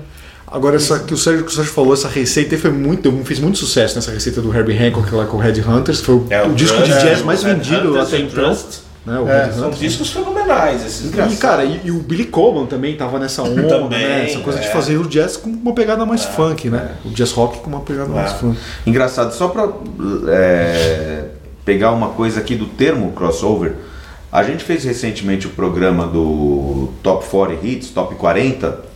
Agora, 0.50 0.76
essa 0.76 0.98
que 1.00 1.12
o 1.12 1.16
Sérgio, 1.16 1.44
que 1.44 1.50
o 1.52 1.54
Sérgio 1.54 1.72
falou, 1.74 1.92
essa 1.92 2.08
receita 2.08 2.54
aí 2.54 2.60
foi 2.60 2.70
muito, 2.70 3.12
fez 3.24 3.38
muito 3.38 3.58
sucesso 3.58 3.96
nessa 3.96 4.10
receita 4.10 4.40
do 4.40 4.54
Herbie 4.54 4.78
Hancock 4.78 5.14
lá 5.14 5.26
com 5.26 5.36
o 5.36 5.40
Red 5.40 5.60
Hunters. 5.60 6.00
Foi 6.00 6.14
o, 6.14 6.26
É, 6.30 6.42
o 6.42 6.50
o 6.50 6.54
disco 6.54 6.80
de 6.82 6.88
jazz 6.88 7.20
é, 7.20 7.22
mais 7.22 7.42
o 7.42 7.46
Red 7.46 7.54
vendido 7.56 8.00
até 8.00 8.16
o 8.16 8.20
então. 8.20 8.44
Trust. 8.44 8.87
Né, 9.08 9.48
É, 9.48 9.52
São 9.52 9.70
discos 9.70 10.10
fenomenais 10.12 10.84
esses 10.84 11.10
E, 11.12 11.36
cara, 11.36 11.64
e, 11.64 11.80
e 11.84 11.90
o 11.90 12.00
Billy 12.00 12.26
Coleman 12.26 12.66
também 12.66 12.96
tava 12.96 13.18
nessa 13.18 13.42
onda, 13.42 13.62
Também, 13.66 13.98
né? 13.98 14.26
Essa 14.26 14.40
coisa 14.40 14.58
de 14.60 14.66
é. 14.66 14.70
fazer 14.70 14.98
o 14.98 15.04
jazz 15.08 15.36
com 15.36 15.48
uma 15.50 15.72
pegada 15.72 16.04
mais 16.04 16.24
funk, 16.24 16.68
né? 16.68 16.90
O 17.04 17.08
jazz 17.10 17.32
rock 17.32 17.58
com 17.58 17.68
uma 17.70 17.80
pegada 17.80 18.08
mais 18.10 18.32
É. 18.32 18.34
funk. 18.34 18.58
Engraçado, 18.86 19.32
só 19.32 19.48
para 19.48 19.68
pegar 21.64 21.92
uma 21.92 22.08
coisa 22.10 22.40
aqui 22.40 22.54
do 22.54 22.66
termo 22.66 23.12
crossover, 23.12 23.74
a 24.30 24.42
gente 24.42 24.62
fez 24.64 24.84
recentemente 24.84 25.46
o 25.46 25.50
programa 25.50 26.06
do 26.06 26.90
Top 27.02 27.24
40 27.26 27.66
Hits, 27.66 27.90
Top 27.90 28.14
40, 28.14 28.88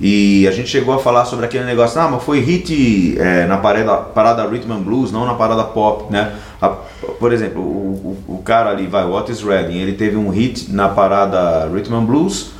e 0.00 0.46
a 0.48 0.50
gente 0.50 0.68
chegou 0.68 0.94
a 0.94 0.98
falar 0.98 1.24
sobre 1.24 1.46
aquele 1.46 1.64
negócio, 1.64 2.00
ah, 2.00 2.08
mas 2.08 2.22
foi 2.22 2.40
hit 2.40 3.16
é, 3.18 3.46
na 3.46 3.56
parada, 3.58 3.96
parada 3.96 4.46
Rhythm 4.46 4.72
and 4.72 4.80
Blues, 4.82 5.12
não 5.12 5.24
na 5.24 5.34
parada 5.34 5.64
pop, 5.64 6.12
né? 6.12 6.32
A- 6.64 7.12
por 7.18 7.32
exemplo, 7.32 7.60
o, 7.62 8.16
o, 8.28 8.34
o 8.36 8.42
cara 8.42 8.70
ali, 8.70 8.86
vai, 8.86 9.04
Otis 9.04 9.42
Redding, 9.42 9.78
ele 9.78 9.92
teve 9.92 10.16
um 10.16 10.28
hit 10.30 10.70
na 10.72 10.88
parada 10.88 11.68
Rhythm 11.72 11.94
and 11.94 12.04
Blues, 12.04 12.50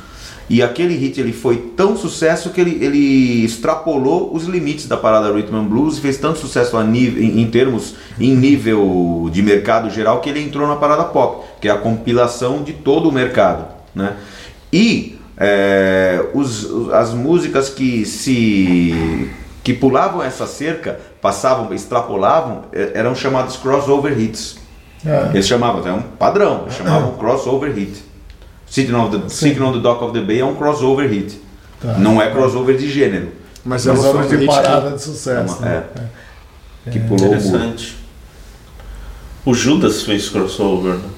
e 0.47 0.61
aquele 0.61 0.95
hit 0.95 1.19
ele 1.19 1.33
foi 1.33 1.57
tão 1.75 1.97
sucesso 1.97 2.51
que 2.51 2.61
ele, 2.61 2.77
ele 2.83 3.43
extrapolou 3.43 4.31
os 4.31 4.43
limites 4.45 4.87
da 4.87 4.95
parada 4.95 5.31
Rhythm 5.33 5.55
and 5.55 5.63
Blues 5.65 5.97
e 5.97 6.01
fez 6.01 6.17
tanto 6.17 6.37
sucesso 6.37 6.77
a 6.77 6.83
nível, 6.83 7.23
em, 7.23 7.41
em 7.41 7.47
termos 7.49 7.95
em 8.19 8.35
nível 8.35 9.27
de 9.31 9.41
mercado 9.41 9.89
geral 9.89 10.21
que 10.21 10.29
ele 10.29 10.41
entrou 10.43 10.67
na 10.67 10.75
parada 10.75 11.03
pop, 11.05 11.45
que 11.59 11.67
é 11.67 11.71
a 11.71 11.77
compilação 11.77 12.61
de 12.61 12.73
todo 12.73 13.09
o 13.09 13.11
mercado, 13.11 13.65
né? 13.95 14.13
E 14.71 15.17
é, 15.37 16.23
os- 16.33 16.89
as 16.93 17.11
músicas 17.13 17.67
que 17.69 18.05
se 18.05 19.31
que 19.63 19.73
pulavam 19.73 20.21
essa 20.21 20.45
cerca, 20.45 20.99
passavam, 21.25 21.73
extrapolavam, 21.73 22.65
é, 22.71 22.91
eram 22.93 23.15
chamadas 23.15 23.57
crossover 23.57 24.15
hits. 24.19 24.57
É. 25.03 25.29
Eles 25.33 25.47
chamavam, 25.47 25.87
é 25.87 25.91
um 25.91 26.01
padrão, 26.01 26.61
eles 26.63 26.75
chamavam 26.75 27.13
crossover 27.13 27.73
hit. 27.73 28.03
Sitting 28.67 28.93
on, 28.93 29.09
the, 29.09 29.29
Sitting 29.29 29.61
on 29.61 29.71
the 29.73 29.79
Dock 29.79 30.03
of 30.03 30.13
the 30.13 30.21
Bay 30.23 30.39
é 30.41 30.45
um 30.45 30.53
crossover 30.53 31.09
hit. 31.09 31.41
Tá. 31.81 31.93
Não 31.97 32.21
é 32.21 32.29
crossover 32.29 32.77
de 32.77 32.87
gênero. 32.91 33.29
Mas, 33.63 33.85
Mas 33.87 33.97
ela 33.97 34.07
era 34.09 34.17
foi 34.19 34.25
um 34.25 34.29
de 34.29 34.35
hit 34.45 34.47
parada 34.55 34.89
que- 34.91 34.95
de 34.97 35.01
sucesso. 35.01 35.65
É. 35.65 35.83
né? 35.95 36.09
Que 36.91 36.99
pulou 36.99 37.23
o. 37.31 37.35
Interessante. 37.35 37.95
O 39.43 39.53
Judas 39.53 40.03
fez 40.03 40.29
crossover. 40.29 40.95
né? 40.95 41.09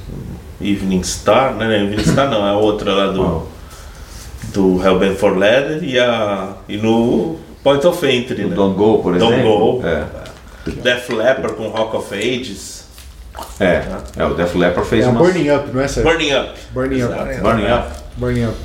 Evening 0.61 1.03
Star, 1.03 1.53
né? 1.55 1.83
Evening 1.83 2.03
Star 2.03 2.29
não, 2.29 2.45
é 2.47 2.51
a 2.51 2.57
outra 2.57 2.93
lá 2.93 3.07
do, 3.11 3.43
do 4.53 4.81
Hellbent 4.85 5.15
for 5.17 5.37
Leather 5.37 5.83
e, 5.83 5.99
a, 5.99 6.53
e 6.67 6.77
no 6.77 7.35
Point 7.63 7.85
of 7.85 8.05
Entry, 8.05 8.45
O 8.45 8.49
né? 8.49 8.55
Don't 8.55 8.77
Go, 8.77 8.99
por 8.99 9.17
Don't 9.17 9.33
exemplo. 9.33 9.79
Go. 9.81 9.87
É. 9.87 10.05
Def 10.71 11.09
Leppard 11.09 11.55
com 11.55 11.67
Rock 11.69 11.95
of 11.97 12.13
Ages. 12.13 12.85
É, 13.59 13.83
é, 14.17 14.25
o 14.25 14.33
Def 14.33 14.55
Leppard 14.55 14.87
fez 14.89 15.05
É 15.05 15.07
um 15.07 15.11
uma 15.11 15.19
Burning 15.23 15.49
Up, 15.51 15.69
não 15.71 15.81
é, 15.81 15.87
Sérgio? 15.87 16.11
Burning 16.11 16.33
Up. 16.33 16.49
Burning 16.71 17.03
Up. 17.03 17.13
Exato. 17.13 17.41
Burning 17.41 17.71
Up. 17.71 17.87
Burning 18.17 18.43
Up. 18.45 18.55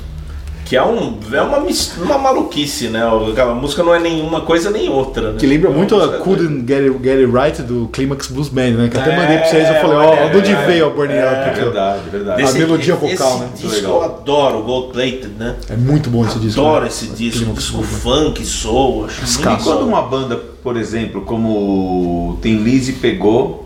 Que 0.73 0.77
é, 0.77 0.83
um, 0.83 1.19
é 1.31 1.41
uma, 1.43 1.59
uma 1.59 2.17
maluquice, 2.17 2.87
né? 2.87 3.03
Aquela 3.31 3.53
música 3.53 3.83
não 3.83 3.93
é 3.93 3.99
nenhuma 3.99 4.41
coisa 4.41 4.71
nem 4.71 4.89
outra. 4.89 5.33
Né? 5.33 5.37
Que 5.37 5.45
lembra 5.45 5.69
É 5.69 5.71
muito 5.71 5.95
a 5.95 6.17
Couldn't 6.17 6.65
Get 6.67 6.81
It, 6.81 7.03
Get 7.03 7.19
It 7.19 7.31
Right 7.31 7.61
do 7.61 7.89
Climax 7.93 8.25
Blues 8.25 8.49
Band, 8.49 8.71
né? 8.71 8.89
Que 8.89 8.97
até 8.97 9.11
É, 9.11 9.15
mandei 9.15 9.37
pra 9.37 9.47
vocês, 9.49 9.67
eu 9.69 9.75
falei, 9.75 9.97
ó, 9.97 10.09
olha, 10.09 10.29
de 10.31 10.37
onde 10.37 10.51
é, 10.51 10.65
veio 10.65 10.87
a 10.87 10.89
Burning 10.89 11.13
é, 11.13 11.27
Up? 11.27 11.35
É 11.35 11.63
verdade, 11.63 12.09
verdade. 12.09 12.41
A 12.41 12.51
melodia 12.53 12.95
esse 12.95 13.15
vocal, 13.17 13.37
né? 13.37 13.49
disco 13.53 13.75
legal. 13.75 13.91
eu 13.91 14.03
adoro, 14.03 14.63
Gold 14.63 14.93
Plated, 14.93 15.29
né? 15.37 15.57
É 15.69 15.75
muito 15.75 16.09
bom 16.09 16.25
esse 16.25 16.39
disco. 16.39 16.59
Adoro 16.59 16.81
né? 16.81 16.87
esse 16.87 17.05
disco. 17.05 17.37
Climax 17.37 17.59
disco 17.59 17.83
funk, 17.83 18.43
soul, 18.43 19.05
acho 19.05 19.21
E 19.21 19.45
muito 19.45 19.63
quando 19.63 19.83
uma 19.83 20.01
banda, 20.01 20.37
por 20.63 20.75
exemplo, 20.75 21.21
como 21.21 21.49
o 21.49 22.39
Tim 22.41 22.63
Lizzy 22.63 22.93
pegou 22.93 23.62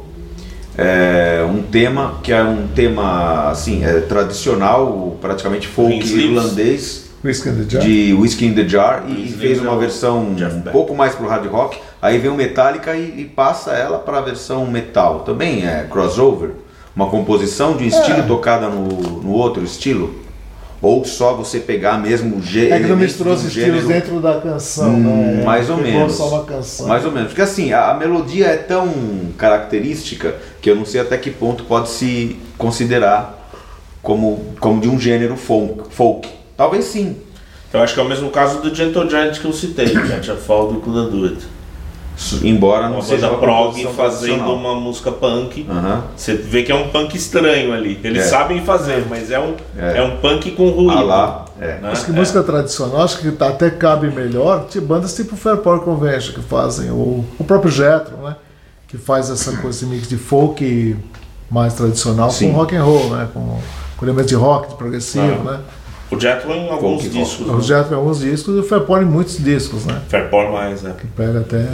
é, 0.77 1.43
um 1.43 1.63
tema 1.63 2.19
que 2.21 2.31
é 2.31 2.43
um 2.43 2.67
tema 2.67 3.49
assim 3.49 3.83
é, 3.83 4.01
tradicional, 4.01 5.17
praticamente 5.19 5.67
folk 5.67 6.07
irlandês 6.13 7.07
Whiskey 7.23 7.49
in 7.49 7.55
the 7.55 7.69
Jar. 7.69 7.81
de 7.81 8.13
Whiskey 8.13 8.45
in 8.45 8.53
the 8.53 8.67
Jar 8.67 9.03
e 9.09 9.27
fez 9.27 9.57
é 9.57 9.61
uma 9.61 9.77
versão 9.77 10.21
um 10.21 10.61
pouco 10.71 10.93
mais 10.95 11.15
pro 11.15 11.27
hard 11.27 11.47
rock. 11.47 11.79
Aí 12.01 12.19
vem 12.19 12.29
o 12.29 12.35
Metallica 12.35 12.95
e, 12.95 13.21
e 13.21 13.25
passa 13.25 13.71
ela 13.71 13.97
para 13.97 14.19
a 14.19 14.21
versão 14.21 14.65
metal. 14.67 15.21
Também 15.21 15.67
é 15.67 15.87
crossover, 15.89 16.51
uma 16.95 17.09
composição 17.09 17.75
de 17.75 17.83
um 17.83 17.87
estilo 17.87 18.23
tocada 18.27 18.69
no, 18.69 18.87
no 19.21 19.31
outro 19.31 19.63
estilo. 19.63 20.26
Ou 20.81 21.03
só 21.03 21.33
você 21.33 21.59
pegar 21.59 21.97
mesmo 21.97 22.37
o 22.37 22.41
gê- 22.41 22.69
É 22.69 22.79
que 22.79 22.85
não 22.87 22.95
misturou 22.97 23.33
os 23.33 23.43
estilos 23.43 23.81
gênero- 23.81 23.87
dentro 23.87 24.19
da 24.21 24.39
canção, 24.39 24.89
Hum, 24.93 25.37
né? 25.37 25.43
mais 25.43 25.69
ou 25.69 25.77
Pegou 25.77 25.91
menos. 25.91 26.13
só 26.13 26.27
uma 26.29 26.43
canção. 26.43 26.87
Mais 26.87 27.03
ou 27.05 27.11
menos. 27.11 27.29
Porque 27.29 27.41
assim, 27.41 27.73
a, 27.73 27.89
a 27.91 27.93
melodia 27.95 28.45
é 28.47 28.57
tão 28.57 28.87
característica 29.37 30.35
que 30.61 30.69
eu 30.69 30.75
não 30.75 30.85
sei 30.85 31.01
até 31.01 31.17
que 31.17 31.31
ponto 31.31 31.63
pode 31.63 31.89
se 31.89 32.37
considerar 32.57 33.49
como, 34.01 34.43
como 34.59 34.79
de 34.81 34.87
um 34.87 34.99
gênero 34.99 35.35
folk. 35.35 35.83
folk. 35.89 36.29
Talvez 36.55 36.85
sim. 36.85 37.15
Eu 37.73 37.81
acho 37.81 37.93
que 37.93 37.99
é 37.99 38.03
o 38.03 38.07
mesmo 38.07 38.29
caso 38.29 38.61
do 38.61 38.73
Gentle 38.73 39.09
Giant 39.09 39.39
que 39.39 39.45
eu 39.45 39.51
citei, 39.53 39.89
Catch 39.93 40.29
a 40.29 40.35
Fall 40.35 40.71
do 40.73 40.79
Do 41.09 41.25
It. 41.25 41.37
Embora 42.43 42.87
não 42.89 42.95
Uma 42.95 43.01
seja 43.03 43.29
uma 43.29 43.37
prog 43.39 43.85
fazendo 43.95 44.51
uma 44.51 44.73
música 44.73 45.11
punk. 45.11 45.67
Aham. 45.69 46.03
Você 46.15 46.33
vê 46.33 46.63
que 46.63 46.71
é 46.71 46.75
um 46.75 46.89
punk 46.89 47.15
estranho 47.15 47.71
ali. 47.73 47.99
Eles 48.03 48.23
É. 48.25 48.27
sabem 48.27 48.63
fazer, 48.65 49.05
mas 49.07 49.29
é 49.29 49.39
um, 49.39 49.53
É. 49.77 49.97
é. 49.99 50.01
um 50.03 50.17
punk 50.17 50.51
com 50.51 50.69
ruído. 50.69 50.97
Ah 50.97 51.01
lá, 51.03 51.45
é. 51.61 51.79
né? 51.79 51.89
Acho 51.91 52.05
que 52.05 52.11
É. 52.11 52.13
música 52.15 52.41
tradicional, 52.41 53.01
acho 53.03 53.19
que 53.19 53.31
tá- 53.31 53.49
até 53.49 53.69
cabe 53.69 54.09
melhor 54.09 54.65
de 54.67 54.81
bandas 54.81 55.15
tipo 55.15 55.35
Fairport 55.35 55.83
Convention 55.83 56.33
que 56.33 56.41
fazem, 56.41 56.89
ou 56.89 57.23
o 57.37 57.43
próprio 57.43 57.71
Jetro, 57.71 58.17
né? 58.17 58.35
Que 58.87 58.97
faz 58.97 59.29
essa 59.29 59.51
coisa 59.57 59.77
esse 59.77 59.85
mix 59.85 60.07
de 60.07 60.17
folk 60.17 60.95
mais 61.51 61.73
tradicional 61.75 62.31
Sim. 62.31 62.51
com 62.51 62.57
rock 62.57 62.75
and 62.75 62.83
roll, 62.83 63.09
né? 63.11 63.27
Com, 63.33 63.59
com 63.95 64.05
elementos 64.05 64.29
de 64.29 64.35
rock, 64.35 64.69
de 64.69 64.75
progressivo, 64.75 65.41
Ah. 65.47 65.51
né? 65.51 65.59
O 66.09 66.17
Jetro 66.17 66.51
em 66.53 66.69
alguns 66.69 67.03
Folk 67.03 67.07
rock. 67.07 67.09
discos. 67.19 67.47
O 67.47 67.55
né? 67.57 67.61
Jetro 67.61 67.93
em 67.93 67.97
alguns 67.97 68.19
discos 68.19 68.55
e 68.55 68.59
o 68.59 68.63
Fairport 68.63 69.01
em 69.01 69.05
muitos 69.05 69.37
discos, 69.43 69.85
né? 69.85 70.01
Fairport 70.07 70.51
mais, 70.53 70.81
né? 70.81 70.93
Pega 71.17 71.39
até. 71.41 71.65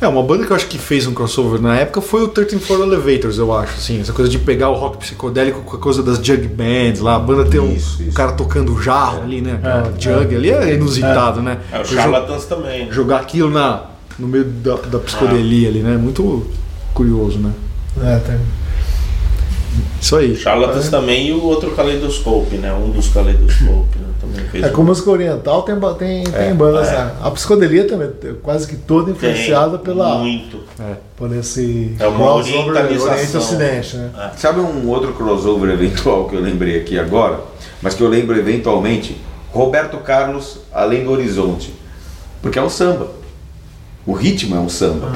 É, 0.00 0.06
uma 0.06 0.22
banda 0.22 0.46
que 0.46 0.52
eu 0.52 0.56
acho 0.56 0.66
que 0.68 0.78
fez 0.78 1.08
um 1.08 1.12
crossover 1.12 1.60
na 1.60 1.76
época 1.76 2.00
foi 2.00 2.22
o 2.22 2.28
13 2.28 2.60
Floor 2.60 2.82
Elevators, 2.84 3.36
eu 3.38 3.52
acho, 3.52 3.74
assim, 3.74 4.00
essa 4.00 4.12
coisa 4.12 4.30
de 4.30 4.38
pegar 4.38 4.68
o 4.70 4.74
rock 4.74 4.98
psicodélico 4.98 5.62
com 5.62 5.76
a 5.76 5.80
coisa 5.80 6.04
das 6.04 6.18
jug 6.18 6.46
bands 6.46 7.00
lá, 7.00 7.16
a 7.16 7.18
banda 7.18 7.44
ter 7.44 7.58
um, 7.58 7.72
Isso, 7.72 8.00
isso. 8.02 8.12
cara 8.14 8.30
tocando 8.32 8.80
jarro 8.80 9.22
ali, 9.22 9.40
né, 9.40 9.54
aquela 9.54 9.88
É, 9.88 10.00
jug 10.00 10.36
ali 10.36 10.50
é 10.50 10.74
inusitado, 10.74 11.42
né? 11.42 11.58
É, 11.72 11.80
o 11.80 11.84
Charlatans 11.84 12.44
também. 12.44 12.86
né? 12.86 12.92
jogar 12.92 13.18
aquilo 13.20 13.50
na, 13.50 13.86
no 14.16 14.28
meio 14.28 14.44
da, 14.44 14.76
da 14.76 14.98
psicodelia 15.00 15.68
ali, 15.68 15.80
né, 15.80 15.96
muito 15.96 16.46
curioso, 16.94 17.38
né. 17.40 17.50
É, 18.04 18.18
tem. 18.20 18.38
Isso 20.00 20.16
aí. 20.16 20.34
Charlatans 20.36 20.88
também 20.88 21.28
e 21.28 21.32
o 21.32 21.42
outro 21.44 21.70
Kaleidoscope, 21.72 22.56
né? 22.56 22.72
Um 22.72 22.90
dos 22.90 23.08
Kaleidoscope, 23.08 23.98
né? 23.98 24.06
Também 24.20 24.44
fez 24.48 24.64
É, 24.64 24.68
um- 24.68 24.72
com 24.72 24.82
música 24.82 25.10
oriental 25.10 25.62
tem, 25.62 25.74
tem, 25.98 26.24
tem 26.24 26.54
bandas, 26.54 26.88
é. 26.88 26.92
né? 26.92 27.12
A 27.22 27.30
psicodelia 27.30 27.86
também, 27.86 28.08
é 28.24 28.32
quase 28.42 28.66
que 28.66 28.76
toda 28.76 29.06
Tem, 29.06 29.14
influenciada 29.14 29.78
pela, 29.78 30.18
Muito. 30.18 30.60
por 31.16 31.34
esse 31.36 31.94
É 31.98 32.06
uma 32.06 32.16
crossover 32.18 32.58
orientalização. 32.68 33.12
Oriente 33.14 33.36
Ocidente, 33.36 33.96
né? 33.96 34.10
Sabe 34.36 34.60
um 34.60 34.88
outro 34.88 35.12
crossover 35.14 35.70
eventual 35.74 36.28
que 36.28 36.36
eu 36.36 36.40
lembrei 36.40 36.78
aqui 36.80 36.98
agora, 36.98 37.40
mas 37.82 37.94
que 37.94 38.02
eu 38.02 38.08
lembro 38.08 38.36
eventualmente? 38.38 39.16
Roberto 39.52 39.96
Carlos, 39.98 40.58
Além 40.72 41.04
do 41.04 41.10
Horizonte. 41.10 41.74
Porque 42.42 42.58
é 42.58 42.62
um 42.62 42.70
samba. 42.70 43.08
O 44.06 44.12
ritmo 44.12 44.54
é 44.56 44.60
um 44.60 44.68
samba. 44.68 45.12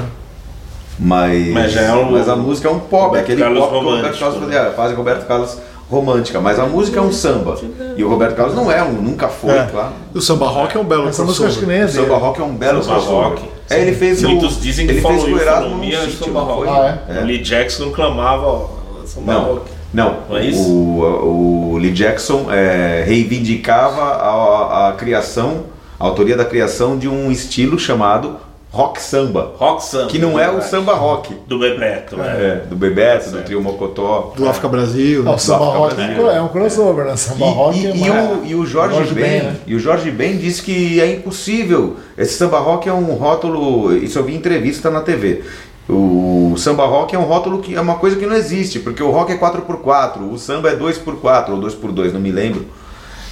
Mas, 0.98 1.48
Mas 1.48 1.72
já 1.72 1.80
é 1.82 1.92
um- 1.92 2.12
mas 2.12 2.28
a 2.28 2.36
música 2.36 2.68
é 2.68 2.70
um 2.70 2.78
pop, 2.78 3.06
Roberto 3.06 3.24
aquele 3.24 3.40
Carlos 3.42 3.58
pop 3.60 3.70
que 3.70 3.76
o 3.76 3.78
Roberto 3.80 3.96
romântico, 3.96 4.18
Carlos 4.24 4.40
né? 4.40 4.56
fazia, 4.56 4.70
faz 4.72 4.92
Roberto 4.96 5.26
Carlos 5.26 5.58
romântica, 5.90 6.40
mas 6.40 6.58
a 6.58 6.66
música 6.66 6.98
é 6.98 7.02
um 7.02 7.12
samba. 7.12 7.58
E 7.96 8.02
o 8.04 8.08
Roberto 8.08 8.36
Carlos 8.36 8.54
não 8.54 8.70
é 8.70 8.82
um, 8.82 8.92
nunca 8.92 9.28
foi, 9.28 9.50
É. 9.52 9.66
claro. 9.70 9.92
O 10.14 10.20
samba 10.20 10.46
rock 10.46 10.76
é 10.76 10.80
um 10.80 10.84
belo 10.84 11.08
Essa 11.08 11.24
música 11.24 11.46
acho 11.48 11.58
que 11.58 11.66
nem 11.66 11.80
é 11.80 11.84
O 11.84 11.88
samba 11.88 12.16
rock 12.16 12.40
é 12.40 12.44
um 12.44 12.54
belo 12.54 12.82
Samba 12.82 12.94
crossover. 12.96 13.28
rock. 13.30 13.42
É, 13.70 13.80
ele 13.80 13.92
fez 13.94 14.22
Muitos 14.22 14.56
o, 14.56 14.60
dizem 14.60 14.86
que 14.86 14.92
ele 14.92 15.00
fez 15.00 15.24
o 15.24 15.38
Erasmo 15.38 15.76
no 15.76 15.84
sítio, 15.84 16.12
samba 16.26 16.40
não 16.40 16.46
rock. 16.46 16.68
Ah, 16.68 16.98
É. 17.08 17.20
O 17.20 17.24
Lee 17.24 17.42
Jackson 17.42 17.90
clamava 17.90 18.46
ó, 18.46 18.66
samba 19.04 19.32
Não, 19.32 19.42
rock. 19.44 19.70
não. 19.92 20.16
Não 20.30 20.36
é 20.36 20.44
isso? 20.46 20.62
O, 20.70 21.72
o 21.74 21.78
Lee 21.78 21.92
Jackson 21.92 22.46
é, 22.50 23.02
reivindicava 23.06 24.00
a, 24.02 24.88
a 24.88 24.92
criação, 24.92 25.64
a 25.98 26.04
autoria 26.04 26.36
da 26.36 26.44
criação 26.44 26.96
de 26.96 27.08
um 27.08 27.30
estilo 27.30 27.78
chamado 27.78 28.36
rock 28.74 29.00
samba, 29.00 29.52
Rock 29.56 29.84
samba. 29.84 30.06
que 30.10 30.18
não 30.18 30.38
é 30.38 30.50
o 30.50 30.60
samba 30.60 30.94
rock. 30.94 31.32
Do 31.46 31.58
Bebeto, 31.58 32.16
né? 32.16 32.26
É, 32.26 32.66
do 32.68 32.74
Bebeto, 32.74 33.30
do. 33.30 33.42
Trio 33.42 33.62
Mocotó. 33.62 34.32
Do 34.36 34.48
África 34.48 34.68
Brasil. 34.68 35.22
Né? 35.22 35.30
o 35.30 35.38
samba 35.38 35.64
África 35.64 35.78
rock 35.78 35.94
Brasil. 35.94 36.30
é 36.30 36.42
um 36.42 36.48
crossover, 36.48 37.04
né? 37.04 37.14
E, 37.14 37.18
Samba 37.18 37.46
rock 37.46 37.78
e- 37.78 37.86
é 37.86 37.96
e 37.96 37.98
mais- 38.10 38.30
o, 38.30 38.44
e 38.44 38.54
o 38.56 38.66
Jorge, 38.66 38.96
Jorge 38.96 39.14
Ben, 39.14 39.22
Ben, 39.24 39.42
né? 39.42 39.56
e 39.66 39.74
o 39.74 39.78
Jorge 39.78 40.10
Ben 40.10 40.36
disse 40.36 40.60
que 40.62 41.00
é 41.00 41.12
impossível. 41.12 41.96
Esse 42.18 42.34
samba 42.34 42.58
rock 42.58 42.88
é 42.88 42.92
um 42.92 43.14
rótulo. 43.14 43.96
Isso 43.96 44.18
eu 44.18 44.24
vi 44.24 44.34
em 44.34 44.36
entrevista 44.36 44.90
na 44.90 45.00
TV. 45.00 45.42
O 45.88 46.54
samba 46.56 46.86
rock 46.86 47.14
é 47.14 47.18
um 47.18 47.24
rótulo 47.24 47.60
que 47.60 47.74
é 47.74 47.80
uma 47.80 47.96
coisa 47.96 48.16
que 48.16 48.24
não 48.26 48.34
existe, 48.34 48.78
porque 48.80 49.02
o 49.02 49.10
rock 49.10 49.32
é 49.32 49.36
4x4, 49.36 50.32
o 50.32 50.38
samba 50.38 50.70
é 50.70 50.76
2x4 50.76 51.50
ou 51.50 51.60
2x2, 51.60 52.12
não 52.12 52.20
me 52.20 52.32
lembro. 52.32 52.66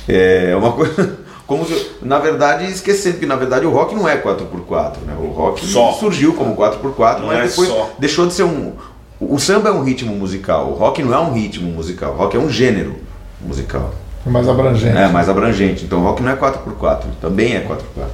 É 0.09 0.55
uma 0.57 0.73
coisa. 0.73 1.19
Como 1.53 1.67
se, 1.67 1.91
na 2.01 2.19
verdade, 2.19 2.65
esquecendo 2.71 3.19
que 3.19 3.27
na 3.27 3.37
verdade 3.37 3.67
o 3.67 3.71
rock 3.71 3.95
não 3.95 4.09
é 4.09 4.17
4x4, 4.17 4.93
né? 5.07 5.15
O 5.21 5.27
rock 5.27 5.65
Só. 5.67 5.93
surgiu 5.93 6.33
como 6.33 6.57
4x4, 6.57 7.19
Não 7.21 7.27
mas 7.27 7.39
é 7.39 7.47
depois 7.49 7.69
só. 7.69 7.91
deixou 7.99 8.27
de 8.27 8.33
ser 8.33 8.45
um. 8.45 8.73
O 9.21 9.39
samba 9.39 9.69
é 9.69 9.73
um 9.73 9.83
ritmo 9.85 10.15
musical, 10.15 10.69
o 10.71 10.75
rock 10.75 11.03
não 11.03 11.13
é 11.15 11.19
um 11.19 11.35
ritmo 11.35 11.71
musical, 11.71 12.13
o 12.15 12.17
rock 12.17 12.37
é 12.37 12.41
um 12.41 12.49
gênero 12.49 12.95
musical. 13.41 13.93
é 14.27 14.31
mais 14.31 14.49
abrangente. 14.49 14.97
É, 14.97 15.09
mais 15.09 15.29
abrangente. 15.29 15.85
Então 15.85 15.99
o 16.01 16.03
rock 16.03 16.23
não 16.23 16.33
é 16.33 16.37
4x4, 16.37 17.03
também 17.21 17.55
é 17.55 17.61
4x4. 17.61 18.07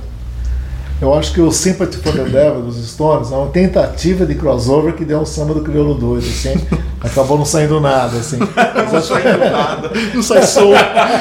Eu 1.00 1.14
acho 1.14 1.32
que 1.32 1.40
o 1.40 1.52
Sympathy 1.52 1.98
for 1.98 2.12
the 2.12 2.24
Devil 2.24 2.62
dos 2.62 2.76
Stones 2.90 3.30
é 3.30 3.36
uma 3.36 3.46
tentativa 3.50 4.26
de 4.26 4.34
crossover 4.34 4.94
que 4.94 5.04
deu 5.04 5.20
um 5.20 5.26
samba 5.26 5.54
do 5.54 5.62
crioulo 5.62 5.94
doido, 5.94 6.26
assim. 6.26 6.60
Acabou 7.00 7.38
não 7.38 7.44
saindo 7.44 7.80
nada, 7.80 8.16
assim. 8.18 8.38
Mas 8.38 8.94
acho 8.94 9.12
que 9.14 10.16
Não 10.16 10.22
sai 10.22 10.42
som. 10.42 10.72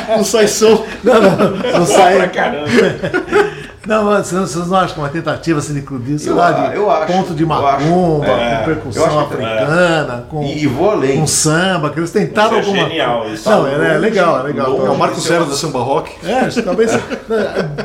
Não 0.09 0.23
sai 0.23 0.47
som. 0.47 0.83
não, 1.03 1.21
não, 1.21 1.79
não 1.79 1.85
sai. 1.85 2.27
Caramba. 2.29 2.67
Não, 3.87 4.03
mas 4.05 4.27
vocês 4.27 4.67
não 4.67 4.77
acham 4.77 4.93
que 4.95 4.99
é 4.99 5.03
uma 5.03 5.09
tentativa 5.09 5.59
assim 5.59 5.73
de 5.73 5.81
crudismo, 5.81 6.19
sei 6.19 6.31
Eu 6.31 6.35
lá, 6.35 6.51
de 6.51 6.75
eu 6.75 6.91
acho, 6.91 7.13
ponto 7.13 7.33
de 7.33 7.45
macumba, 7.45 8.25
acho. 8.25 8.41
É, 8.41 8.57
com 8.59 8.65
percussão 8.65 9.07
que- 9.09 9.33
africana, 9.33 10.25
com, 10.29 10.43
E, 10.43 10.63
e 10.63 10.67
vou 10.67 10.91
além. 10.91 11.19
com 11.19 11.27
samba, 11.27 11.89
que 11.89 11.99
eles 11.99 12.11
tentaram 12.11 12.57
Mas 12.57 12.65
é 12.65 12.69
alguma 12.69 12.87
genial 12.89 13.29
isso. 13.31 13.49
Não, 13.49 13.65
é, 13.67 13.95
é 13.95 13.97
legal, 13.97 14.39
é 14.39 14.43
legal. 14.43 14.71
Longe 14.71 14.85
É 14.85 14.89
o 14.89 14.97
Marco 14.97 15.19
ser 15.21 15.27
Zero 15.29 15.43
uma- 15.45 15.49
do 15.51 15.55
samba 15.55 15.79
rock. 15.79 16.11
É, 16.27 16.61
talvez 16.61 16.91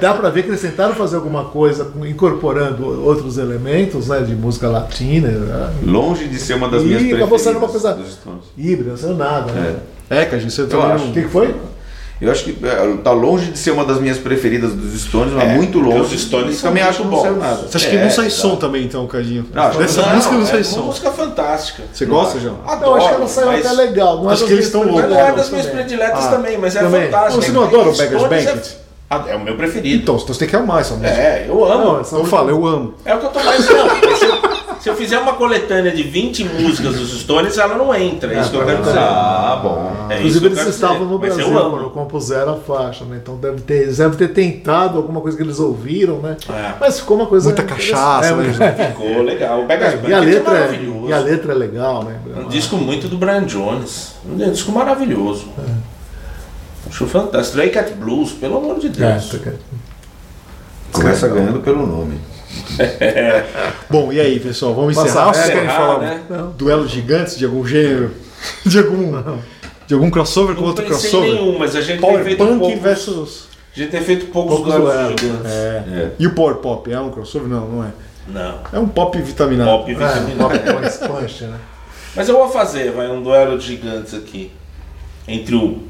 dá 0.00 0.14
pra 0.14 0.28
ver 0.30 0.42
que 0.42 0.48
eles 0.48 0.60
tentaram 0.60 0.94
fazer 0.94 1.16
alguma 1.16 1.44
coisa 1.44 1.90
incorporando 2.06 3.04
outros 3.06 3.38
elementos, 3.38 4.08
né, 4.08 4.20
de 4.20 4.34
música 4.34 4.68
latina, 4.68 5.28
né, 5.28 5.70
Longe 5.84 6.26
de 6.28 6.38
ser 6.38 6.54
uma 6.54 6.68
das 6.68 6.82
E 6.82 6.86
minhas 6.86 7.02
acabou 7.02 7.28
preferidas 7.38 7.42
sendo 7.42 7.58
uma 7.58 7.68
coisa- 7.68 7.98
híbrida, 8.58 8.90
não 8.90 8.96
saiu 8.96 9.14
nada, 9.16 9.52
né? 9.52 9.76
É, 10.10 10.24
que 10.26 10.34
a 10.34 10.38
gente 10.38 10.58
Eu 10.60 10.82
acho. 10.82 11.04
O 11.06 11.12
que, 11.12 11.22
que 11.22 11.28
foi? 11.28 11.54
Eu 12.22 12.30
acho 12.30 12.44
que 12.44 12.56
é, 12.64 12.96
tá 13.02 13.10
longe 13.10 13.50
de 13.50 13.58
ser 13.58 13.72
uma 13.72 13.84
das 13.84 13.98
minhas 14.00 14.16
preferidas 14.16 14.72
dos 14.72 15.02
Stones, 15.02 15.32
mas 15.32 15.42
É, 15.42 15.54
muito 15.56 15.80
longe. 15.80 16.14
os 16.14 16.22
Stones 16.22 16.62
também 16.62 16.80
acho 16.80 17.02
não 17.04 17.36
nada. 17.36 17.62
Você 17.68 17.76
acha 17.78 17.90
que 17.90 17.96
É, 17.96 18.04
não 18.04 18.10
sai 18.10 18.26
exato. 18.26 18.40
som 18.42 18.54
também, 18.54 18.84
então, 18.84 19.04
Cadinho? 19.08 19.44
Não, 19.52 19.62
acho 19.64 19.76
que 19.76 19.82
Dessa 19.82 20.02
não, 20.02 20.14
música 20.14 20.34
não 20.36 20.46
sai 20.46 20.60
é 20.60 20.62
som. 20.62 20.76
uma 20.76 20.86
música 20.86 21.10
fantástica. 21.10 21.82
Você 21.92 22.06
gosta, 22.06 22.38
João? 22.38 22.58
Não, 22.80 22.94
acho 22.94 23.08
que 23.08 23.14
ela 23.14 23.26
saiu 23.28 23.46
mas- 23.48 23.66
até 23.66 23.74
legal. 23.74 24.22
Não 24.22 24.30
é 24.30 24.34
Acho 24.34 24.44
que 24.46 24.52
eles 24.52 24.66
estão 24.66 24.84
Mas 24.84 24.92
loucos. 24.92 25.10
não 25.10 25.18
é 25.18 25.32
das 25.32 25.50
minhas 25.50 25.66
prediletas 25.66 26.24
Ah, 26.24 26.28
também, 26.28 26.58
mas 26.58 26.76
é 26.76 26.80
também. 26.80 27.02
fantástico. 27.06 27.42
Você 27.42 27.50
não 27.50 27.62
adora 27.64 27.88
o 27.88 27.96
Beggar's 27.96 28.22
é- 28.22 28.28
Banquet? 28.28 28.76
Ah, 29.12 29.24
é 29.28 29.36
o 29.36 29.40
meu 29.40 29.56
preferido. 29.56 30.02
Então, 30.02 30.18
você 30.18 30.38
tem 30.38 30.48
que 30.48 30.56
amar 30.56 30.80
essa 30.80 30.94
música. 30.94 31.10
É, 31.12 31.46
eu 31.48 31.64
amo. 31.64 31.84
Não, 31.84 32.00
essa 32.00 32.16
Eu 32.16 32.24
falo, 32.24 32.48
eu 32.50 32.66
amo. 32.66 32.94
É 33.04 33.14
o 33.14 33.18
que 33.18 33.26
eu 33.26 33.30
tô 33.30 33.42
mais 33.44 33.68
não. 33.68 33.86
mas 33.86 34.18
Se 34.18 34.24
eu, 34.24 34.42
se 34.80 34.88
eu 34.88 34.96
fizer 34.96 35.18
uma 35.18 35.34
coletânea 35.34 35.92
de 35.92 36.02
20 36.02 36.44
músicas 36.44 36.96
dos 36.96 37.20
Stones, 37.20 37.58
ela 37.58 37.76
não 37.76 37.94
entra. 37.94 38.32
É 38.34 38.40
isso 38.40 38.50
que 38.50 38.56
eu 38.56 38.64
quero 38.64 38.82
dizer. 38.82 38.98
Ah, 38.98 39.60
bom. 39.62 39.92
É 40.08 40.18
Inclusive 40.18 40.46
eles 40.46 40.66
estavam 40.66 41.04
no 41.04 41.18
Mas 41.18 41.34
Brasil 41.34 41.52
eu 41.52 41.58
amo. 41.58 41.70
quando 41.76 41.90
compuseram 41.90 42.54
a 42.54 42.56
faixa, 42.56 43.04
né? 43.04 43.18
Então 43.22 43.36
deve 43.36 43.60
ter, 43.60 43.82
eles 43.82 43.98
devem 43.98 44.16
ter 44.16 44.28
tentado 44.28 44.96
alguma 44.98 45.20
coisa 45.20 45.36
que 45.36 45.42
eles 45.42 45.60
ouviram, 45.60 46.18
né? 46.18 46.36
É. 46.48 46.72
Mas 46.80 46.98
ficou 46.98 47.16
uma 47.16 47.26
coisa. 47.26 47.46
Muita 47.46 47.62
cachaça, 47.62 48.28
É, 48.30 48.34
né, 48.34 48.92
Ficou 48.92 49.22
legal. 49.22 49.62
O 49.62 49.66
Beggar's 49.66 50.00
E 50.08 50.12
a, 50.12 50.16
é 50.16 50.20
letra 50.20 50.58
é, 50.58 50.80
e 51.08 51.12
a 51.12 51.18
letra 51.18 51.52
é 51.52 51.54
legal, 51.54 52.02
né? 52.04 52.16
Um 52.36 52.48
disco 52.48 52.76
muito 52.76 53.08
do 53.08 53.16
Brian 53.16 53.44
Jones. 53.44 54.14
Um 54.26 54.36
disco 54.50 54.72
maravilhoso. 54.72 55.46
Acho 56.92 57.06
fantástico. 57.06 57.40
Stray 57.58 57.70
Cat 57.70 57.92
Blues, 57.94 58.32
pelo 58.32 58.58
amor 58.58 58.78
de 58.78 58.88
É, 58.88 58.90
Deus. 58.90 59.28
tá 59.30 59.36
aqui. 59.38 59.50
Começa 60.92 61.26
ganhando 61.28 61.60
pelo 61.60 61.86
nome. 61.86 62.20
Bom, 63.88 64.12
e 64.12 64.20
aí, 64.20 64.38
pessoal? 64.38 64.74
Vamos 64.74 64.96
encerrar? 64.96 65.32
Vocês 65.32 65.46
querem 65.46 65.68
falar 65.68 65.98
né? 66.00 66.22
um 66.30 66.50
duelo 66.50 66.86
gigantes 66.86 67.36
de 67.38 67.44
algum 67.44 67.66
gênero? 67.66 68.10
De 68.66 68.76
algum, 68.80 69.12
de 69.86 69.94
algum 69.94 70.10
crossover 70.10 70.56
com 70.56 70.62
Não 70.62 70.68
outro 70.70 70.84
crossover? 70.84 71.32
nenhum, 71.32 71.56
mas 71.60 71.76
a 71.76 71.80
gente 71.80 72.00
tem 72.00 72.10
Power 72.10 72.24
feito 72.24 72.38
Punk 72.44 72.58
poucos, 72.58 72.80
versus... 72.82 73.44
A 73.74 73.78
gente 73.78 73.90
tem 73.92 74.02
feito 74.02 74.26
poucos, 74.26 74.56
Poucos 74.56 74.74
duelos 74.74 75.20
gigantes. 75.20 75.52
É. 75.52 75.84
É. 75.86 76.10
E 76.18 76.26
o 76.26 76.34
Power 76.34 76.56
Pop? 76.56 76.92
É 76.92 76.98
um 76.98 77.10
crossover? 77.12 77.48
Não, 77.48 77.68
não 77.68 77.84
é. 77.84 77.92
Não. 78.26 78.58
É 78.72 78.78
um 78.80 78.88
pop 78.88 79.16
vitaminado. 79.22 79.70
Pop 79.70 79.90
É, 79.92 79.94
vitaminado. 79.94 80.34
uma- 80.34 80.48
uma 80.48 81.20
punch, 81.20 81.44
né? 81.44 81.56
Mas 82.16 82.28
eu 82.28 82.36
vou 82.36 82.48
fazer, 82.48 82.90
vai, 82.90 83.08
um 83.08 83.22
duelo 83.22 83.56
de 83.56 83.64
gigantes 83.66 84.12
aqui. 84.12 84.50
Entre 85.28 85.54
o. 85.54 85.82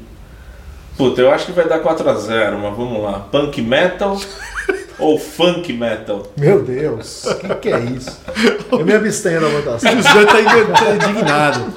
Puta, 0.97 1.21
eu 1.21 1.31
acho 1.31 1.47
que 1.47 1.51
vai 1.51 1.67
dar 1.67 1.79
4x0, 1.81 2.51
mas 2.61 2.77
vamos 2.77 3.01
lá. 3.03 3.19
Punk 3.31 3.61
metal 3.61 4.17
ou 4.99 5.17
funk 5.19 5.73
metal? 5.73 6.27
Meu 6.37 6.61
Deus, 6.63 7.25
o 7.25 7.35
que, 7.35 7.55
que 7.55 7.69
é 7.69 7.79
isso? 7.79 8.19
Eu 8.71 8.85
me 8.85 8.93
abstenho 8.93 9.41
da 9.41 9.47
votação. 9.47 9.91
O 9.91 9.95
José 9.95 10.25
tá 10.25 10.39
indi- 10.41 10.71
tá 10.71 11.07
indignado. 11.09 11.73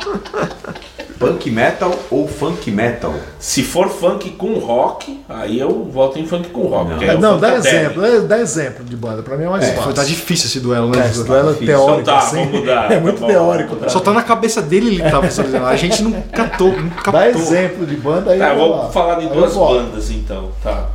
Punk 1.19 1.51
metal 1.51 1.95
ou 2.11 2.29
funk 2.29 2.71
metal? 2.71 3.15
Se 3.39 3.63
for 3.63 3.89
funk 3.89 4.31
com 4.33 4.59
rock, 4.59 5.21
aí 5.29 5.59
eu 5.59 5.85
voto 5.85 6.19
em 6.19 6.27
funk 6.27 6.51
com 6.51 6.63
rock. 6.67 6.91
Não. 6.91 7.03
é 7.03 7.17
Não, 7.17 7.39
dá 7.39 7.55
exemplo, 7.55 8.05
é, 8.05 8.21
dá 8.21 8.39
exemplo 8.39 8.85
de 8.85 8.95
banda. 8.97 9.23
Pra 9.23 9.37
mim 9.37 9.45
é 9.45 9.49
mais 9.49 9.65
É, 9.65 9.73
fácil. 9.73 9.95
tá 9.95 10.05
difícil 10.05 10.47
esse 10.47 10.61
duelo, 10.61 10.91
né? 10.91 10.99
É, 10.99 11.05
esse 11.07 11.15
José? 11.15 11.27
duelo 11.29 11.51
é 11.51 11.55
teórico, 11.55 12.01
Então 12.03 12.15
tá, 12.15 12.19
assim. 12.19 12.37
vamos 12.37 12.61
mudar. 12.61 12.93
É 12.93 13.01
muito 13.01 13.15
Tá 13.21 13.21
bom, 13.23 13.27
teórico. 13.29 13.91
Só 13.91 14.01
tá 14.01 14.13
na 14.13 14.23
cabeça 14.23 14.61
dele 14.61 14.89
ele 14.89 15.03
tava 15.11 15.29
fazendo. 15.31 15.65
A 15.65 15.77
gente 15.77 16.03
não 16.03 16.13
catou, 16.23 16.73
não 16.73 16.91
captou. 16.91 17.13
Dá 17.13 17.29
exemplo 17.31 17.87
de 17.87 17.97
banda 17.97 18.33
aí. 18.33 18.39
Tá, 18.39 18.51
eu 18.51 18.57
vou 18.57 18.77
lá. 18.77 18.89
falar 18.91 19.15
de 19.15 19.29
duas 19.29 19.55
bandas 19.55 20.11
então, 20.11 20.51
tá. 20.63 20.89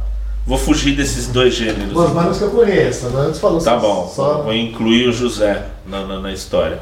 Vou 0.45 0.57
fugir 0.57 0.95
desses 0.95 1.27
dois 1.27 1.53
gêneros. 1.53 1.93
Duas 1.93 2.09
então. 2.11 2.21
bandas 2.23 2.37
que 2.37 2.43
eu 2.43 2.49
conheço. 2.51 3.07
né? 3.09 3.25
Antes 3.27 3.39
falou 3.39 3.59
Tá 3.61 3.75
bom, 3.77 4.11
Só... 4.13 4.41
vou 4.41 4.53
incluir 4.53 5.07
o 5.09 5.13
José 5.13 5.63
na, 5.85 6.05
na, 6.05 6.19
na 6.19 6.31
história. 6.31 6.79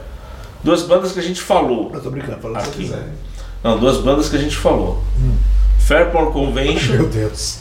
Duas 0.64 0.84
bandas 0.84 1.12
que 1.14 1.20
a 1.20 1.24
gente 1.24 1.42
falou. 1.42 1.90
Eu 1.94 2.02
tô 2.02 2.10
brincando, 2.10 2.38
falando 2.42 2.62
se 2.62 2.70
Aqui. 2.70 2.84
quiser. 2.84 3.04
Não, 3.64 3.78
duas 3.78 3.98
bandas 3.98 4.30
que 4.30 4.36
a 4.36 4.40
gente 4.40 4.56
falou. 4.56 5.04
Fairport 5.80 6.32
Convention. 6.32 6.94
Meu 6.98 7.08
Deus. 7.08 7.60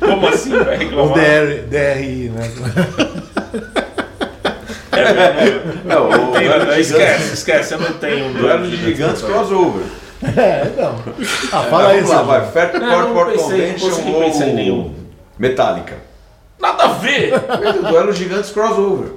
Como 0.00 0.28
assim? 0.28 0.50
Vai 0.50 0.76
O 0.76 0.78
reclamar? 0.78 1.14
DR, 1.18 1.62
DRI, 1.68 2.30
né? 2.30 2.50
Não, 5.84 6.08
o 6.08 6.32
Tem- 6.32 6.46
duelo 6.48 6.66
de 6.74 6.80
esquece, 6.80 7.34
esquece, 7.34 7.74
eu 7.74 7.80
não 7.80 7.92
tenho 7.94 8.26
um 8.26 8.32
duelo 8.32 8.66
de 8.68 8.76
gigantes 8.76 9.22
crossover. 9.22 9.82
É, 10.22 10.70
não. 10.80 10.94
Ah, 11.52 11.62
fala 11.64 11.92
É, 11.92 11.96
vamos 12.00 12.10
lá, 12.10 12.22
vai. 12.22 12.50
Fairport 12.50 12.80
Não, 12.82 13.04
não 13.04 13.14
não 13.14 13.36
Convention 13.36 14.70
ou. 14.72 14.94
Metallica. 15.38 15.96
Nada 16.60 16.84
a 16.84 16.88
ver! 16.88 17.34
O 17.34 17.88
duelo 17.88 18.12
de 18.12 18.18
gigantes 18.20 18.50
crossover. 18.50 19.08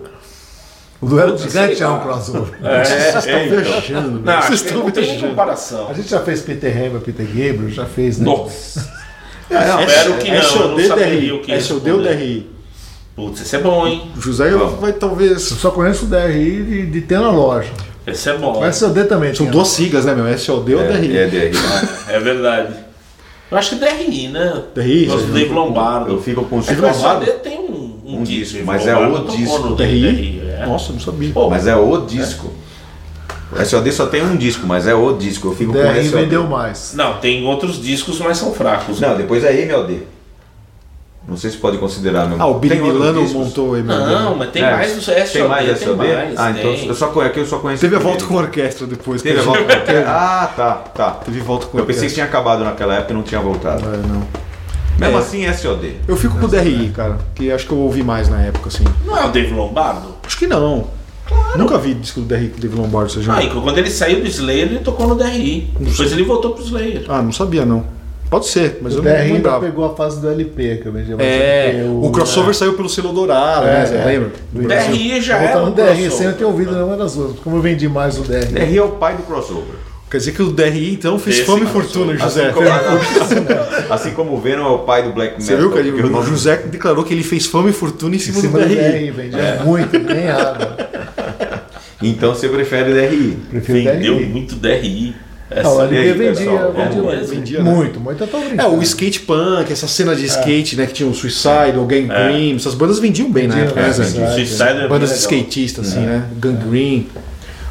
O 0.99 1.05
duelo 1.05 1.35
de 1.35 1.43
gigante 1.43 1.81
é 1.83 1.87
um 1.87 1.99
crossover. 1.99 2.53
É, 2.63 2.83
Vocês 2.83 3.15
estão 3.15 3.33
é, 3.33 3.45
então. 3.45 3.59
viajando, 3.61 4.19
Não, 4.19 4.41
Vocês 4.41 4.61
estão 4.61 4.79
não 4.79 4.91
tem 4.91 5.03
nem 5.03 5.11
viajando. 5.11 5.29
comparação. 5.29 5.87
A 5.89 5.93
gente 5.93 6.09
já 6.09 6.19
fez 6.21 6.41
Peter 6.41 6.75
Hammer, 6.75 7.01
Peter 7.01 7.25
Gabriel, 7.25 7.69
já 7.69 7.85
fez, 7.85 8.17
né? 8.17 8.25
Nossa! 8.25 8.91
não, 9.49 9.83
Espero 9.83 10.13
que 10.17 10.31
não, 10.31 10.37
eu 10.37 10.67
não 10.69 11.37
o 11.37 11.41
que 11.41 11.51
DRI. 11.51 11.61
SOD 11.61 11.91
ou 11.91 11.97
responder. 11.99 12.15
DRI? 12.15 12.49
Putz, 13.15 13.41
esse 13.41 13.55
é 13.55 13.59
bom, 13.59 13.87
hein? 13.87 14.11
O 14.15 14.21
José 14.21 14.49
vai 14.79 14.93
talvez. 14.93 15.49
Eu 15.51 15.57
só 15.57 15.71
conheço 15.71 16.05
o 16.05 16.07
DRI 16.07 16.63
de, 16.63 16.85
de 16.87 17.01
ter 17.01 17.19
na 17.19 17.31
loja. 17.31 17.69
Esse 18.05 18.29
é 18.29 18.37
bom. 18.37 18.63
O 18.63 18.71
SOD 18.73 19.03
também 19.05 19.33
São 19.35 19.47
duas 19.47 19.67
siglas, 19.69 20.05
né, 20.05 20.13
meu? 20.15 20.37
SOD 20.37 20.75
ou 20.75 20.83
DRI? 20.83 21.17
É, 21.17 21.23
é 21.23 21.27
DRI. 21.27 21.51
É 22.09 22.19
verdade. 22.19 22.73
Eu 23.49 23.57
acho 23.57 23.71
que 23.71 23.75
DRI, 23.85 24.27
né? 24.27 24.63
DRI, 24.75 25.05
Gosto 25.05 25.25
do 25.25 25.27
você 25.27 25.39
Dave 25.39 25.53
Lombardo. 25.53 26.11
Eu 26.11 26.21
fico 26.21 26.43
com 26.45 26.57
o 26.57 26.59
É 26.59 26.61
o 26.61 26.93
SOD 26.93 27.25
tem 27.43 27.57
um, 27.59 27.99
Um 28.05 28.23
disco, 28.23 28.53
Dave 28.53 28.65
mas 28.65 28.85
é 28.85 28.93
Lombardo 28.95 29.33
o 29.33 29.37
disco. 29.37 29.75
DRI? 29.75 30.36
É. 30.57 30.65
Nossa, 30.65 30.91
não 30.93 30.99
sabia. 30.99 31.31
Pô, 31.33 31.49
Mas 31.49 31.67
é 31.67 31.75
o 31.75 31.97
disco. 32.05 32.51
O 33.51 33.63
SOD 33.63 33.91
só 33.93 34.07
tem 34.07 34.21
um 34.23 34.35
disco, 34.35 34.67
mas 34.67 34.87
é 34.87 34.93
o 34.93 35.13
disco. 35.13 35.47
Eu 35.47 35.55
fico 35.55 35.71
O 35.71 35.73
com 35.73 35.79
o 35.79 35.83
DRI 35.93 36.09
SOD. 36.09 36.21
vendeu 36.23 36.43
mais. 36.47 36.93
Não, 36.95 37.17
tem 37.19 37.45
outros 37.45 37.81
discos, 37.81 38.19
mas 38.19 38.37
são 38.37 38.53
fracos. 38.53 38.99
Não, 38.99 39.15
depois 39.15 39.43
é 39.43 39.61
MLD. 39.61 39.99
Não 41.27 41.35
sei 41.35 41.51
se 41.51 41.57
pode 41.57 41.77
considerar 41.77 42.25
meu. 42.27 42.41
Ah, 42.41 42.45
o 42.47 42.53
Billy 42.57 42.79
Milano 42.79 43.21
montou 43.29 43.71
o 43.71 43.77
MLD. 43.77 44.05
Não, 44.13 44.35
mas 44.35 44.49
tem 44.51 44.63
É, 44.63 44.71
mais 44.71 44.95
do 44.95 45.01
SOD. 45.01 45.23
Tem 45.31 45.47
mais 45.47 45.65
tem 45.79 45.87
SOD? 45.87 45.97
mais, 45.97 46.39
ah, 46.39 46.51
então 46.51 46.73
tem. 46.73 46.87
eu 46.87 46.93
só 46.95 47.07
conheço, 47.07 47.31
aqui 47.31 47.39
eu 47.41 47.45
só 47.45 47.59
conheço. 47.59 47.81
Teve 47.81 47.95
a 47.97 47.99
volta 47.99 48.25
com 48.25 48.37
a 48.37 48.41
orquestra 48.43 48.87
depois. 48.87 49.21
Teve 49.21 49.39
a 49.39 49.43
volta 49.43 49.63
com 49.63 49.71
a 49.71 49.75
orquestra? 49.75 50.05
Ah, 50.07 50.49
tá, 50.55 50.71
tá. 50.93 51.11
Teve 51.11 51.39
volta 51.41 51.65
com 51.67 51.77
Eu 51.77 51.85
pensei 51.85 52.01
que 52.01 52.05
orquestra. 52.05 52.15
tinha 52.15 52.25
acabado 52.25 52.63
naquela 52.63 52.95
época 52.95 53.11
e 53.11 53.15
não 53.15 53.23
tinha 53.23 53.41
voltado. 53.41 53.83
É, 53.85 53.97
não. 54.07 54.23
Mesmo 54.97 55.17
É. 55.17 55.19
assim, 55.19 55.53
SOD. 55.53 55.95
Eu 56.07 56.15
fico 56.17 56.37
com 56.39 56.45
o 56.45 56.49
DRI, 56.49 56.89
cara, 56.95 57.17
que 57.35 57.51
acho 57.51 57.65
que 57.67 57.71
eu 57.73 57.77
ouvi 57.77 58.03
mais 58.03 58.29
na 58.29 58.41
época, 58.41 58.69
assim. 58.69 58.83
Não 59.05 59.17
é 59.17 59.25
o 59.25 59.29
Dave 59.29 59.53
Lombardo? 59.53 60.15
Acho 60.27 60.37
que 60.37 60.45
não. 60.45 60.87
Nunca 61.55 61.77
vi 61.77 61.93
disco 61.93 62.19
do 62.19 62.25
DRI 62.25 62.49
com 62.49 62.57
o 62.57 62.59
David 62.59 62.79
Lombardo, 62.81 63.11
seja. 63.11 63.33
Ah, 63.33 63.41
e 63.41 63.49
quando 63.49 63.77
ele 63.77 63.89
saiu 63.89 64.19
do 64.21 64.27
Slayer, 64.27 64.67
ele 64.67 64.79
tocou 64.79 65.07
no 65.07 65.15
DRI. 65.15 65.69
Depois 65.79 66.11
ele 66.11 66.23
voltou 66.23 66.51
pro 66.51 66.61
Slayer. 66.63 67.05
Ah, 67.07 67.21
não 67.21 67.31
sabia 67.31 67.65
não. 67.65 67.85
Pode 68.29 68.47
ser, 68.47 68.79
mas 68.81 68.93
O 68.93 68.97
eu 68.97 69.03
não 69.03 69.11
ainda 69.11 69.57
pegou 69.57 69.85
a 69.85 69.95
fase 69.95 70.19
do 70.19 70.29
LP, 70.29 70.79
que 70.81 70.85
eu 70.85 70.91
vendi 70.91 71.15
mais 71.15 71.21
É, 71.21 71.69
LP, 71.79 72.05
o 72.05 72.11
crossover 72.11 72.53
saiu 72.53 72.73
pelo 72.73 72.89
selo 72.89 73.13
dourado, 73.13 73.65
né? 73.65 73.85
Você 73.85 73.93
lembra? 74.03 74.31
do 74.51 74.67
DRI 74.67 75.21
já 75.21 75.37
era 75.37 75.61
no 75.61 75.67
um 75.67 75.71
DRI, 75.71 75.85
crossover. 75.85 76.11
sem 76.11 76.27
eu 76.27 76.33
ter 76.33 76.43
ouvido 76.43 76.73
nenhuma 76.73 76.97
das 76.97 77.15
outras. 77.15 77.39
Como 77.39 77.55
eu 77.55 77.61
vendi 77.61 77.87
mais 77.87 78.19
o 78.19 78.23
DRI. 78.23 78.47
DRI 78.47 78.77
é 78.77 78.83
o 78.83 78.89
pai 78.89 79.15
do 79.15 79.23
crossover. 79.23 79.75
Quer 80.09 80.17
dizer 80.19 80.31
que 80.31 80.41
o 80.41 80.51
DRI 80.51 80.93
então 80.93 81.19
fez 81.19 81.37
Esse 81.37 81.45
fama 81.45 81.65
e 81.65 81.67
fortuna, 81.67 82.15
José. 82.17 82.45
Assim 82.49 82.53
como, 82.55 83.93
assim 83.93 84.11
como 84.11 84.33
o 84.35 84.39
Venom 84.39 84.65
é 84.65 84.69
o 84.69 84.79
pai 84.79 85.03
do 85.03 85.11
black 85.11 85.35
Você 85.41 85.51
metal. 85.51 85.67
viu, 85.67 85.69
cara? 85.77 85.83
porque 85.91 86.01
o 86.01 86.05
O 86.07 86.09
nome- 86.09 86.29
José 86.29 86.55
declarou 86.65 87.03
que 87.03 87.13
ele 87.13 87.23
fez 87.23 87.45
fama 87.45 87.69
e 87.69 87.73
fortuna 87.73 88.15
em 88.15 88.17
Em 88.17 88.19
cima, 88.21 88.39
cima 88.39 88.59
do 88.59 88.65
do 88.67 88.73
DRI. 88.73 88.89
DRI, 88.91 89.11
vendia 89.11 89.61
muito, 89.65 89.99
nem 89.99 90.29
água. 90.29 90.77
Então 92.01 92.33
você 92.33 92.47
prefere 92.47 92.93
DRI. 92.93 93.37
Prefiro 93.49 93.83
Vendeu 93.83 94.15
DRI. 94.15 94.25
muito 94.27 94.55
DRI. 94.55 95.15
O 95.49 95.53
Essa 95.59 95.81
LP 95.83 95.97
aí, 95.97 96.11
vendia, 96.13 96.33
pessoal, 96.33 96.73
vendia, 96.73 97.01
mais. 97.03 97.29
vendia, 97.29 97.63
né? 97.63 97.71
muito, 97.73 97.99
muito. 98.01 98.21
Eu 98.23 98.27
tô 98.27 98.37
É, 98.37 98.45
brincando. 98.49 98.75
o 98.75 98.83
skate 98.83 99.19
punk, 99.21 99.71
essa 99.71 99.87
cena 99.87 100.13
de 100.15 100.25
skate, 100.25 100.75
né? 100.75 100.85
Que 100.85 100.93
tinha 100.93 101.07
o 101.09 101.13
Suicide, 101.13 101.77
o 101.77 101.85
Gangrene, 101.85 102.55
essas 102.57 102.75
bandas 102.75 102.99
vendiam 102.99 103.31
bem 103.31 103.47
na 103.47 103.55
Vendiam, 103.55 103.67
época, 103.69 103.81
né, 103.81 103.89
é. 103.89 103.93
Suicide 104.35 104.63
é 104.63 104.73
bem 104.79 104.87
Bandas 104.89 105.09
legal. 105.11 105.17
skatistas, 105.39 105.87
assim, 105.87 105.99
né? 106.01 106.23
Gangrene. 106.37 107.09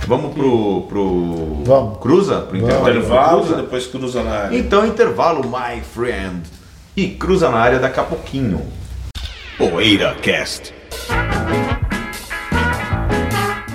Vamos 0.06 0.34
pro. 0.34 0.82
pro... 0.88 1.62
Vamos. 1.64 1.98
Cruza? 1.98 2.40
Pro 2.40 2.56
intervalo? 2.56 2.88
Intervalo 2.90 3.38
e 3.38 3.42
Cruza? 3.42 3.56
depois 3.62 3.86
cruza 3.86 4.22
na 4.22 4.30
área. 4.30 4.56
Então, 4.56 4.86
intervalo, 4.86 5.42
my 5.44 5.80
friend. 5.80 6.42
E 6.96 7.08
cruza 7.08 7.50
na 7.50 7.58
área 7.58 7.78
daqui 7.78 8.00
a 8.00 8.04
pouquinho. 8.04 8.62
Poeira 9.58 10.14
Cast. 10.22 10.72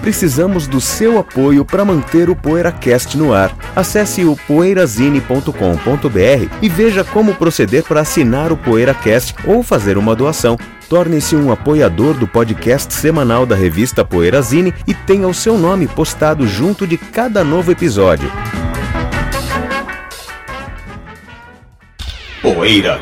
Precisamos 0.02 0.66
do 0.68 0.82
seu 0.82 1.20
apoio 1.20 1.64
para 1.64 1.86
manter 1.86 2.28
o 2.28 2.36
PoeiraCast 2.36 3.16
no 3.18 3.32
ar. 3.34 3.56
Acesse 3.76 4.26
o 4.26 4.36
poeirazine.com.br 4.48 6.56
e 6.60 6.70
veja 6.70 7.04
como 7.04 7.36
proceder 7.36 7.84
para 7.84 8.02
assinar 8.02 8.52
o 8.52 8.58
PoeiraCast 8.58 9.36
ou 9.46 9.62
fazer 9.62 10.00
uma 10.00 10.16
doação. 10.16 10.58
Torne-se 10.92 11.38
um 11.38 11.54
apoiador 11.54 12.16
do 12.16 12.28
podcast 12.28 12.94
semanal 12.94 13.46
da 13.46 13.56
revista 13.56 14.04
Poeirazine 14.04 14.74
e 14.86 14.94
tenha 14.94 15.26
o 15.26 15.34
seu 15.34 15.58
nome 15.58 15.88
postado 15.88 16.46
junto 16.46 16.86
de 16.86 16.98
cada 16.98 17.46
novo 17.46 17.72
episódio. 17.72 18.30
Poeira 22.42 23.00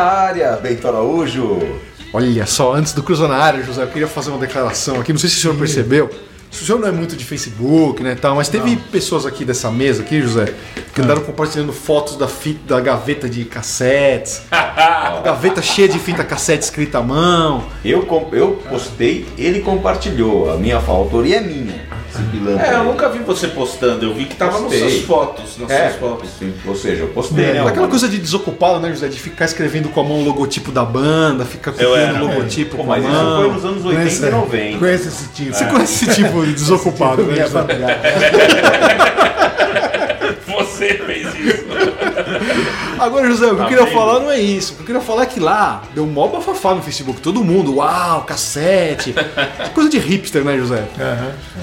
área, 0.00 0.56
Beito 0.56 0.86
Araújo. 0.86 1.58
Olha 2.12 2.46
só, 2.46 2.74
antes 2.74 2.92
do 2.92 3.02
Cruza 3.02 3.28
na 3.28 3.36
área, 3.36 3.62
José, 3.62 3.82
eu 3.82 3.88
queria 3.88 4.08
fazer 4.08 4.30
uma 4.30 4.38
declaração 4.38 5.00
aqui. 5.00 5.12
Não 5.12 5.20
sei 5.20 5.30
se 5.30 5.36
o 5.36 5.40
senhor 5.40 5.56
percebeu. 5.56 6.10
O 6.50 6.54
senhor 6.54 6.80
não 6.80 6.88
é 6.88 6.90
muito 6.90 7.14
de 7.14 7.24
Facebook, 7.24 8.02
né, 8.02 8.16
tal, 8.20 8.34
mas 8.34 8.48
teve 8.48 8.76
pessoas 8.76 9.24
aqui 9.24 9.44
dessa 9.44 9.70
mesa 9.70 10.02
aqui, 10.02 10.20
José, 10.20 10.52
que 10.92 11.00
andaram 11.00 11.22
compartilhando 11.22 11.72
fotos 11.72 12.16
da 12.16 12.26
fita, 12.26 12.74
da 12.74 12.80
gaveta 12.80 13.28
de 13.28 13.44
cassetes, 13.44 14.42
gaveta 15.24 15.62
cheia 15.62 15.88
de 15.88 15.98
fita 16.00 16.24
cassete 16.24 16.64
escrita 16.64 16.98
à 16.98 17.02
mão. 17.02 17.64
Eu, 17.84 18.04
eu 18.32 18.60
postei, 18.68 19.28
ele 19.38 19.60
compartilhou. 19.60 20.52
A 20.52 20.56
minha 20.56 20.76
autoria 20.76 21.36
é 21.36 21.40
minha. 21.40 21.89
Esse 22.12 22.22
pilantra 22.24 22.66
É, 22.66 22.74
eu 22.74 22.84
nunca 22.84 23.08
vi 23.08 23.20
você 23.20 23.48
postando, 23.48 24.04
eu 24.04 24.12
vi 24.14 24.24
que 24.24 24.34
tava 24.36 24.52
nas 24.52 24.62
Postei. 24.62 24.80
suas 24.90 25.02
fotos. 25.04 25.58
Nas 25.58 25.70
É, 25.70 25.88
suas 25.90 26.00
fotos. 26.00 26.30
sim, 26.38 26.52
ou 26.66 26.74
seja, 26.74 27.02
eu 27.04 27.08
postei, 27.08 27.44
É, 27.44 27.52
né? 27.54 27.66
aquela 27.68 27.88
coisa 27.88 28.08
de 28.08 28.18
desocupado, 28.18 28.80
né, 28.80 28.90
José? 28.90 29.08
De 29.08 29.18
ficar 29.20 29.44
escrevendo 29.44 29.88
com 29.90 30.00
a 30.00 30.04
mão 30.04 30.20
o 30.20 30.24
logotipo 30.24 30.72
da 30.72 30.84
banda, 30.84 31.44
ficar 31.44 31.72
copiando 31.72 32.16
o 32.16 32.26
logotipo 32.26 32.76
Pô, 32.76 32.84
com 32.84 32.92
a 32.92 32.96
mas 32.98 33.04
isso 33.04 33.12
mão. 33.14 33.40
foi 33.42 33.52
nos 33.52 33.64
anos 33.64 33.84
80 33.84 34.26
e 34.26 34.30
90. 34.30 34.78
Conhece 34.78 35.08
esse 35.08 35.28
tipo. 35.28 35.54
Você 35.54 35.64
conhece 35.66 36.04
esse 36.04 36.14
tipo 36.22 36.44
de 36.46 36.52
desocupado, 36.54 37.22
né, 37.22 37.32
Minha 37.34 37.46
José? 37.46 37.60
Você 40.46 40.94
fez 40.94 41.26
isso. 41.34 41.64
Agora, 43.00 43.26
José, 43.28 43.46
o 43.46 43.48
que 43.48 43.54
eu 43.54 43.58
Tá 43.58 43.66
queria 43.68 43.84
vendo? 43.84 43.94
falar 43.94 44.20
não 44.20 44.30
é 44.30 44.38
isso. 44.40 44.72
O 44.72 44.76
que 44.76 44.82
eu 44.82 44.86
queria 44.86 45.00
falar 45.00 45.22
é 45.22 45.26
que 45.26 45.40
lá 45.40 45.82
deu 45.94 46.06
mó 46.06 46.28
bafafá 46.28 46.74
no 46.74 46.82
Facebook. 46.82 47.20
Todo 47.20 47.42
mundo, 47.42 47.76
uau, 47.76 48.22
cassete. 48.22 49.14
Coisa 49.74 49.88
de 49.88 49.98
hipster, 49.98 50.44
né, 50.44 50.56
José? 50.58 50.84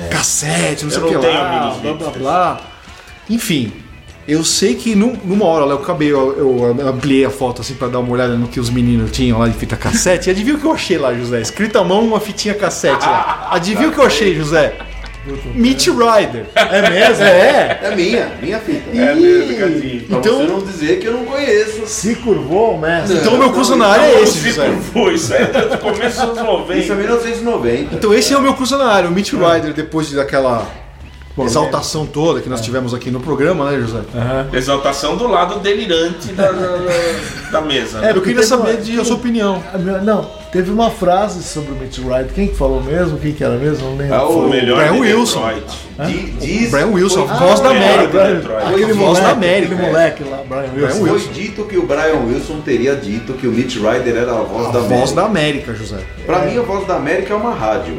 Cassete, 0.09 0.83
não 0.83 0.91
sei 0.91 1.01
Eu 1.01 1.05
o 1.05 1.09
que 1.09 1.15
lá, 1.27 1.77
blá 1.81 1.93
blá 1.93 2.09
blá. 2.11 2.61
Enfim, 3.29 3.71
eu 4.27 4.43
sei 4.43 4.75
que 4.75 4.95
num- 4.95 5.17
numa 5.23 5.45
hora 5.45 5.65
lá 5.65 5.73
eu 5.73 5.77
acabei, 5.79 6.11
eu, 6.11 6.37
eu 6.79 6.87
ampliei 6.87 7.25
a 7.25 7.29
foto 7.29 7.61
assim 7.61 7.73
pra 7.75 7.87
dar 7.87 7.99
uma 7.99 8.11
olhada 8.11 8.35
no 8.35 8.47
que 8.47 8.59
os 8.59 8.69
meninos 8.69 9.11
tinham 9.11 9.39
lá 9.39 9.47
de 9.47 9.53
fita 9.53 9.75
cassete. 9.75 10.29
E 10.29 10.31
adivinha 10.31 10.55
o 10.55 10.59
que 10.59 10.65
eu 10.65 10.71
achei 10.73 10.97
lá, 10.97 11.13
José? 11.13 11.41
Escrito 11.41 11.77
à 11.77 11.83
mão 11.83 12.01
uma 12.05 12.19
fitinha 12.19 12.53
cassete 12.53 13.05
lá. 13.05 13.47
Adivinha 13.51 13.89
o 13.89 13.91
que 13.91 13.97
eu 13.99 14.05
achei, 14.05 14.35
José? 14.35 14.75
Mitch 15.53 15.87
Ryder. 15.87 16.45
É 16.55 16.89
mesmo? 16.89 17.23
É. 17.23 17.79
É 17.83 17.95
minha, 17.95 18.31
minha 18.41 18.59
fita. 18.59 18.89
É 18.95 19.13
mesmo, 19.15 19.57
Cadinho. 19.57 20.01
Pra 20.03 20.17
Então- 20.17 20.37
você 20.37 20.47
não 20.47 20.59
dizer 20.61 20.99
que 20.99 21.07
eu 21.07 21.13
não 21.13 21.25
conheço. 21.25 21.85
Se 21.87 22.15
curvou 22.15 22.77
mestre. 22.77 23.17
Então 23.17 23.33
o 23.35 23.37
meu 23.37 23.51
cruza 23.51 23.75
na 23.75 23.87
área 23.87 24.05
é 24.05 24.21
esse, 24.23 24.39
Se 24.39 24.49
José. 24.49 24.65
curvou, 24.67 25.11
isso 25.11 25.33
aí 25.33 25.43
é 25.43 25.45
do 25.45 25.77
começo 25.77 26.25
dos 26.25 26.37
anos 26.37 26.75
Isso 26.77 26.91
é 26.91 26.95
90. 26.95 26.95
1990. 26.95 27.95
Então 27.95 28.13
esse 28.13 28.33
é 28.33 28.37
o 28.37 28.41
meu 28.41 28.53
cruza 28.53 28.77
na 28.77 28.91
área. 28.91 29.09
O 29.09 29.11
Mitch 29.11 29.33
Ryder, 29.33 29.73
depois 29.73 30.11
daquela 30.11 30.67
exaltação 31.45 32.05
toda 32.05 32.41
que 32.41 32.49
nós 32.49 32.61
tivemos 32.61 32.93
aqui 32.93 33.11
no 33.11 33.19
programa, 33.19 33.69
né, 33.71 33.79
José? 33.79 33.99
Exaltação 34.53 35.15
do 35.17 35.27
lado 35.27 35.59
delirante 35.59 36.33
da, 36.33 36.51
da, 36.51 36.77
da 37.51 37.61
mesa. 37.61 38.05
É, 38.05 38.11
Eu 38.11 38.21
queria 38.21 38.43
saber 38.43 38.71
uma- 38.75 38.81
de 38.81 38.99
a 38.99 39.05
sua 39.05 39.15
opinião. 39.15 39.61
Ah, 39.73 39.77
meu- 39.77 40.01
Não, 40.01 40.29
teve 40.51 40.71
uma 40.71 40.89
frase 40.89 41.43
sobre 41.43 41.71
o 41.71 41.75
Mitch 41.75 41.99
Wright. 41.99 42.33
Quem 42.33 42.47
que 42.47 42.55
falou 42.55 42.81
mesmo? 42.81 43.17
Quem 43.19 43.33
que 43.33 43.43
era 43.43 43.55
mesmo? 43.55 43.89
Não 43.89 43.97
lembro. 43.97 44.15
É 44.15 44.19
o 44.21 44.29
o 44.45 44.49
melhor 44.49 44.77
Brian 44.87 44.99
Wilson. 45.01 45.51
Diz- 46.39 46.69
Brian 46.71 46.87
Wilson, 46.87 47.23
a 47.29 47.33
voz 47.37 47.59
da 47.59 47.69
Ah, 47.69 47.71
América. 47.71 48.23
Aquele 48.67 48.93
Voz 48.93 49.19
da 49.19 49.31
América, 49.31 49.73
aquele 49.73 49.87
é. 49.87 49.91
moleque 49.91 50.23
lá, 50.23 50.41
Brian 50.47 50.61
Wilson. 50.75 51.01
Brian 51.03 51.19
Foi 51.19 51.33
dito 51.33 51.63
que 51.65 51.77
o 51.77 51.83
Brian 51.85 52.19
Wilson 52.27 52.61
teria 52.61 52.95
dito 52.95 53.33
que 53.33 53.47
o 53.47 53.51
Mitch 53.51 53.75
Ryder 53.77 54.15
era 54.15 54.31
a 54.31 54.43
voz 54.43 54.67
A 54.67 54.71
da 54.71 54.79
voz 54.79 54.91
América. 54.91 55.15
da 55.15 55.25
América, 55.25 55.73
José. 55.73 55.97
Pra 56.25 56.39
mim, 56.39 56.57
a 56.57 56.61
voz 56.61 56.85
da 56.87 56.95
América 56.95 57.33
é 57.33 57.37
uma 57.37 57.53
rádio. 57.53 57.95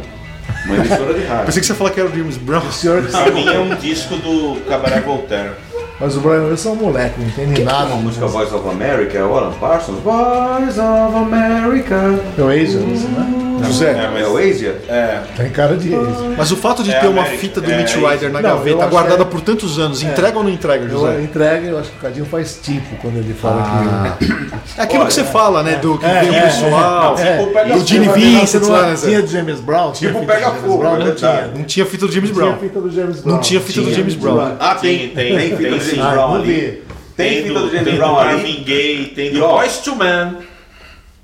Uma 0.69 0.77
emissora 0.77 1.15
de 1.15 1.25
rádio. 1.25 1.47
Pensei 1.47 1.61
que 1.61 1.67
você 1.67 1.73
ia 1.73 1.77
falar 1.77 1.91
que 1.91 2.01
era 2.01 2.09
o 2.09 2.17
James 2.17 2.37
Brown. 2.37 2.61
O 2.67 2.73
senhor 2.73 3.03
que 3.03 3.11
Pra 3.11 3.31
mim 3.31 3.49
é 3.49 3.59
um 3.59 3.75
disco 3.77 4.17
do 4.17 4.61
Cabaré 4.69 5.01
Voltaire. 5.01 5.53
Mas 6.01 6.17
o 6.17 6.21
Brian 6.21 6.45
Wilson 6.45 6.69
é 6.69 6.73
um 6.73 6.77
moleque, 6.77 7.21
não 7.21 7.27
entende 7.27 7.65
nada. 7.65 7.93
A 7.93 7.97
música 7.97 8.27
Voice 8.27 8.55
of 8.55 8.69
America 8.69 9.19
é 9.19 9.25
o 9.25 9.37
Alan 9.37 9.53
Parsons. 9.55 9.99
Voice 10.01 10.79
of 10.79 11.17
America. 11.17 12.21
É 12.39 12.41
o 12.41 12.49
Asian, 12.49 12.81
né? 12.81 13.48
José, 13.67 13.91
É, 13.93 14.21
É 14.23 14.27
o 14.27 14.37
Asia? 14.37 14.77
É, 14.89 15.21
Tem 15.37 15.51
cara 15.51 15.77
de 15.77 15.95
Asian. 15.95 16.35
mas 16.37 16.51
o 16.53 16.57
fato 16.57 16.83
de 16.83 16.91
É 16.93 16.99
ter 17.01 17.07
uma 17.09 17.21
América. 17.23 17.41
fita 17.41 17.61
do 17.61 17.71
É 17.71 17.77
Mitch. 17.77 17.95
Ryder 17.97 18.31
na 18.33 18.41
Não, 18.41 18.51
eu 18.51 18.57
gaveta 18.59 18.87
guardada 18.87 19.23
é- 19.23 19.27
por 19.27 19.41
tantos 19.41 19.79
anos, 19.79 20.03
entrega 20.03 20.37
ou 20.39 20.45
não 20.45 20.51
entrega, 20.51 20.85
Eu 20.85 20.91
José? 20.91 21.21
entrega, 21.23 21.67
eu 21.69 21.79
acho 21.79 21.91
que 21.91 21.97
o 21.97 22.01
Cadinho 22.01 22.27
faz 22.27 22.59
tipo 22.63 22.97
quando 23.03 23.17
ele 23.19 23.35
fala 23.35 23.63
Ah. 23.63 24.17
que. 24.19 24.81
É 24.81 24.83
aquilo 24.83 25.07
que 25.07 25.13
você 25.15 25.25
fala, 25.25 25.63
né? 25.63 25.77
Do 25.77 25.99
que 25.99 26.07
É, 26.07 26.21
vem 26.21 26.31
o 26.31 26.35
é, 26.35 26.41
pessoal, 26.43 27.17
é, 27.19 27.37
tipo, 27.39 27.79
do 27.79 27.87
Gene 27.87 28.07
fogo, 28.07 28.19
Vincent 28.19 28.63
Não 28.63 28.71
lá, 28.71 28.83
né, 28.83 28.95
tinha 28.97 29.17
Zé? 29.21 29.23
do 29.23 29.27
James 29.29 29.61
Brown? 29.61 29.93
Tinha 29.93 30.11
Tipo 30.11 30.21
do 30.23 30.27
pega 30.27 30.51
fogo, 30.53 30.85
é 30.85 30.99
Não 31.05 31.15
tinha. 31.15 31.51
Não 31.55 31.65
tinha 31.65 31.87
fita 31.87 32.07
do 32.07 32.13
James 32.13 32.31
Não 32.31 32.37
tinha 32.37 32.47
Brown. 32.51 32.59
fita 32.61 32.81
do 32.81 32.91
James 32.91 33.21
Brown. 33.21 33.35
Não 33.35 33.41
tinha 33.43 33.61
fita 33.61 33.81
do 33.83 33.95
James 33.95 34.15
Brown. 34.15 34.57
Ah, 34.61 34.75
tem. 34.75 35.09
Tem, 35.09 35.15
Tem, 35.15 35.37
tem, 35.37 35.57
fita 35.57 35.63
tem 35.71 35.79
do. 35.79 35.85
James 35.85 35.99
Ah, 36.01 36.11
Brown 36.11 36.29
não 36.29 36.35
ali. 36.43 36.83
Tem 37.17 37.43
fita 37.43 37.59
do 37.61 37.71
James 37.71 37.85
tem 37.85 37.97
Brown 37.97 38.15
do 38.15 38.21
ali. 38.21 38.33
Marvin 38.35 38.63
Gaye, 38.65 39.07
tem 39.17 39.33
do 39.33 39.45
ó, 39.45 39.65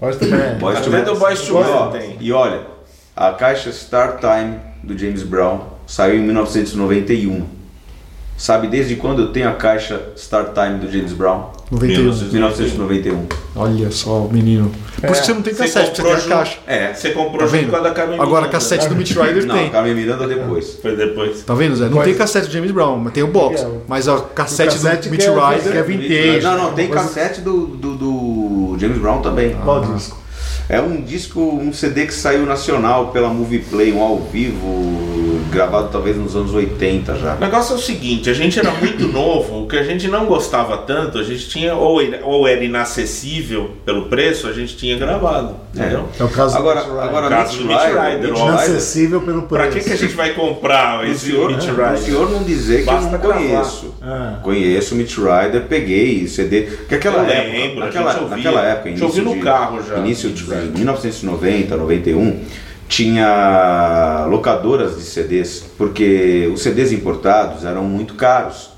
Boys 0.04 0.16
to 0.16 0.26
também. 0.28 0.58
Boys 0.58 0.80
to 0.80 0.90
Men. 0.90 1.04
do 1.04 1.14
Boys 1.16 1.40
to 1.42 1.52
E 1.52 1.64
Men 1.64 1.90
tem. 2.00 2.16
E 2.20 2.32
olha, 2.32 2.60
a 3.16 3.32
caixa 3.32 3.70
Start 3.70 4.20
Time 4.20 4.56
do 4.82 4.96
James 4.98 5.22
Brown 5.22 5.60
saiu 5.86 6.16
em 6.16 6.20
1991. 6.22 7.44
Sabe 8.36 8.66
desde 8.66 8.96
quando 8.96 9.22
eu 9.22 9.28
tenho 9.28 9.48
a 9.48 9.52
caixa 9.52 10.08
Start 10.16 10.48
Time 10.54 10.78
do 10.78 10.90
James 10.90 11.12
Brown? 11.12 11.52
91. 11.70 12.12
1991. 12.32 13.26
Olha 13.56 13.90
só, 13.90 14.18
o 14.24 14.32
menino. 14.32 14.70
Por 15.00 15.10
isso 15.10 15.20
que 15.20 15.26
você 15.26 15.34
não 15.34 15.42
tem 15.42 15.54
Você 15.54 15.62
cassete, 15.64 15.96
você 15.96 16.02
comprou 16.02 16.16
tem 16.20 16.24
a 16.32 16.36
caixa. 16.36 16.58
É. 16.66 16.92
Você 16.94 17.10
comprou 17.10 17.38
Tá 17.38 17.46
junto 17.46 17.56
vendo? 17.60 17.70
com 17.70 17.76
a 17.76 17.80
da 17.80 17.90
Carmen 17.92 18.14
Agora, 18.16 18.28
Miranda. 18.42 18.48
cassete 18.48 18.88
do 18.88 18.96
Mitch 18.96 19.12
Ryder 19.16 19.46
Não, 19.46 19.54
tem. 19.54 19.70
Carmen 19.70 19.94
Miranda 19.94 20.26
depois. 20.26 20.78
Foi 20.82 20.96
depois. 20.96 21.42
Tá 21.44 21.54
vendo, 21.54 21.76
Zé? 21.76 21.84
Não 21.86 21.92
Quais? 21.92 22.08
tem 22.08 22.14
cassete 22.16 22.46
do 22.48 22.52
James 22.52 22.70
Brown, 22.72 22.98
mas 22.98 23.12
tem 23.12 23.22
o 23.22 23.28
box. 23.28 23.62
É, 23.62 23.66
o- 23.66 23.82
Mas 23.88 24.08
a 24.08 24.20
cassete, 24.20 24.74
cassete 24.74 25.08
do 25.08 25.12
Mitch 25.12 25.26
é- 25.26 25.30
Ryder. 25.30 25.72
que 25.72 25.78
é 25.78 25.82
vintage. 25.82 26.40
Não, 26.44 26.58
não, 26.58 26.72
tem 26.74 26.88
cassete 26.88 27.40
do, 27.40 27.66
do, 27.68 27.94
do 27.96 28.13
James 28.84 28.98
Brown 28.98 29.22
também. 29.22 29.56
Qual 29.64 29.80
disco? 29.80 30.18
É 30.68 30.80
um 30.80 31.00
disco, 31.00 31.40
um 31.40 31.72
CD 31.72 32.06
que 32.06 32.14
saiu 32.14 32.44
nacional 32.44 33.08
pela 33.08 33.28
Movie 33.28 33.60
Play, 33.60 33.92
um 33.92 34.02
ao 34.02 34.18
vivo, 34.18 34.66
gravado 35.50 35.88
talvez 35.90 36.16
nos 36.16 36.34
anos 36.36 36.52
80 36.54 37.14
já. 37.16 37.34
O 37.34 37.40
negócio 37.40 37.72
é 37.74 37.76
o 37.76 37.80
seguinte, 37.80 38.28
a 38.30 38.34
gente 38.34 38.58
era 38.58 38.70
muito 38.72 39.06
novo, 39.12 39.62
o 39.62 39.68
que 39.68 39.76
a 39.76 39.82
gente 39.82 40.08
não 40.08 40.26
gostava 40.26 40.76
tanto, 40.78 41.18
a 41.18 41.22
gente 41.22 41.48
tinha, 41.48 41.74
ou, 41.74 42.00
era- 42.00 42.20
ou 42.24 42.46
era 42.46 42.62
inacessível 42.64 43.70
pelo 43.84 44.06
preço, 44.06 44.46
a 44.48 44.52
gente 44.52 44.76
tinha 44.76 44.96
gravado, 44.96 45.54
entendeu? 45.74 46.08
É 46.18 46.24
o 46.24 46.28
caso 46.28 46.56
Agora, 46.56 46.82
do 46.82 47.00
agora 47.00 47.26
O 47.26 47.30
caso 47.30 47.58
do 47.58 47.64
Mitch 47.64 47.78
ó. 48.40 48.48
Inacessível 48.48 49.20
pelo 49.20 49.42
preço. 49.42 49.70
Pra 49.70 49.80
que, 49.80 49.80
que 49.84 49.92
a 49.92 49.96
gente 49.96 50.14
vai 50.14 50.30
comprar 50.34 51.00
O 51.04 51.06
esse 51.06 51.30
senhor, 51.30 51.50
Mitch 51.50 51.64
o 51.68 51.74
Ryder? 51.74 51.98
senhor 51.98 52.30
não 52.30 52.42
dizer 52.42 52.78
que 52.80 52.84
Basta 52.86 53.06
eu 53.06 53.12
não 53.12 53.18
conheço. 53.18 53.94
Ah. 54.02 54.38
Conheço 54.42 54.94
o 54.94 54.98
Mitch 54.98 55.16
Ryder, 55.16 55.62
peguei 55.68 56.26
CD. 56.26 56.62
Porque 56.62 56.94
aquela 56.96 57.18
Eu 57.18 57.30
época, 57.30 57.52
lembro, 57.58 57.82
a 57.82 57.86
naquela, 57.86 58.12
gente 58.12 58.22
ouvia. 58.22 58.36
naquela 58.36 58.64
época, 58.66 58.88
início 58.90 59.06
ouvia 59.06 59.22
no 59.22 59.34
de, 59.34 59.40
carro 59.40 59.82
já, 59.86 59.96
Início 59.98 60.30
de 60.30 60.42
Ryder. 60.44 60.70
1990, 60.78 61.76
91, 61.76 62.40
tinha 62.88 64.26
locadoras 64.28 64.96
de 64.96 65.02
CDs, 65.02 65.64
porque 65.76 66.50
os 66.52 66.62
CDs 66.62 66.92
importados 66.92 67.64
eram 67.64 67.84
muito 67.84 68.14
caros. 68.14 68.70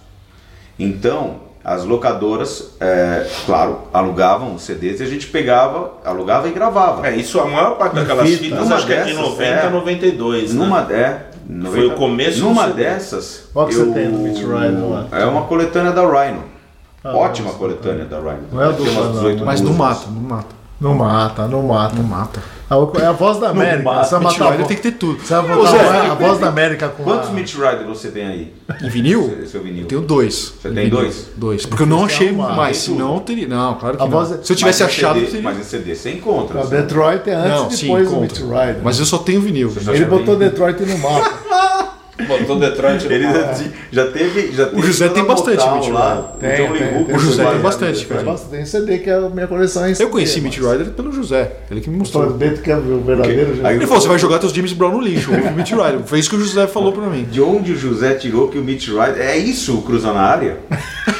Então, 0.78 1.46
as 1.64 1.84
locadoras, 1.84 2.74
é, 2.78 3.26
claro, 3.44 3.80
alugavam 3.92 4.54
os 4.54 4.62
CDs 4.62 5.00
e 5.00 5.02
a 5.02 5.06
gente 5.06 5.26
pegava, 5.26 5.94
alugava 6.04 6.46
e 6.48 6.52
gravava. 6.52 7.06
É, 7.08 7.16
isso 7.16 7.40
a 7.40 7.44
maior 7.46 7.76
parte 7.76 7.96
daquelas 7.96 8.28
fita. 8.28 8.44
fitas 8.44 8.70
acho 8.70 8.86
que 8.86 8.92
é 8.92 9.02
de 9.02 9.12
dessas, 9.14 9.30
90 9.30 9.44
é. 9.44 9.66
a 9.66 9.70
92, 9.70 10.54
né? 10.54 10.64
Numa 10.64 10.92
é, 10.92 11.26
90, 11.48 11.86
o 11.86 11.96
começo 11.96 12.38
do 12.38 12.44
Numa 12.46 12.68
dessas. 12.68 13.48
Qual 13.52 13.66
que 13.66 13.74
você 13.74 13.92
tem 13.92 14.10
do 14.10 14.18
Mitch 14.18 14.38
Ryder 14.38 14.88
lá? 14.88 15.06
É 15.10 15.24
uma 15.24 15.42
coletânea 15.42 15.92
da 15.92 16.02
Rhino. 16.02 16.44
Ah, 17.02 17.16
Ótima 17.16 17.46
nossa, 17.46 17.58
coletânea 17.58 18.04
da 18.04 18.18
Rhino. 18.18 18.46
Não 18.52 18.62
é 18.62 18.68
o 18.68 18.72
Tem 18.72 18.84
do 18.84 18.90
umas 18.92 19.04
Van 19.06 19.12
18 19.12 19.44
Mas 19.44 19.60
não 19.60 19.72
músicas. 19.72 19.98
mata, 19.98 20.10
não 20.12 20.20
mata. 20.20 20.56
Não 20.80 20.94
mata, 20.94 21.46
não 21.48 21.62
mata. 21.62 21.94
Não 21.96 22.02
mata. 22.04 22.40
É 23.00 23.06
a 23.06 23.12
voz 23.12 23.38
da 23.38 23.50
América. 23.50 23.82
mata. 23.84 24.04
Você 24.04 24.10
vai 24.16 24.20
Mitch 24.24 24.32
matar 24.38 24.44
a 24.44 24.50
Ryder 24.50 24.62
vo- 24.62 24.68
tem 24.68 24.76
que 24.76 24.82
ter 24.82 24.92
tudo. 24.92 25.20
Você 25.24 25.34
vai 25.34 25.56
botar 25.56 25.70
Zé, 25.70 25.98
a 26.10 26.14
voz 26.14 26.38
da 26.40 26.48
América 26.48 26.88
com 26.88 27.04
Quantos 27.04 27.28
a... 27.28 27.32
Mitch 27.32 27.54
Rider 27.54 27.86
você 27.86 28.08
tem 28.08 28.26
aí? 28.26 28.52
Em 28.82 28.88
vinil? 28.88 29.38
É 29.40 29.56
o 29.56 29.60
vinil. 29.62 29.82
Eu 29.82 29.86
tenho 29.86 30.00
dois. 30.00 30.34
Você 30.60 30.68
Em 30.68 30.74
tem 30.74 30.84
vinil. 30.86 30.98
dois? 30.98 31.26
Dois. 31.36 31.64
Porque 31.64 31.84
eu 31.84 31.86
não 31.86 32.04
achei 32.04 32.30
uma- 32.32 32.52
mais, 32.54 32.78
senão 32.78 33.14
eu 33.14 33.20
teria. 33.20 33.46
Não, 33.46 33.74
claro 33.76 33.96
que 33.96 34.02
A 34.02 34.06
não. 34.06 34.10
voz 34.12 34.32
é- 34.32 34.42
Se 34.42 34.52
eu 34.52 34.56
tivesse 34.56 34.82
Mas 34.82 34.92
achado, 34.92 35.14
CD, 35.14 35.26
teria. 35.26 35.42
Mas 35.42 35.58
em 35.60 35.62
CD 35.62 35.94
você 35.94 36.10
encontra. 36.10 36.58
A 36.58 36.62
assim. 36.62 36.70
Detroit 36.70 37.30
é 37.30 37.34
antes 37.34 37.50
Não, 37.52 37.68
e 37.68 37.76
sim, 37.76 37.86
depois 37.86 38.10
do 38.10 38.16
Mitch. 38.16 38.38
Ryder. 38.40 38.80
Mas 38.82 38.98
eu 38.98 39.06
só 39.06 39.18
tenho 39.18 39.40
vinil. 39.40 39.72
Ele 39.86 40.04
botou? 40.04 40.34
Detroit 40.36 40.80
no 40.82 40.98
mapa. 40.98 41.30
Botou 42.24 42.58
Detroit 42.58 43.04
Ele 43.06 43.26
no 43.26 43.32
já, 43.32 43.54
já 43.92 44.06
teve. 44.10 44.52
Já 44.52 44.66
teve 44.66 44.82
José 44.82 45.08
tem 45.08 45.24
bastante 45.24 45.70
Mitch 45.70 45.88
lá. 45.88 46.32
Tem, 46.40 46.70
o 46.70 46.72
tem, 46.72 47.04
tem. 47.04 47.14
O 47.14 47.18
José 47.18 47.44
tem 47.44 47.58
bastante, 47.60 48.06
né? 48.06 48.22
cara. 48.22 48.38
Tem 48.38 48.64
CD 48.64 48.98
que 48.98 49.10
é 49.10 49.14
a 49.14 49.28
minha 49.28 49.46
coleção 49.46 49.84
é 49.84 49.92
Eu 49.98 50.08
conheci 50.08 50.40
Mitch 50.40 50.58
Ryder 50.58 50.86
pelo 50.92 51.12
José. 51.12 51.52
Ele 51.70 51.80
que 51.80 51.90
me 51.90 51.98
mostrou. 51.98 52.24
Falando 52.24 52.38
dentro 52.38 52.62
que 52.62 52.70
é 52.70 52.76
o 52.76 53.00
verdadeiro. 53.00 53.50
Aí 53.50 53.56
gente. 53.56 53.66
Ele 53.66 53.86
falou: 53.86 54.00
você 54.00 54.08
vai 54.08 54.18
jogar 54.18 54.38
teus 54.38 54.52
James 54.52 54.72
Brown 54.72 54.92
no 54.92 55.00
lixo. 55.00 55.30
Ouve 55.30 55.48
o 55.48 55.52
Mitch 55.52 55.72
Ryder. 55.72 56.00
Foi 56.06 56.18
isso 56.18 56.30
que 56.30 56.36
o 56.36 56.40
José 56.40 56.66
falou 56.66 56.92
pra 56.92 57.06
mim. 57.06 57.24
De 57.24 57.40
onde 57.42 57.72
o 57.72 57.76
José 57.76 58.14
tirou 58.14 58.48
que 58.48 58.58
o 58.58 58.64
Mitch 58.64 58.88
Ryder. 58.88 59.20
É 59.20 59.36
isso 59.36 59.78
o 59.78 59.82
Cruza 59.82 60.12
na 60.12 60.20
área? 60.22 60.58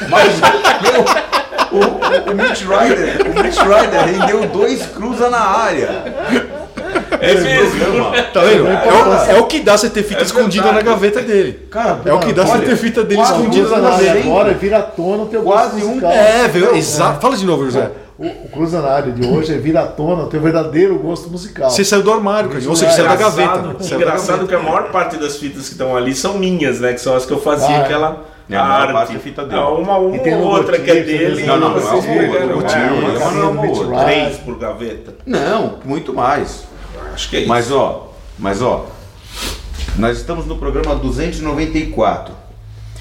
Mas 0.09 0.40
meu, 0.82 1.05
o, 1.72 1.78
o, 1.78 2.32
o 2.32 2.34
Mitch 2.34 2.62
Ryder, 2.62 3.26
o 3.26 3.42
Mitch 3.42 3.59
Ryder 3.59 4.05
rendeu 4.05 4.49
dois 4.49 4.86
cruza 4.86 5.28
na 5.28 5.40
área. 5.40 6.05
É 7.20 7.34
mesmo. 7.34 7.78
Programa. 7.80 8.22
Tá 8.32 8.40
vendo? 8.42 8.66
É 8.68 9.32
o, 9.32 9.36
é 9.36 9.40
o 9.40 9.44
que 9.47 9.61
dá 9.61 9.76
você 9.76 9.90
ter 9.90 10.03
fita 10.03 10.20
É 10.20 10.24
escondida 10.24 10.64
verdade. 10.64 10.84
na 10.84 10.90
gaveta 10.92 11.22
dele. 11.22 11.66
Cara, 11.70 12.01
É 12.05 12.12
o 12.12 12.18
que 12.18 12.32
dá 12.32 12.44
você 12.44 12.59
ter 12.59 12.76
fita 12.76 13.03
dele 13.05 13.20
escondida 13.22 13.68
na 13.68 13.90
gaveta. 13.90 14.18
Agora 14.18 14.53
vira 14.55 14.78
à 14.78 14.82
tona 14.82 15.22
o 15.22 15.26
teu 15.26 15.42
Quase 15.42 15.70
gosto 15.72 15.84
um- 15.86 15.88
musical. 15.90 16.11
É, 16.12 16.49
viu? 16.49 16.74
Exato. 16.76 17.20
Fala 17.20 17.36
de 17.36 17.44
novo, 17.47 17.64
José. 17.64 17.90
O, 18.18 18.26
o 18.26 18.49
Cruza 18.51 18.80
na 18.80 18.88
área 18.88 19.12
de 19.12 19.26
hoje 19.28 19.53
é 19.53 19.59
vir 19.59 19.76
à 19.76 19.86
tona 19.86 20.22
o 20.22 20.26
teu 20.28 20.40
verdadeiro 20.40 20.99
gosto 20.99 21.28
musical. 21.28 21.68
Você 21.68 21.84
saiu 21.84 22.03
do 22.03 22.11
armário, 22.12 22.49
cara. 22.49 22.62
Ou 22.66 22.74
seja, 22.74 22.90
você 22.92 22.97
saiu 22.97 23.09
da 23.09 23.14
Engraçado- 23.14 23.36
gaveta. 23.47 23.94
Engraçado 23.94 24.26
gaveta. 24.38 24.47
que 24.49 24.55
a 24.55 24.59
maior 24.59 24.84
parte 24.90 25.16
das 25.18 25.36
fitas 25.36 25.66
que 25.66 25.72
estão 25.72 25.94
ali 25.94 26.14
são 26.14 26.38
minhas, 26.38 26.80
né? 26.80 26.94
Que 26.94 27.01
são 27.01 27.14
as 27.14 27.26
que 27.26 27.32
eu 27.32 27.40
fazia 27.40 27.68
Ah, 27.68 27.72
é. 27.80 27.82
aquela 27.82 28.24
É, 28.49 28.57
a 28.57 28.62
maior 28.64 28.80
arte. 28.80 28.92
parte 28.94 29.16
é 29.16 29.18
fita 29.18 29.44
dele. 29.44 29.61
Ah, 29.61 29.68
Uma, 29.68 29.99
uma 29.99 30.16
E 30.16 30.20
tem 30.20 30.34
ou 30.34 30.40
no 30.40 30.47
outra 30.47 30.78
que 30.78 30.90
é 30.90 30.94
dele. 31.03 31.44
Não, 31.44 31.59
não, 31.59 31.68
não 31.70 31.76
é 31.76 31.80
vocês 31.80 32.05
uma 32.07 32.12
outra, 32.14 32.26
pegaram. 32.30 32.47
o 32.47 32.51
É, 32.51 32.55
motivo, 32.55 32.78
uma- 32.94 33.09
é 33.09 33.11
uma- 33.11 33.18
carinha 33.20 33.42
do 33.42 33.53
Mitch 33.61 33.76
outra. 33.76 33.99
Ryder. 33.99 34.05
Três 34.05 34.36
por 34.38 34.59
gaveta. 34.59 35.14
Não, 35.26 35.74
muito 35.84 36.14
mais. 36.14 36.64
Acho 37.17 37.31
que 37.31 37.37
é 37.37 37.41
isso. 37.41 37.49
Mas 37.49 37.73
ó, 37.73 38.12
mas 38.39 38.61
ó, 38.62 38.87
nós 39.97 40.19
estamos 40.19 40.45
no 40.47 40.57
programa 40.59 40.95
294. 40.95 42.35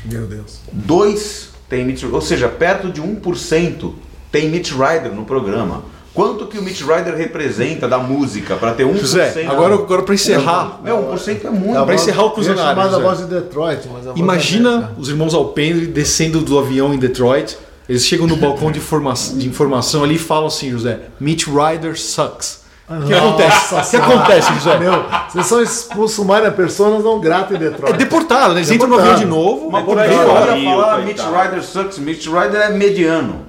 Meu 0.05 0.26
Deus. 0.26 0.59
Dois 0.72 1.49
tem 1.70 1.84
Mitch 1.86 2.03
ou 2.03 2.22
seja, 2.22 2.47
perto 2.47 2.89
de 2.91 3.01
1% 3.01 3.91
tem 4.32 4.49
Mitch 4.49 4.72
Ryder 4.72 5.11
no 5.13 5.26
programa. 5.26 5.84
Quanto 6.13 6.47
que 6.47 6.57
o 6.57 6.61
Mitch 6.63 6.80
Ryder 6.82 7.13
representa 7.18 7.89
da 7.89 7.97
música 7.97 8.55
para 8.55 8.74
ter 8.74 8.86
1%? 8.86 8.97
José, 8.97 9.45
agora, 9.49 9.74
agora 9.76 10.01
pra 10.03 10.16
encerrar. 10.16 10.80
Meu, 10.82 11.11
1% 11.13 11.43
é 11.45 11.49
muito. 11.49 11.86
Pra 11.86 11.93
encerrar 11.95 12.24
o 12.24 12.41
chamar 12.41 12.74
da 12.74 12.84
José. 12.91 13.01
voz 13.03 13.18
de 13.20 13.26
Detroit, 13.26 13.80
a 14.16 14.18
Imagina 14.18 14.93
os 14.97 15.09
irmãos 15.09 15.34
Alpendre 15.34 15.88
descendo 15.88 16.39
do 16.39 16.57
avião 16.57 16.93
em 16.93 16.97
Detroit. 16.97 17.57
Eles 17.89 18.05
chegam 18.05 18.26
no 18.26 18.36
balcão 18.38 18.72
de, 18.72 18.80
informa- 18.80 19.13
de 19.13 19.47
informação 19.47 20.03
ali 20.03 20.16
e 20.16 20.20
falam 20.20 20.47
assim, 20.47 20.72
José, 20.72 21.01
Mitch 21.20 21.45
Ryder 21.47 21.99
sucks. 21.99 22.63
O 22.88 23.07
que 23.07 23.13
acontece? 23.15 23.73
O 23.75 23.89
que 23.89 23.95
acontece, 23.97 24.53
José? 24.53 24.77
Meu, 24.77 25.05
vocês 25.29 25.45
são 25.47 25.61
expulsos 25.61 26.23
mais 26.25 26.53
pessoas 26.53 27.03
não 27.03 27.19
grata 27.19 27.53
em 27.53 27.57
É 27.57 27.59
Detroit. 27.59 27.97
deportado, 27.97 28.53
né? 28.53 28.59
Eles 28.59 28.69
entram 28.71 28.88
no 28.88 28.99
avião 28.99 29.15
de 29.15 29.25
novo. 29.25 29.71
Mas 29.71 29.83
por 29.83 29.97
aí 29.97 30.09
pariu, 30.15 30.65
falar. 30.69 30.99
Mitch 30.99 31.19
Ryder 31.21 31.63
sucks, 31.63 31.97
Mitch 31.97 32.27
Ryder 32.27 32.61
é 32.61 32.69
mediano. 32.69 33.45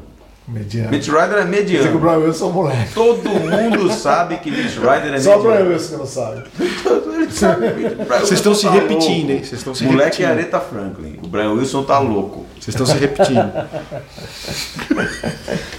Mediano. 0.48 0.90
Mitch 0.90 1.08
Ryder 1.08 1.38
é 1.38 1.44
Dizer 1.44 1.44
que 1.44 1.44
o 1.44 1.50
mediano. 1.50 1.98
Brian 2.00 2.18
Wilson 2.18 2.44
é 2.44 2.48
um 2.48 2.52
moleque. 2.52 2.94
Todo 2.94 3.28
mundo 3.28 3.92
sabe 3.92 4.36
que 4.38 4.50
Mitch 4.50 4.76
Ryder 4.80 5.12
é 5.14 5.20
Só 5.20 5.36
o 5.38 5.42
Brian 5.42 5.50
mediano. 5.52 5.72
Wilson 5.72 5.92
que 5.92 5.98
não 5.98 6.06
sabe. 6.06 6.42
Vocês 8.20 8.32
estão 8.32 8.54
se 8.54 8.66
repetindo, 8.68 9.30
hein? 9.30 9.38
Vocês 9.44 9.52
estão 9.60 9.74
se 9.74 9.84
Moleque 9.84 10.22
é 10.22 10.28
repetindo. 10.28 10.54
Aretha 10.56 10.60
Franklin. 10.60 11.18
O 11.22 11.26
Brian 11.28 11.52
Wilson 11.52 11.82
tá 11.82 11.98
louco. 11.98 12.45
Vocês 12.58 12.68
estão 12.68 12.86
se 12.86 12.96
repetindo. 12.98 13.52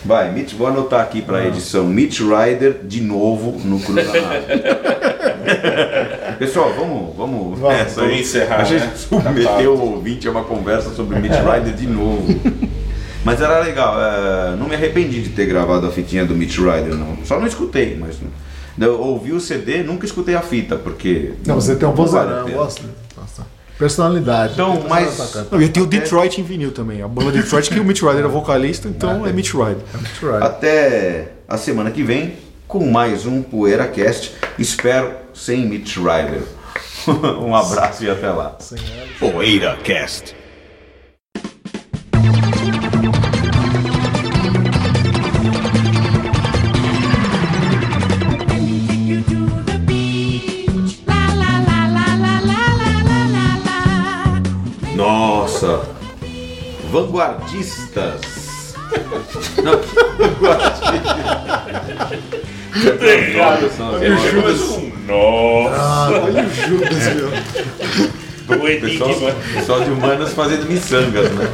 Vai, 0.05 0.31
Mitch, 0.31 0.53
vou 0.53 0.67
anotar 0.67 1.01
aqui 1.01 1.21
pra 1.21 1.45
edição. 1.45 1.85
Mitch 1.85 2.19
Ryder 2.21 2.79
de 2.83 3.01
novo 3.01 3.59
no 3.65 3.79
cruzamento. 3.79 4.47
Pessoal, 6.39 6.73
vamos, 6.73 7.15
vamos. 7.15 7.59
Vamos, 7.59 7.79
essa 7.79 8.01
vamos 8.01 8.15
aí. 8.15 8.21
encerrar, 8.21 8.61
A 8.61 8.63
gente 8.63 8.85
né? 8.85 8.93
submeteu 8.95 9.73
o 9.73 9.93
ouvinte 9.93 10.27
a 10.27 10.31
uma 10.31 10.43
conversa 10.43 10.93
sobre 10.93 11.19
Mitch 11.19 11.33
Ryder 11.33 11.73
de 11.73 11.87
novo. 11.87 12.27
Mas 13.23 13.41
era 13.41 13.59
legal, 13.59 13.95
é, 13.99 14.55
não 14.55 14.67
me 14.67 14.75
arrependi 14.75 15.21
de 15.21 15.29
ter 15.29 15.45
gravado 15.47 15.87
a 15.87 15.91
fitinha 15.91 16.25
do 16.25 16.35
Mitch 16.35 16.57
Ryder, 16.57 16.95
não. 16.95 17.17
Só 17.25 17.39
não 17.39 17.47
escutei, 17.47 17.97
mas. 17.99 18.17
Eu 18.79 19.01
ouvi 19.01 19.33
o 19.33 19.39
CD, 19.39 19.81
nunca 19.81 20.05
escutei 20.05 20.35
a 20.35 20.41
fita, 20.41 20.75
porque. 20.75 21.31
Não, 21.45 21.55
você 21.55 21.75
tem 21.75 21.89
um 21.89 21.93
não 21.93 22.05
a 22.05 22.43
pena. 22.43 22.55
gosto. 22.55 22.83
Personalidade. 23.77 24.53
Então, 24.53 24.77
Tem 24.77 24.89
mas- 24.89 25.05
personalidade 25.15 25.47
Não, 25.51 25.61
e 25.61 25.69
tem 25.69 25.83
o 25.83 25.85
Detroit 25.85 26.39
em 26.41 26.43
vinil 26.43 26.71
também. 26.71 27.01
A 27.01 27.07
banda 27.07 27.31
Detroit, 27.31 27.69
que 27.69 27.79
o 27.79 27.83
Mitch 27.83 28.01
Ryder 28.01 28.25
é 28.25 28.27
vocalista, 28.27 28.87
então 28.87 29.25
é 29.25 29.31
Mitch 29.31 29.53
Ryder. 29.53 29.77
bacana. 29.93 30.45
Até 30.45 31.31
a 31.47 31.57
semana 31.57 31.91
que 31.91 32.03
vem 32.03 32.33
com 32.67 32.85
mais 32.89 33.25
um 33.25 33.41
PoeiraCast. 33.41 34.33
Espero 34.57 35.11
sem 35.33 35.65
Mitch 35.67 35.97
Ryder. 35.97 36.41
um 37.41 37.55
abraço 37.55 38.03
e 38.03 38.09
até 38.09 38.29
lá. 38.29 38.57
Poeira 39.19 39.77
Vanguardistas! 57.01 58.21
Não, 59.63 59.79
vanguardistas! 60.17 60.87
São 63.75 63.95
as 63.95 64.01
vozes- 64.33 64.93
Nossa, 65.07 66.21
Olha 66.23 66.45
o 66.45 66.49
Judas, 66.49 67.13
meu. 67.15 67.29
o 68.57 68.61
Pessoal, 68.81 69.11
pessoal 69.53 69.79
de 69.83 69.89
humanas 69.91 70.33
fazendo 70.33 70.65
miçangas, 70.69 71.31
né? 71.33 71.47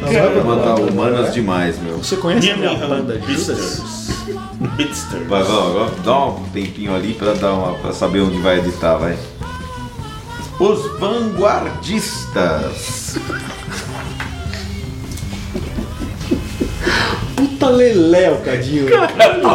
Vai 0.00 0.42
mandar 0.44 0.74
humanas 0.80 1.32
demais, 1.34 1.78
meu. 1.80 1.98
Você 1.98 2.16
conhece 2.16 2.50
a 2.50 2.56
minha 2.56 2.74
banda 2.76 3.20
Judas? 3.20 3.82
Vai, 5.28 5.42
vai, 5.42 5.42
agora 5.42 5.90
dá 6.04 6.26
um 6.26 6.44
tempinho 6.52 6.94
ali 6.94 7.14
pra, 7.14 7.32
dar 7.34 7.52
uma, 7.54 7.74
pra 7.78 7.92
saber 7.92 8.20
onde 8.20 8.38
vai 8.38 8.58
editar, 8.58 8.96
vai. 8.96 9.16
Os 10.60 10.98
vanguardistas. 10.98 13.16
Lelé 17.68 18.30
o 18.30 18.36
Cadinho. 18.38 18.86
O 18.86 18.90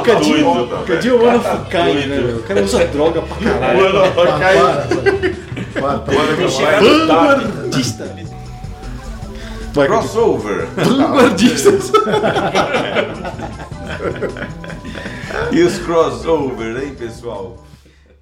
Cadinho, 0.01 0.53
doido, 0.53 0.75
o 0.75 0.83
Cadinho 0.85 1.13
é 1.13 1.17
o 1.17 1.29
Ana 1.29 1.39
Tá 1.39 1.57
Fukai, 1.57 1.93
né, 1.93 2.05
meu? 2.17 2.37
O 2.37 2.43
cara 2.43 2.61
usa 2.63 2.85
droga 2.85 3.21
pra 3.21 3.35
caralho. 3.43 3.79
Para, 5.73 5.99
para. 5.99 6.79
Vanguardista. 6.81 8.15
Crossover. 9.73 10.67
Vanguardistas. 10.75 11.91
e 15.51 15.61
os 15.61 15.77
crossover, 15.79 16.83
hein, 16.83 16.95
pessoal? 16.97 17.57